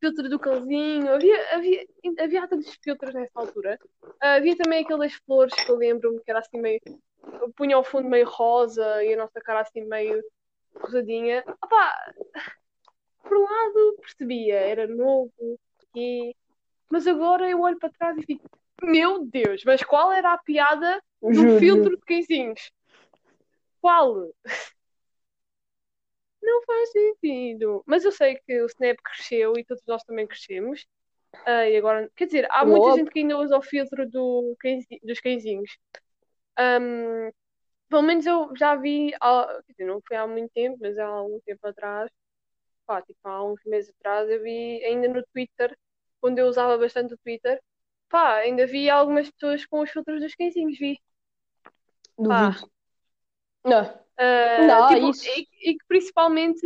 Filtro 0.00 0.28
do 0.28 0.38
cãozinho, 0.38 1.12
havia, 1.12 1.54
havia, 1.56 1.84
havia 2.20 2.46
tantos 2.48 2.72
filtros 2.82 3.12
nessa 3.12 3.32
altura. 3.34 3.78
Ah, 4.20 4.34
havia 4.34 4.56
também 4.56 4.84
aquele 4.84 5.00
das 5.00 5.14
flores 5.26 5.52
que 5.54 5.70
eu 5.70 5.76
lembro-me 5.76 6.20
que 6.20 6.30
era 6.30 6.38
assim 6.38 6.60
meio. 6.60 6.80
punha 7.56 7.74
ao 7.74 7.82
fundo 7.82 8.08
meio 8.08 8.28
rosa 8.28 9.02
e 9.02 9.14
a 9.14 9.16
nossa 9.16 9.40
cara 9.40 9.60
assim 9.60 9.84
meio 9.86 10.22
rosadinha. 10.80 11.42
Opá, 11.64 12.12
por 13.22 13.36
um 13.36 13.42
lado 13.42 13.96
percebia, 14.00 14.56
era 14.56 14.86
novo, 14.86 15.58
e... 15.94 16.34
mas 16.88 17.06
agora 17.06 17.48
eu 17.48 17.60
olho 17.60 17.78
para 17.78 17.90
trás 17.90 18.16
e 18.18 18.22
fico, 18.22 18.48
meu 18.82 19.24
Deus, 19.24 19.62
mas 19.64 19.82
qual 19.82 20.12
era 20.12 20.32
a 20.32 20.38
piada 20.38 21.02
do 21.20 21.32
Juro, 21.34 21.58
filtro 21.58 21.96
de 21.96 22.02
cãezinhos? 22.04 22.70
Qual? 23.80 24.28
Não 26.42 26.62
faz 26.64 26.90
sentido. 26.92 27.82
Mas 27.86 28.04
eu 28.04 28.12
sei 28.12 28.36
que 28.36 28.62
o 28.62 28.66
Snap 28.66 28.96
cresceu 29.02 29.54
e 29.58 29.64
todos 29.64 29.82
nós 29.86 30.02
também 30.04 30.26
crescemos. 30.26 30.86
Ah, 31.46 31.68
e 31.68 31.76
agora, 31.76 32.10
quer 32.16 32.26
dizer, 32.26 32.46
há 32.50 32.64
muita 32.64 32.92
gente 32.92 33.10
que 33.10 33.20
ainda 33.20 33.38
usa 33.38 33.56
o 33.56 33.62
filtro 33.62 34.08
do, 34.08 34.56
dos 35.04 35.20
cãezinhos. 35.20 35.78
Ahm, 36.58 37.30
pelo 37.88 38.02
menos 38.02 38.26
eu 38.26 38.50
já 38.56 38.76
vi, 38.76 39.12
quer 39.12 39.72
dizer, 39.72 39.86
não 39.86 40.00
foi 40.06 40.16
há 40.16 40.26
muito 40.26 40.50
tempo, 40.52 40.78
mas 40.80 40.98
há 40.98 41.06
algum 41.06 41.40
tempo 41.40 41.66
atrás, 41.66 42.10
pá, 42.86 43.02
tipo 43.02 43.18
há 43.24 43.44
uns 43.44 43.60
meses 43.66 43.92
atrás, 44.00 44.28
eu 44.30 44.42
vi 44.42 44.84
ainda 44.84 45.08
no 45.08 45.22
Twitter, 45.32 45.76
quando 46.20 46.38
eu 46.38 46.46
usava 46.48 46.78
bastante 46.78 47.14
o 47.14 47.18
Twitter, 47.18 47.62
pá, 48.08 48.36
ainda 48.36 48.66
vi 48.66 48.90
algumas 48.90 49.30
pessoas 49.30 49.64
com 49.66 49.80
os 49.80 49.90
filtros 49.90 50.20
dos 50.20 50.34
cãezinhos, 50.34 50.78
vi. 50.78 51.00
Duvido. 52.18 52.70
Não, 53.64 54.07
Ah, 54.18 54.66
Não, 54.66 54.88
tipo, 54.88 55.10
isso- 55.10 55.28
e, 55.28 55.70
e 55.70 55.78
que 55.78 55.84
principalmente, 55.86 56.60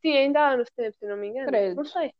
sim, 0.00 0.16
ainda 0.16 0.40
há 0.48 0.56
no 0.56 0.62
Snap, 0.62 0.94
se 0.94 1.06
não 1.06 1.16
me 1.16 1.28
engano, 1.28 1.50
Credo. 1.50 1.76
não 1.76 1.84
sei. 1.84 2.12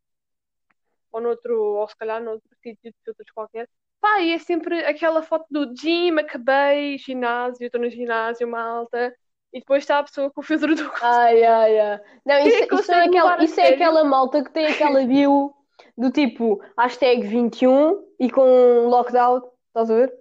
Ou 1.11 1.21
noutro, 1.21 1.55
ou 1.79 1.87
se 1.87 1.95
calhar 1.95 2.21
noutro 2.21 2.49
sítio 2.61 2.91
de 2.91 2.97
filtros 3.03 3.31
qualquer. 3.31 3.69
Pá, 4.01 4.19
e 4.21 4.33
é 4.33 4.37
sempre 4.39 4.83
aquela 4.85 5.23
foto 5.23 5.45
do 5.49 5.73
gym, 5.73 6.19
acabei, 6.19 6.97
ginásio, 6.97 7.65
estou 7.65 7.79
no 7.81 7.89
ginásio, 7.89 8.47
malta, 8.47 9.15
e 9.53 9.59
depois 9.59 9.83
está 9.83 9.99
a 9.99 10.03
pessoa 10.03 10.29
com 10.29 10.41
o 10.41 10.43
filtro 10.43 10.75
do 10.75 10.83
Ai, 11.03 11.43
ai, 11.43 11.79
ai. 11.79 11.99
Não, 12.25 12.35
Quem 12.35 12.47
é 12.47 12.47
isso, 12.49 12.63
isso, 12.75 12.91
é 12.91 13.05
aquela, 13.05 13.43
isso 13.43 13.59
é 13.59 13.67
aquela 13.69 14.03
malta 14.03 14.43
que 14.43 14.51
tem 14.51 14.67
aquela 14.67 15.03
bio 15.05 15.53
do 15.97 16.11
tipo 16.11 16.61
hashtag 16.77 17.25
21 17.25 18.03
e 18.19 18.29
com 18.29 18.87
lockdown, 18.87 19.41
estás 19.69 19.89
a 19.89 19.95
ver? 19.95 20.13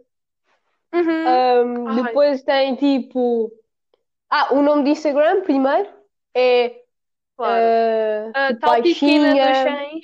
Uhum. 0.94 1.26
Ai. 1.88 2.04
depois 2.06 2.42
tem 2.42 2.76
tipo. 2.76 3.50
Ah, 4.30 4.52
o 4.54 4.62
nome 4.62 4.82
do 4.84 4.88
Instagram 4.90 5.42
primeiro 5.42 5.88
é. 6.34 6.82
Claro. 7.37 7.64
Ah, 8.34 8.48
tipo, 8.48 8.60
tal 8.60 8.82
pequena 8.82 9.30
dos 9.32 9.38
baixinha. 9.40 9.76
100, 9.90 10.00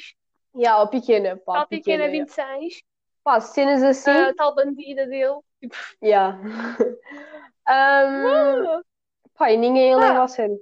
Yeah, 0.56 0.86
pequena, 0.88 1.36
pá, 1.36 1.52
tal 1.60 1.68
pequena 1.68 2.04
pequena. 2.04 2.26
26, 2.26 2.82
Pá, 3.22 3.40
cenas 3.40 3.82
assim. 3.84 4.10
ah, 4.10 4.34
tal 4.34 4.54
bandida 4.54 5.06
dele. 5.06 5.38
Tipo, 5.60 5.76
Yeah. 6.02 6.38
Ah, 7.66 8.80
pá, 9.34 9.52
e 9.52 9.56
ninguém 9.56 9.92
a 9.94 9.96
Ah. 9.96 10.00
leva 10.00 10.24
a 10.24 10.28
sério. 10.28 10.58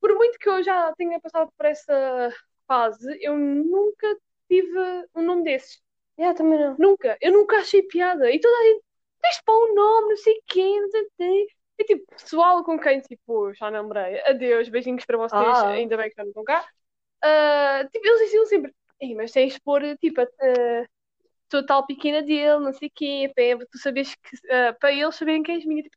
por 0.00 0.14
muito 0.14 0.38
que 0.38 0.48
eu 0.48 0.62
já 0.62 0.92
tenha 0.96 1.20
passado 1.20 1.50
por 1.56 1.66
essa 1.66 2.32
fase, 2.68 3.18
eu 3.20 3.36
nunca 3.36 4.16
tive 4.48 4.78
um 5.14 5.22
nome 5.22 5.42
desses. 5.44 5.80
Yeah, 6.18 6.36
também 6.36 6.58
não. 6.58 6.76
Nunca. 6.78 7.16
Eu 7.20 7.32
nunca 7.32 7.56
achei 7.58 7.82
piada. 7.82 8.30
E 8.30 8.38
toda 8.38 8.54
a 8.56 8.62
gente, 8.64 8.82
tens 9.22 9.40
pôr 9.44 9.70
um 9.70 9.74
nome, 9.74 10.08
não 10.10 10.16
sei 10.16 10.40
quem, 10.46 10.80
não 10.82 10.90
sei 10.90 11.06
quem. 11.18 11.46
E 11.82 11.84
tipo, 11.84 12.04
pessoal 12.14 12.62
com 12.62 12.78
quem, 12.78 13.00
tipo, 13.00 13.52
já 13.54 13.68
namorei. 13.68 14.20
Adeus, 14.22 14.68
beijinhos 14.68 15.04
para 15.04 15.18
vocês, 15.18 15.42
Ah. 15.42 15.70
ainda 15.70 15.96
bem 15.96 16.08
que 16.08 16.14
já 16.16 16.22
não 16.22 16.30
estão 16.30 16.44
cá. 16.44 16.64
Ah, 17.20 17.84
tipo, 17.90 18.06
eles 18.06 18.20
diziam 18.20 18.46
sempre, 18.46 18.72
Ei, 19.00 19.16
mas 19.16 19.32
tens 19.32 19.54
de 19.54 19.60
pôr, 19.62 19.82
tipo, 19.98 20.20
a, 20.20 20.24
a 20.24 20.86
total 21.48 21.84
pequena 21.84 22.22
dele, 22.22 22.60
não 22.60 22.72
sei 22.72 22.88
quê, 22.88 23.32
para 23.34 23.66
tu 23.66 23.78
saberes 23.78 24.14
que, 24.14 24.36
ah, 24.52 24.76
para 24.78 24.92
eles 24.92 25.16
saberem 25.16 25.42
quem 25.42 25.56
és 25.56 25.64
minha. 25.66 25.82
Tipo, 25.82 25.96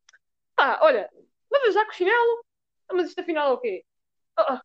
pá, 0.55 0.79
olha, 0.81 1.07
vamos 1.51 1.73
já 1.75 1.85
com 1.85 1.91
o 1.91 1.93
chinelo? 1.93 2.45
Ah, 2.89 2.93
Mas 2.95 3.09
isto 3.09 3.19
afinal 3.21 3.51
é 3.51 3.53
o 3.53 3.59
quê? 3.59 3.85
Ah. 4.35 4.61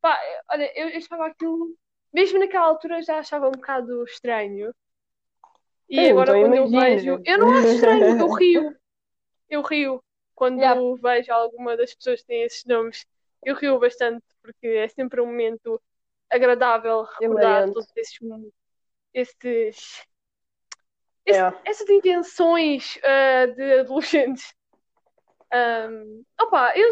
pá, 0.00 0.18
olha, 0.50 0.72
eu, 0.76 0.88
eu 0.88 0.98
achava 0.98 1.26
aquilo, 1.26 1.76
mesmo 2.12 2.40
naquela 2.40 2.66
altura 2.66 3.02
já 3.02 3.18
achava 3.20 3.46
um 3.46 3.52
bocado 3.52 4.02
estranho. 4.04 4.74
E 5.88 6.00
Eu 6.08 6.10
agora 6.20 6.40
quando 6.40 6.54
eu 6.56 6.66
imagino. 6.66 7.18
vejo, 7.18 7.22
eu 7.24 7.38
não 7.38 7.50
acho 7.56 7.68
estranho, 7.68 8.18
eu 8.18 8.28
rio. 8.34 8.76
Eu 9.48 9.62
rio 9.62 10.02
quando 10.36 10.60
Yeah. 10.60 10.80
vejo 11.02 11.32
alguma 11.32 11.76
das 11.76 11.94
pessoas 11.94 12.22
que 12.22 12.28
têm 12.28 12.44
esses 12.44 12.64
nomes. 12.66 13.06
Eu 13.44 13.56
rio 13.56 13.80
bastante 13.80 14.24
porque 14.42 14.68
é 14.68 14.88
sempre 14.88 15.20
um 15.22 15.26
momento 15.26 15.82
agradável 16.30 17.04
recordar 17.04 17.64
todos 17.72 17.88
esses, 17.96 18.18
esses, 19.14 20.06
esse- 21.26 21.34
Yeah. 21.34 21.52
essas 21.64 21.88
intenções 21.90 22.98
ah, 23.04 23.46
de 23.46 23.80
adolescentes. 23.80 24.54
Ahm, 25.52 26.24
opa, 26.40 26.72
eu, 26.76 26.88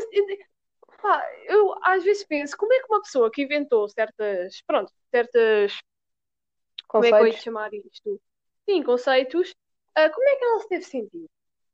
pá, 1.03 1.23
eu 1.47 1.75
às 1.83 2.05
vezes 2.05 2.25
penso 2.27 2.57
como 2.57 2.73
é 2.73 2.81
que 2.81 2.87
uma 2.89 3.03
pessoa 3.03 3.31
que 3.31 3.43
inventou 3.43 3.89
certas, 3.89 4.63
pronto, 4.67 4.93
certas 5.11 5.73
como 6.89 7.05
é 7.05 7.13
que 7.13 7.23
eu 7.23 7.27
ia 7.27 7.37
chamar 7.37 7.75
isto? 7.75 8.21
Sim, 8.69 8.83
conceitos. 8.83 9.55
Ah, 9.95 10.09
como 10.11 10.29
é 10.29 10.37
que 10.37 10.45
ela 10.45 10.61
se 10.61 10.69
deve 10.69 10.85
sentir? 10.85 11.27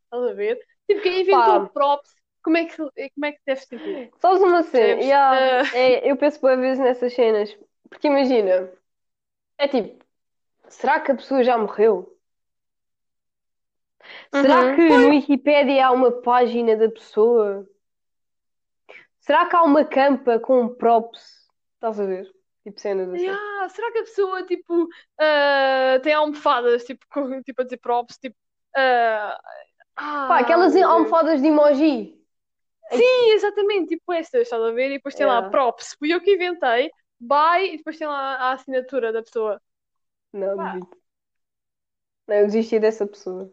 Estás 0.04 0.24
a 0.30 0.34
ver? 0.34 0.58
Tipo, 0.90 1.02
quem 1.02 1.20
inventou 1.22 1.56
Pá. 1.56 1.58
o 1.58 1.70
props, 1.70 2.14
como 2.42 2.56
é 2.56 2.64
que, 2.64 2.76
como 2.76 3.26
é 3.26 3.32
que 3.32 3.40
deve 3.46 3.60
sentir? 3.60 4.10
Sabes 4.20 4.42
uma 4.42 4.62
cena? 4.62 4.86
Percebes? 4.86 5.04
Yeah, 5.04 5.62
Ah. 5.62 5.76
é, 5.76 6.10
eu 6.10 6.16
penso 6.16 6.40
boas 6.40 6.58
vezes 6.58 6.78
nessas 6.82 7.12
cenas. 7.14 7.56
Porque 7.88 8.08
imagina, 8.08 8.70
é 9.58 9.68
tipo, 9.68 10.04
será 10.68 11.00
que 11.00 11.12
a 11.12 11.16
pessoa 11.16 11.44
já 11.44 11.58
morreu? 11.58 12.16
Será 14.32 14.70
Uhum. 14.70 14.76
que 14.76 14.82
no 14.98 15.08
Wikipedia 15.08 15.86
há 15.86 15.92
uma 15.92 16.10
página 16.22 16.76
da 16.76 16.88
pessoa? 16.90 17.66
Será 19.20 19.46
que 19.46 19.56
há 19.56 19.62
uma 19.62 19.84
campa 19.84 20.38
com 20.40 20.68
props? 20.68 21.46
Estás 21.74 22.00
a 22.00 22.06
ver? 22.06 22.30
Tipo 22.64 22.80
cenas 22.80 23.08
assim. 23.10 23.24
Yeah, 23.24 23.68
será 23.70 23.92
que 23.92 23.98
a 23.98 24.02
pessoa, 24.02 24.46
tipo, 24.46 24.88
ah, 25.18 25.98
tem 26.02 26.12
almofadas, 26.14 26.84
tipo, 26.84 27.04
com, 27.10 27.42
tipo, 27.42 27.60
a 27.60 27.64
dizer 27.64 27.78
props, 27.78 28.18
tipo, 28.18 28.36
ah, 28.76 29.38
ah, 30.00 30.26
Pá, 30.26 30.40
aquelas 30.40 30.74
meu 30.74 30.78
Deus. 30.78 30.84
almofadas 30.84 31.40
de 31.42 31.48
emoji. 31.48 32.18
Sim, 32.92 33.32
exatamente, 33.34 33.88
tipo 33.96 34.12
estas, 34.12 34.42
estás 34.42 34.62
a 34.62 34.70
ver? 34.72 34.90
E 34.90 34.94
depois 34.96 35.14
tem 35.14 35.26
lá 35.26 35.42
Yeah. 35.42 35.50
props, 35.50 35.94
fui 35.98 36.12
eu 36.12 36.20
que 36.20 36.34
inventei, 36.34 36.90
buy, 37.20 37.74
e 37.74 37.76
depois 37.78 37.96
tem 37.98 38.06
lá 38.06 38.34
a 38.36 38.52
assinatura 38.52 39.12
da 39.12 39.22
pessoa. 39.22 39.60
Não, 40.32 40.56
Pá. 40.56 40.80
Não, 42.26 42.36
eu 42.36 42.46
desisti 42.46 42.78
dessa 42.80 43.06
pessoa. 43.06 43.52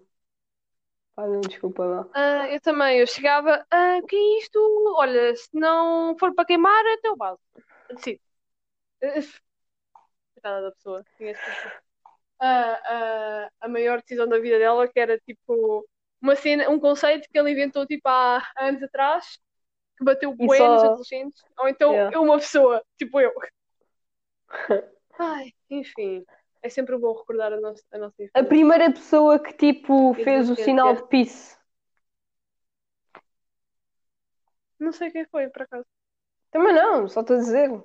Pá, 1.15 1.27
não, 1.27 1.45
desculpa 1.47 1.83
lá. 1.85 2.07
Ah, 2.13 2.47
eu 2.49 2.59
também, 2.61 2.99
eu 2.99 3.07
chegava, 3.07 3.65
ah, 3.71 3.99
que 4.07 4.15
é 4.15 4.39
isto? 4.39 4.59
Olha, 4.97 5.35
se 5.35 5.49
não 5.53 6.17
for 6.17 6.33
para 6.33 6.45
queimar, 6.45 6.85
até 6.87 7.11
o 7.11 7.15
vaso. 7.15 7.39
Decido. 7.89 8.19
Coitada 10.35 10.61
da 10.63 10.71
pessoa. 10.71 11.05
Tinha 11.17 11.35
tipo, 11.35 11.73
ah, 12.41 12.81
ah, 12.85 13.51
a 13.61 13.69
maior 13.69 14.01
decisão 14.01 14.27
da 14.27 14.39
vida 14.39 14.59
dela, 14.59 14.87
que 14.87 14.99
era 14.99 15.19
tipo 15.19 15.87
uma 16.21 16.35
cena, 16.35 16.69
um 16.69 16.79
conceito 16.79 17.27
que 17.31 17.37
ele 17.37 17.51
inventou 17.51 17.85
tipo 17.85 18.07
há 18.07 18.41
anos 18.59 18.81
atrás, 18.83 19.39
que 19.97 20.03
bateu 20.03 20.31
E 20.31 20.35
bué 20.35 20.59
nos 20.67 20.81
só- 20.81 20.87
adolescentes, 20.87 21.43
ou 21.57 21.67
então 21.67 21.91
Yeah. 21.93 22.19
uma 22.19 22.37
pessoa, 22.37 22.83
tipo 22.97 23.19
eu. 23.19 23.33
Ai, 25.19 25.51
enfim, 25.69 26.23
é 26.61 26.69
sempre 26.69 26.97
bom 26.97 27.13
recordar 27.17 27.53
a 27.53 27.59
nossa, 27.59 27.83
a 27.91 27.97
nossa 27.97 28.15
A 28.21 28.23
infância. 28.23 28.47
primeira 28.47 28.91
pessoa 28.91 29.39
que 29.39 29.53
tipo 29.53 30.13
fez 30.13 30.49
o 30.49 30.55
sinal 30.55 30.95
de 30.95 31.03
peace. 31.07 31.57
Não 34.79 34.91
sei 34.91 35.11
quem 35.11 35.25
foi, 35.25 35.49
por 35.49 35.63
acaso. 35.63 35.85
Também 36.51 36.73
não, 36.73 37.07
só 37.07 37.21
estou 37.21 37.35
a 37.35 37.39
dizer. 37.39 37.83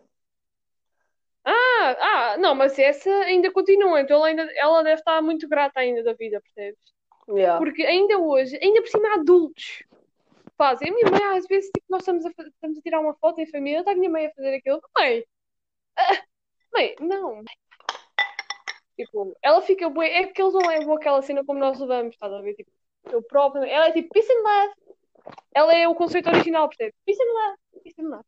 Ah, 1.44 2.32
ah, 2.34 2.36
não, 2.38 2.54
mas 2.54 2.78
essa 2.78 3.10
ainda 3.24 3.50
continua, 3.52 4.00
então 4.00 4.16
ela, 4.18 4.26
ainda, 4.28 4.42
ela 4.56 4.82
deve 4.82 5.00
estar 5.00 5.20
muito 5.22 5.48
grata 5.48 5.80
ainda 5.80 6.02
da 6.04 6.12
vida, 6.14 6.40
percebes? 6.40 6.78
Yeah. 7.28 7.58
Porque 7.58 7.82
ainda 7.82 8.18
hoje, 8.18 8.58
ainda 8.60 8.82
por 8.82 8.88
cima 8.88 9.14
adultos 9.14 9.82
fazem. 10.56 10.90
A 10.90 10.94
minha 10.94 11.10
mãe, 11.10 11.38
às 11.38 11.46
vezes, 11.46 11.70
tipo, 11.70 11.86
nós 11.88 12.02
estamos 12.02 12.24
a, 12.26 12.28
estamos 12.28 12.78
a 12.78 12.82
tirar 12.82 13.00
uma 13.00 13.14
foto 13.14 13.40
em 13.40 13.46
família, 13.46 13.80
está 13.80 13.92
a 13.92 13.94
minha 13.94 14.10
mãe 14.10 14.26
a 14.26 14.32
fazer 14.32 14.54
aquilo. 14.54 14.80
Mãe, 14.96 15.24
ah, 15.96 16.22
mãe, 16.72 16.94
não. 17.00 17.42
Tipo, 18.96 19.36
ela 19.42 19.62
fica 19.62 19.88
bué, 19.88 20.08
é 20.12 20.26
porque 20.26 20.42
eles 20.42 20.54
não 20.54 20.68
levam 20.68 20.94
aquela 20.94 21.22
cena 21.22 21.44
como 21.44 21.58
nós 21.58 21.78
levamos, 21.80 22.14
estás 22.14 22.32
a 22.32 22.40
ver? 22.40 22.54
Tipo, 22.54 22.70
eu 23.10 23.22
próprio, 23.22 23.64
ela 23.64 23.88
é 23.88 23.92
tipo, 23.92 24.12
peace 24.12 24.30
and 24.30 24.42
love. 24.42 24.74
Ela 25.54 25.74
é 25.74 25.88
o 25.88 25.94
conceito 25.94 26.28
original, 26.28 26.68
percebes? 26.68 26.94
Peace 27.04 27.22
and 27.22 27.32
love, 27.32 27.58
peace 27.82 28.00
and 28.00 28.08
love. 28.08 28.24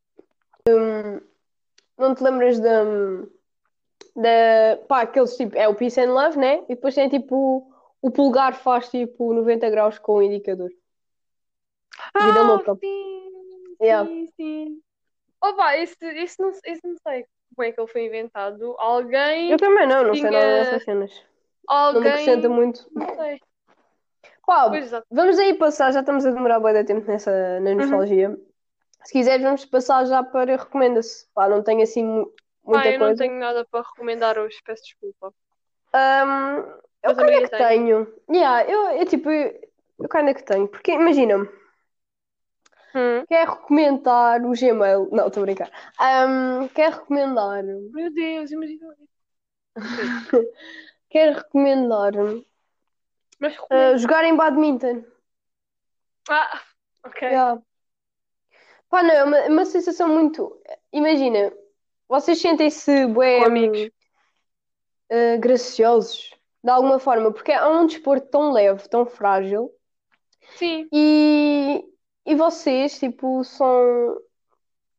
Não 1.98 2.14
te 2.14 2.22
lembras 2.22 2.58
da. 2.58 2.84
da 4.16 4.76
pá, 4.88 5.02
aqueles 5.02 5.36
tipo. 5.36 5.56
É 5.56 5.68
o 5.68 5.74
peace 5.74 6.00
and 6.00 6.12
love, 6.12 6.38
né? 6.38 6.64
E 6.64 6.74
depois 6.74 6.94
tem 6.94 7.08
tipo. 7.08 7.70
O 8.04 8.10
polegar 8.10 8.54
faz 8.54 8.90
tipo 8.90 9.32
90 9.32 9.70
graus 9.70 9.98
com 9.98 10.16
o 10.16 10.22
indicador. 10.22 10.68
Vida 12.20 12.40
Ah, 12.40 12.42
louca. 12.42 12.74
sim, 12.76 13.30
Yeah. 13.80 14.06
sim, 14.06 14.28
sim. 14.36 14.80
Opa, 15.42 15.78
esse, 15.78 15.96
esse, 16.02 16.38
não, 16.38 16.50
esse 16.50 16.80
não 16.86 16.96
sei 17.06 17.24
como 17.56 17.66
é 17.66 17.72
que 17.72 17.80
ele 17.80 17.88
foi 17.90 18.04
inventado. 18.04 18.76
Alguém, 18.78 19.50
Eu 19.50 19.56
também 19.56 19.86
não, 19.86 20.04
não 20.04 20.12
sei 20.14 20.28
Tinha- 20.28 20.32
nada 20.32 20.58
dessas 20.64 20.84
cenas. 20.84 21.12
Não 21.14 21.92
me 21.92 21.96
alguém, 21.96 22.10
acrescenta 22.10 22.48
muito. 22.50 22.86
não 22.92 23.14
sei. 23.14 23.40
Pá, 24.46 24.76
exato. 24.76 25.06
vamos 25.10 25.38
aí 25.38 25.54
passar, 25.54 25.90
já 25.90 26.00
estamos 26.00 26.26
a 26.26 26.30
demorar 26.30 26.60
bem 26.60 26.74
de 26.74 26.84
tempo 26.84 27.06
nessa, 27.10 27.58
na 27.60 27.74
nostalgia. 27.74 28.38
Se 29.02 29.12
quiseres, 29.12 29.42
vamos 29.42 29.64
passar 29.64 30.04
já 30.04 30.22
para 30.22 30.56
recomenda-se. 30.56 31.26
Pá, 31.32 31.48
não 31.48 31.62
tenho 31.62 31.82
assim 31.82 32.04
mu- 32.04 32.30
muita 32.64 32.88
Ah, 32.88 32.92
eu 32.92 32.98
não 32.98 33.06
coisa. 33.06 33.24
tenho 33.24 33.38
nada 33.40 33.64
para 33.70 33.80
recomendar 33.82 34.38
hoje, 34.38 34.58
peço 34.62 34.82
desculpa. 34.82 35.32
Ahm, 35.94 36.64
eu 37.04 37.16
kinda 37.16 37.48
que 37.48 37.50
tenho. 37.50 38.14
Yeah, 38.30 38.70
eu, 38.70 38.90
eu 38.98 39.06
tipo, 39.06 39.30
eu, 39.30 39.60
eu 39.98 40.08
kinda 40.08 40.34
que 40.34 40.42
tenho. 40.42 40.68
Porque 40.68 40.92
imagina, 40.92 41.48
Hum. 42.94 43.24
quer 43.26 43.48
recomendar 43.48 44.44
o 44.44 44.52
Gmail. 44.52 45.08
Não, 45.10 45.26
estou 45.26 45.42
a 45.42 45.46
brincar. 45.46 45.70
Ahm, 45.98 46.68
quer 46.68 46.92
recomendar. 46.92 47.62
Meu 47.64 48.12
Deus, 48.12 48.50
imagina. 48.52 48.94
Quer 51.10 51.34
recomendar 51.36 52.12
Mas 53.38 53.56
ah, 53.70 53.96
jogar 53.96 54.24
em 54.24 54.36
badminton. 54.36 55.04
Ah, 56.28 56.60
ok. 57.04 57.22
Yeah. 57.22 57.62
Pá, 58.88 59.02
não, 59.02 59.14
é 59.14 59.24
uma, 59.24 59.38
é 59.38 59.48
uma 59.48 59.64
sensação 59.64 60.08
muito. 60.08 60.60
Imagina, 60.92 61.52
vocês 62.08 62.40
sentem-se 62.40 63.06
bué, 63.06 63.40
Com 63.40 63.46
amigos. 63.46 63.90
ah, 65.10 65.36
graciosos 65.38 66.30
de 66.64 66.70
alguma 66.70 66.98
forma, 66.98 67.30
porque 67.30 67.52
é 67.52 67.64
um 67.66 67.86
desporto 67.86 68.26
tão 68.28 68.50
leve, 68.50 68.88
tão 68.88 69.04
frágil. 69.04 69.70
Sim. 70.56 70.88
E, 70.92 71.84
e 72.24 72.34
vocês, 72.34 72.98
tipo, 72.98 73.44
são. 73.44 74.16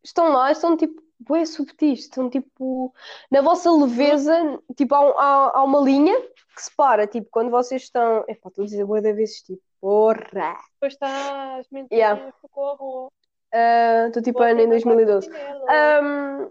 Estão 0.04 0.32
lá, 0.32 0.52
estão 0.52 0.78
tipo, 0.78 1.02
bué 1.20 1.44
subtis, 1.46 2.02
estão 2.02 2.30
tipo. 2.30 2.94
Na 3.32 3.42
vossa 3.42 3.72
leveza, 3.72 4.34
tipo, 4.78 4.94
há, 4.94 5.02
um- 5.02 5.20
há, 5.20 5.52
há 5.60 5.64
uma 5.64 5.80
linha 5.82 6.16
que 6.56 6.62
separa, 6.62 7.08
tipo, 7.08 7.28
quando 7.32 7.50
vocês 7.50 7.82
estão. 7.82 8.24
Epá, 8.28 8.50
estou 8.50 8.64
a 8.64 8.66
dizer 8.68 8.86
bué 8.86 9.02
de 9.02 9.14
vezes, 9.14 9.42
tipo, 9.42 9.62
porra! 9.82 10.56
Depois 10.74 10.94
estás 10.94 11.68
mentinha, 11.72 11.98
Yeah. 12.00 12.32
socorro. 12.42 13.12
Ah, 13.52 14.06
Estou 14.08 14.22
tipo 14.22 14.42
ano 14.44 14.62
em 14.62 14.70
2012. 14.70 15.30
Ahm, 15.68 16.50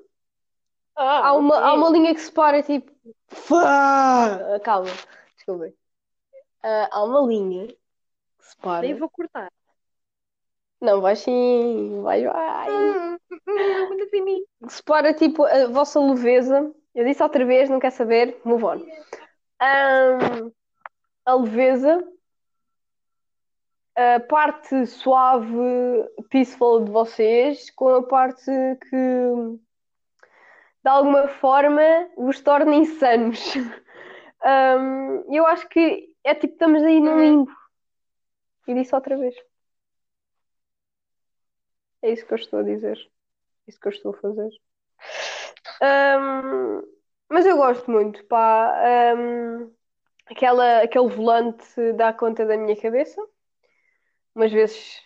Ah, 0.97 1.29
há 1.29 1.33
uma, 1.35 1.57
há 1.59 1.75
uma 1.75 1.91
linha 1.91 2.15
que 2.15 2.21
separa, 2.21 2.63
tipo. 2.63 2.91
Fá! 3.35 4.59
Calma, 4.63 4.91
desculpem. 5.37 5.75
Ah, 6.63 6.89
há 6.91 7.05
uma 7.05 7.21
linha 7.27 7.67
que 7.67 7.77
separa. 8.41 8.87
Nem 8.87 8.95
vou 8.95 9.11
cortar. 9.11 9.51
Não, 10.81 11.01
vai 11.01 11.17
sim, 11.17 12.03
vai, 12.03 12.25
vai. 12.25 12.71
Muito 13.89 14.11
que 14.11 14.45
separa 14.69 15.15
tipo 15.15 15.45
a 15.45 15.67
vossa 15.67 16.01
leveza. 16.01 16.75
Eu 16.95 17.05
disse 17.05 17.23
outra 17.23 17.45
vez, 17.45 17.69
não 17.69 17.81
quer 17.81 17.91
saber, 17.91 18.41
move 18.45 18.65
on. 18.65 18.87
Ahm, 19.61 20.53
a 21.25 21.35
leveza, 21.35 22.07
a 23.97 24.21
parte 24.21 24.87
suave, 24.87 25.57
peaceful 26.29 26.85
de 26.85 26.91
vocês, 26.91 27.71
com 27.71 27.89
a 27.89 28.03
parte 28.03 28.51
que 28.91 29.59
de 30.85 30.91
alguma 30.91 31.29
forma 31.29 31.83
vos 32.17 32.41
torna 32.41 32.75
insanos. 32.75 33.41
Ahm, 34.45 35.25
eu 35.33 35.47
acho 35.47 35.67
que 35.71 36.15
é 36.23 36.35
tipo, 36.35 36.53
estamos 36.53 36.83
aí 36.83 37.01
num 37.01 37.15
Uhum. 37.17 37.21
limbo. 37.21 37.53
E 38.69 38.75
disse 38.75 38.95
outra 38.95 39.17
vez. 39.17 39.35
É 42.03 42.11
isso 42.13 42.27
que 42.27 42.35
eu 42.35 42.37
estou 42.39 42.59
a 42.59 42.63
dizer. 42.63 42.99
É 43.67 43.71
isso 43.71 43.81
que 43.81 43.89
eu 43.89 43.93
estou 43.93 44.13
a 44.15 44.19
fazer. 44.19 44.51
Ahm, 45.81 46.83
mas 47.31 47.47
eu 47.47 47.57
gosto 47.57 47.91
muito, 47.91 48.23
pá. 48.27 48.75
Ahm, 49.13 49.71
aquela, 50.27 50.83
aquele 50.83 51.09
volante 51.09 51.93
dá 51.95 52.13
conta 52.13 52.45
da 52.45 52.57
minha 52.57 52.79
cabeça. 52.81 53.21
Umas 54.35 54.53
vezes 54.53 55.03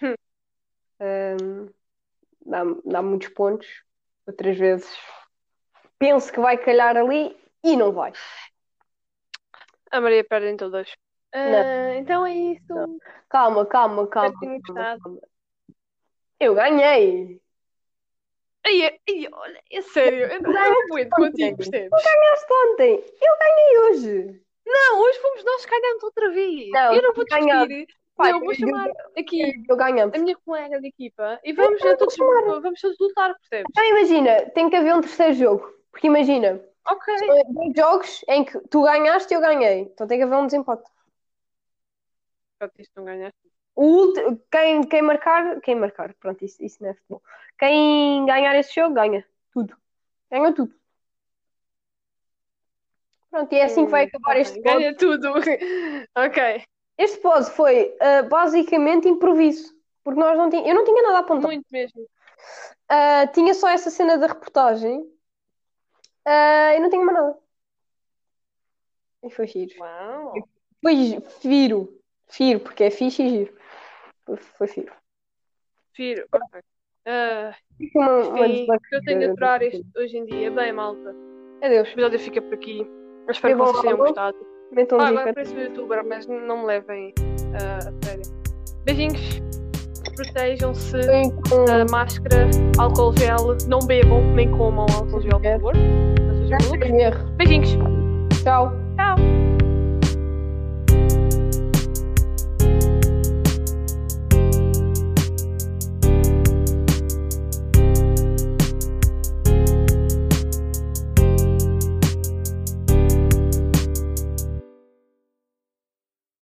ahm, 1.00 1.68
dá, 2.44 2.62
dá 2.84 3.02
muitos 3.02 3.28
pontos, 3.28 3.68
outras 4.26 4.56
vezes 4.56 4.88
penso 5.98 6.32
que 6.32 6.40
vai 6.40 6.56
calhar 6.58 6.96
ali 6.96 7.36
e 7.62 7.76
não 7.76 7.92
vai. 7.92 8.12
A 9.90 10.00
Maria 10.00 10.24
perde 10.24 10.48
em 10.48 10.56
todas. 10.56 10.88
Ah, 11.32 11.94
então 11.96 12.26
é 12.26 12.34
isso. 12.34 12.62
Não. 12.68 12.98
Calma, 13.28 13.66
calma, 13.66 14.06
calma, 14.06 14.38
tenham 14.40 14.60
calma, 14.60 14.80
gostado. 14.82 15.02
calma. 15.02 15.20
Eu 16.40 16.54
ganhei! 16.54 17.40
Ai, 18.64 18.82
ai, 18.84 19.28
olha, 19.32 19.62
é 19.70 19.80
sério, 19.80 20.26
eu 20.26 20.42
não 20.42 20.52
aguento 20.84 21.10
contigo, 21.10 21.56
percebes? 21.56 21.90
Ganhaste 21.90 22.52
ontem! 22.52 23.04
Eu 23.20 23.38
ganhei 23.38 23.78
hoje! 23.80 24.42
Não, 24.66 25.00
hoje 25.00 25.18
fomos 25.20 25.44
nós 25.44 25.64
que 25.64 25.80
ganhamos 25.80 26.02
outra 26.02 26.30
vez. 26.30 26.68
Não, 26.70 26.94
eu 26.94 27.02
não 27.02 27.14
vou 27.14 27.24
discutir. 27.24 27.86
Pai, 28.14 28.32
não, 28.32 28.40
vou 28.40 28.50
eu- 28.50 28.56
chamar 28.56 28.90
aqui 29.16 29.64
Eu 29.68 29.76
ganhamos. 29.76 30.14
a 30.14 30.18
minha 30.18 30.36
colega 30.44 30.80
de 30.80 30.88
equipa 30.88 31.40
e 31.44 31.52
vamos, 31.52 31.80
Eu 31.82 31.96
todos, 31.96 32.16
vamos 32.16 32.80
todos 32.80 32.98
lutar, 32.98 33.34
percebes? 33.38 33.66
Então 33.70 33.84
imagina, 33.84 34.50
tem 34.50 34.68
que 34.68 34.76
haver 34.76 34.94
um 34.94 35.00
terceiro 35.00 35.34
jogo. 35.34 35.77
Porque 35.98 36.06
imagina, 36.06 36.60
Ok. 36.86 37.18
são 37.18 37.52
dois 37.52 37.72
jogos 37.76 38.24
em 38.28 38.44
que 38.44 38.56
tu 38.68 38.84
ganhaste 38.84 39.34
e 39.34 39.36
eu 39.36 39.40
ganhei. 39.40 39.80
Então 39.80 40.06
tem 40.06 40.16
que 40.16 40.22
haver 40.22 40.36
um 40.36 40.46
desempate. 40.46 40.88
Pronto, 42.56 42.74
isto 42.78 42.92
não 42.94 43.04
ganhaste. 43.04 43.36
O 43.74 43.82
ulti- 43.84 44.40
quem, 44.48 44.84
quem 44.84 45.02
marcar, 45.02 45.60
quem 45.60 45.74
marcar, 45.74 46.14
pronto, 46.14 46.44
isso, 46.44 46.64
isso 46.64 46.80
não 46.80 46.90
é 46.90 46.94
futebol. 46.94 47.20
Quem 47.58 48.24
ganhar 48.26 48.54
esse 48.54 48.72
jogo 48.76 48.94
ganha 48.94 49.26
tudo. 49.52 49.76
Ganha 50.30 50.54
tudo. 50.54 50.72
Pronto, 53.28 53.52
e 53.52 53.58
é 53.58 53.64
assim 53.64 53.84
que 53.86 53.90
vai 53.90 54.04
Hum, 54.04 54.08
acabar 54.08 54.36
este 54.36 54.62
pod. 54.62 54.78
Ganha 54.78 54.96
tudo. 54.96 55.32
ok. 56.16 56.62
Este 56.96 57.18
pod 57.18 57.50
foi 57.50 57.92
ah, 58.00 58.22
basicamente 58.22 59.08
improviso. 59.08 59.76
Porque 60.04 60.20
nós 60.20 60.38
não 60.38 60.48
tínhamos, 60.48 60.68
eu 60.70 60.74
não 60.76 60.84
tinha 60.84 61.02
nada 61.02 61.16
a 61.16 61.20
apontar. 61.22 61.50
Muito 61.50 61.66
mesmo. 61.72 62.06
Ah, 62.88 63.26
tinha 63.26 63.52
só 63.52 63.68
essa 63.68 63.90
cena 63.90 64.16
da 64.16 64.28
reportagem 64.28 65.17
ah, 66.28 66.74
e 66.76 66.80
não 66.80 66.90
tinha 66.90 67.04
mais 67.04 67.18
nada. 67.18 67.38
E 69.22 69.30
foi 69.30 69.46
giro. 69.46 69.72
Uau. 69.80 70.34
Foi 70.82 71.20
firo. 71.40 71.98
Firo, 72.28 72.60
porque 72.60 72.84
é 72.84 72.90
fixe 72.90 73.22
e 73.22 73.28
giro. 73.30 73.58
Foi, 74.56 74.68
firo. 74.68 74.92
Filho, 75.94 76.28
ok. 76.30 76.60
Foi 77.92 78.02
uma, 78.02 78.28
uma 78.28 78.48
desbloqueio 78.48 78.80
eu 78.92 79.02
tenho 79.02 79.18
de 79.20 79.24
aturar 79.26 79.62
isto 79.62 79.84
hoje 79.96 80.18
em 80.18 80.26
dia. 80.26 80.50
Bem, 80.50 80.72
malta. 80.72 81.14
Adeus. 81.62 81.88
O 81.88 81.92
episódio 81.92 82.18
fica 82.18 82.42
por 82.42 82.54
aqui. 82.54 82.80
Eu 82.80 83.30
espero 83.30 83.56
que 83.56 83.64
Foi 83.64 83.66
bom, 83.66 83.66
vocês 83.66 83.82
tenham 83.82 83.96
gostado. 83.96 84.46
Ah, 84.98 85.08
agora 85.08 85.32
pareço 85.32 85.58
youtuber, 85.58 86.04
mas 86.04 86.26
não 86.26 86.58
me 86.58 86.66
levem 86.66 87.14
ah, 87.54 87.78
a 87.78 88.04
sério. 88.04 88.22
Beijinhos. 88.84 89.47
Protejam-se. 90.18 90.98
Da 91.66 91.84
máscara, 91.90 92.48
álcool 92.76 93.14
gel, 93.16 93.56
não 93.68 93.78
bebam 93.80 94.34
nem 94.34 94.50
comam 94.50 94.86
álcool 94.92 95.20
gel, 95.20 95.40
por 95.40 95.42
favor. 95.42 95.74
Beijinhos. 97.36 97.76
Tchau. 98.42 98.72